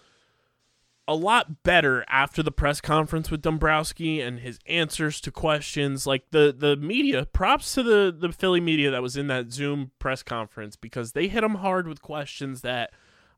a 1.08 1.14
lot 1.14 1.62
better 1.62 2.04
after 2.08 2.42
the 2.42 2.50
press 2.50 2.80
conference 2.80 3.30
with 3.30 3.42
Dombrowski 3.42 4.20
and 4.20 4.40
his 4.40 4.58
answers 4.66 5.20
to 5.20 5.30
questions. 5.30 6.06
Like 6.06 6.30
the 6.30 6.54
the 6.56 6.76
media, 6.76 7.26
props 7.26 7.74
to 7.74 7.82
the 7.82 8.14
the 8.16 8.32
Philly 8.32 8.60
media 8.60 8.90
that 8.90 9.02
was 9.02 9.16
in 9.16 9.28
that 9.28 9.52
Zoom 9.52 9.92
press 9.98 10.22
conference 10.22 10.76
because 10.76 11.12
they 11.12 11.28
hit 11.28 11.44
him 11.44 11.56
hard 11.56 11.86
with 11.86 12.02
questions 12.02 12.62
that 12.62 12.90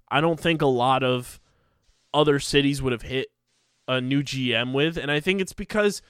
I 0.09 0.21
don't 0.21 0.41
think 0.41 0.63
a 0.63 0.67
lot 0.67 1.03
of 1.03 1.41
other 2.15 2.39
cities 2.39 2.81
would 2.81 2.93
have 2.93 3.03
hit 3.03 3.29
a 3.87 4.01
new 4.01 4.23
GM 4.23 4.73
with, 4.73 4.97
and 4.97 5.11
I 5.11 5.21
think 5.21 5.41
it's 5.41 5.53
because. 5.53 6.03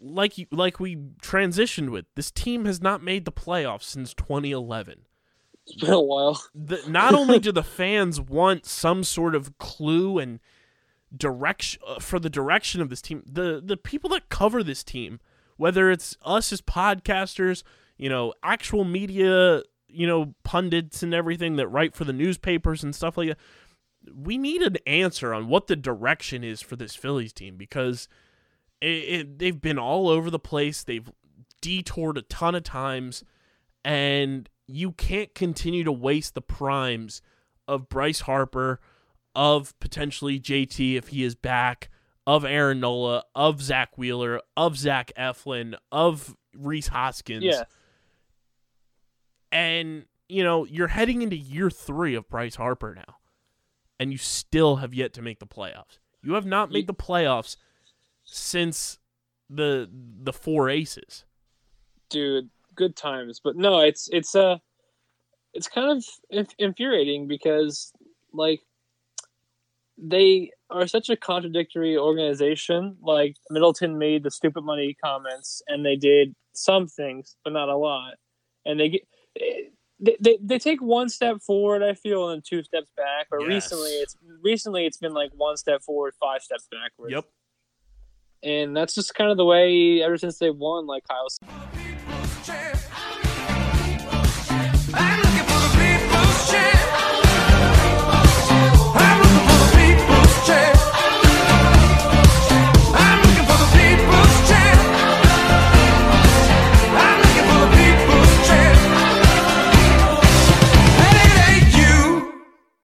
Like 0.00 0.36
you, 0.36 0.46
like 0.50 0.80
we 0.80 0.96
transitioned 1.22 1.90
with 1.90 2.04
this 2.16 2.32
team 2.32 2.64
has 2.64 2.82
not 2.82 3.02
made 3.02 3.24
the 3.24 3.32
playoffs 3.32 3.84
since 3.84 4.12
2011 4.12 5.02
It's 5.66 5.76
been 5.76 5.92
a 5.92 6.00
while. 6.00 6.42
the, 6.52 6.82
not 6.88 7.14
only 7.14 7.38
do 7.40 7.52
the 7.52 7.62
fans 7.62 8.20
want 8.20 8.66
some 8.66 9.04
sort 9.04 9.36
of 9.36 9.56
clue 9.58 10.18
and 10.18 10.40
direction 11.16 11.80
uh, 11.86 11.98
for 12.00 12.18
the 12.18 12.30
direction 12.30 12.80
of 12.80 12.90
this 12.90 13.02
team, 13.02 13.22
the 13.26 13.62
the 13.64 13.76
people 13.76 14.10
that 14.10 14.28
cover 14.28 14.62
this 14.62 14.84
team, 14.84 15.20
whether 15.56 15.90
it's 15.90 16.16
us 16.24 16.52
as 16.52 16.60
podcasters, 16.60 17.62
you 17.96 18.08
know, 18.08 18.32
actual 18.42 18.84
media, 18.84 19.62
you 19.88 20.06
know, 20.06 20.34
pundits 20.42 21.02
and 21.02 21.14
everything 21.14 21.56
that 21.56 21.68
write 21.68 21.94
for 21.94 22.04
the 22.04 22.12
newspapers 22.12 22.82
and 22.82 22.94
stuff 22.94 23.16
like 23.16 23.28
that, 23.28 23.38
we 24.14 24.36
need 24.38 24.62
an 24.62 24.76
answer 24.86 25.32
on 25.32 25.48
what 25.48 25.66
the 25.66 25.76
direction 25.76 26.44
is 26.44 26.60
for 26.60 26.76
this 26.76 26.94
Phillies 26.94 27.32
team 27.32 27.56
because 27.56 28.08
it, 28.80 28.86
it, 28.86 29.38
they've 29.38 29.60
been 29.60 29.78
all 29.78 30.08
over 30.08 30.30
the 30.30 30.38
place. 30.38 30.82
They've 30.82 31.10
detoured 31.60 32.18
a 32.18 32.22
ton 32.22 32.54
of 32.54 32.64
times, 32.64 33.24
and 33.84 34.48
you 34.66 34.92
can't 34.92 35.34
continue 35.34 35.84
to 35.84 35.92
waste 35.92 36.34
the 36.34 36.42
primes 36.42 37.22
of 37.66 37.88
Bryce 37.88 38.20
Harper, 38.20 38.80
of 39.34 39.78
potentially 39.80 40.38
JT 40.40 40.96
if 40.96 41.08
he 41.08 41.24
is 41.24 41.34
back, 41.34 41.90
of 42.26 42.44
Aaron 42.44 42.80
Nola, 42.80 43.24
of 43.34 43.62
Zack 43.62 43.98
Wheeler, 43.98 44.40
of 44.56 44.76
Zach 44.76 45.12
Eflin, 45.18 45.74
of 45.92 46.36
Rhys 46.56 46.88
Hoskins. 46.88 47.44
Yeah. 47.44 47.64
And, 49.52 50.06
you 50.28 50.42
know, 50.42 50.64
you're 50.64 50.88
heading 50.88 51.22
into 51.22 51.36
year 51.36 51.70
three 51.70 52.14
of 52.14 52.28
Bryce 52.28 52.56
Harper 52.56 52.94
now, 52.94 53.16
and 54.00 54.10
you 54.10 54.18
still 54.18 54.76
have 54.76 54.92
yet 54.94 55.12
to 55.14 55.22
make 55.22 55.38
the 55.38 55.46
playoffs. 55.46 55.98
You 56.22 56.34
have 56.34 56.46
not 56.46 56.70
made 56.70 56.86
the 56.86 56.94
playoffs 56.94 57.56
since 58.24 58.98
the 59.50 59.88
the 59.92 60.32
four 60.32 60.70
aces. 60.70 61.24
dude 62.08 62.48
good 62.74 62.96
times 62.96 63.40
but 63.44 63.56
no 63.56 63.80
it's 63.80 64.08
it's 64.10 64.34
uh 64.34 64.56
it's 65.52 65.68
kind 65.68 65.90
of 65.96 66.04
inf- 66.30 66.54
infuriating 66.58 67.28
because 67.28 67.92
like 68.32 68.62
they 69.96 70.50
are 70.70 70.86
such 70.86 71.08
a 71.08 71.16
contradictory 71.16 71.96
organization. 71.96 72.96
Like 73.02 73.36
Middleton 73.50 73.98
made 73.98 74.22
the 74.22 74.30
stupid 74.30 74.64
money 74.64 74.96
comments, 75.02 75.62
and 75.68 75.84
they 75.84 75.96
did 75.96 76.34
some 76.52 76.86
things, 76.86 77.36
but 77.44 77.52
not 77.52 77.68
a 77.68 77.76
lot. 77.76 78.14
And 78.64 78.80
they 78.80 78.88
get 78.88 79.02
they, 80.00 80.16
they, 80.20 80.38
they 80.42 80.58
take 80.58 80.82
one 80.82 81.08
step 81.08 81.40
forward, 81.40 81.82
I 81.82 81.94
feel, 81.94 82.30
and 82.30 82.44
two 82.44 82.62
steps 82.62 82.90
back. 82.96 83.28
But 83.30 83.40
Yes. 83.42 83.48
recently, 83.48 83.90
it's 83.90 84.16
recently 84.42 84.86
it's 84.86 84.98
been 84.98 85.14
like 85.14 85.30
one 85.34 85.56
step 85.56 85.82
forward, 85.82 86.14
five 86.20 86.42
steps 86.42 86.66
backwards. 86.70 87.12
Yep. 87.12 87.24
And 88.42 88.76
that's 88.76 88.94
just 88.94 89.14
kind 89.14 89.30
of 89.30 89.36
the 89.36 89.44
way 89.44 90.02
ever 90.02 90.18
since 90.18 90.38
they 90.38 90.50
won. 90.50 90.86
Like 90.86 91.04
Kyle. 91.08 91.28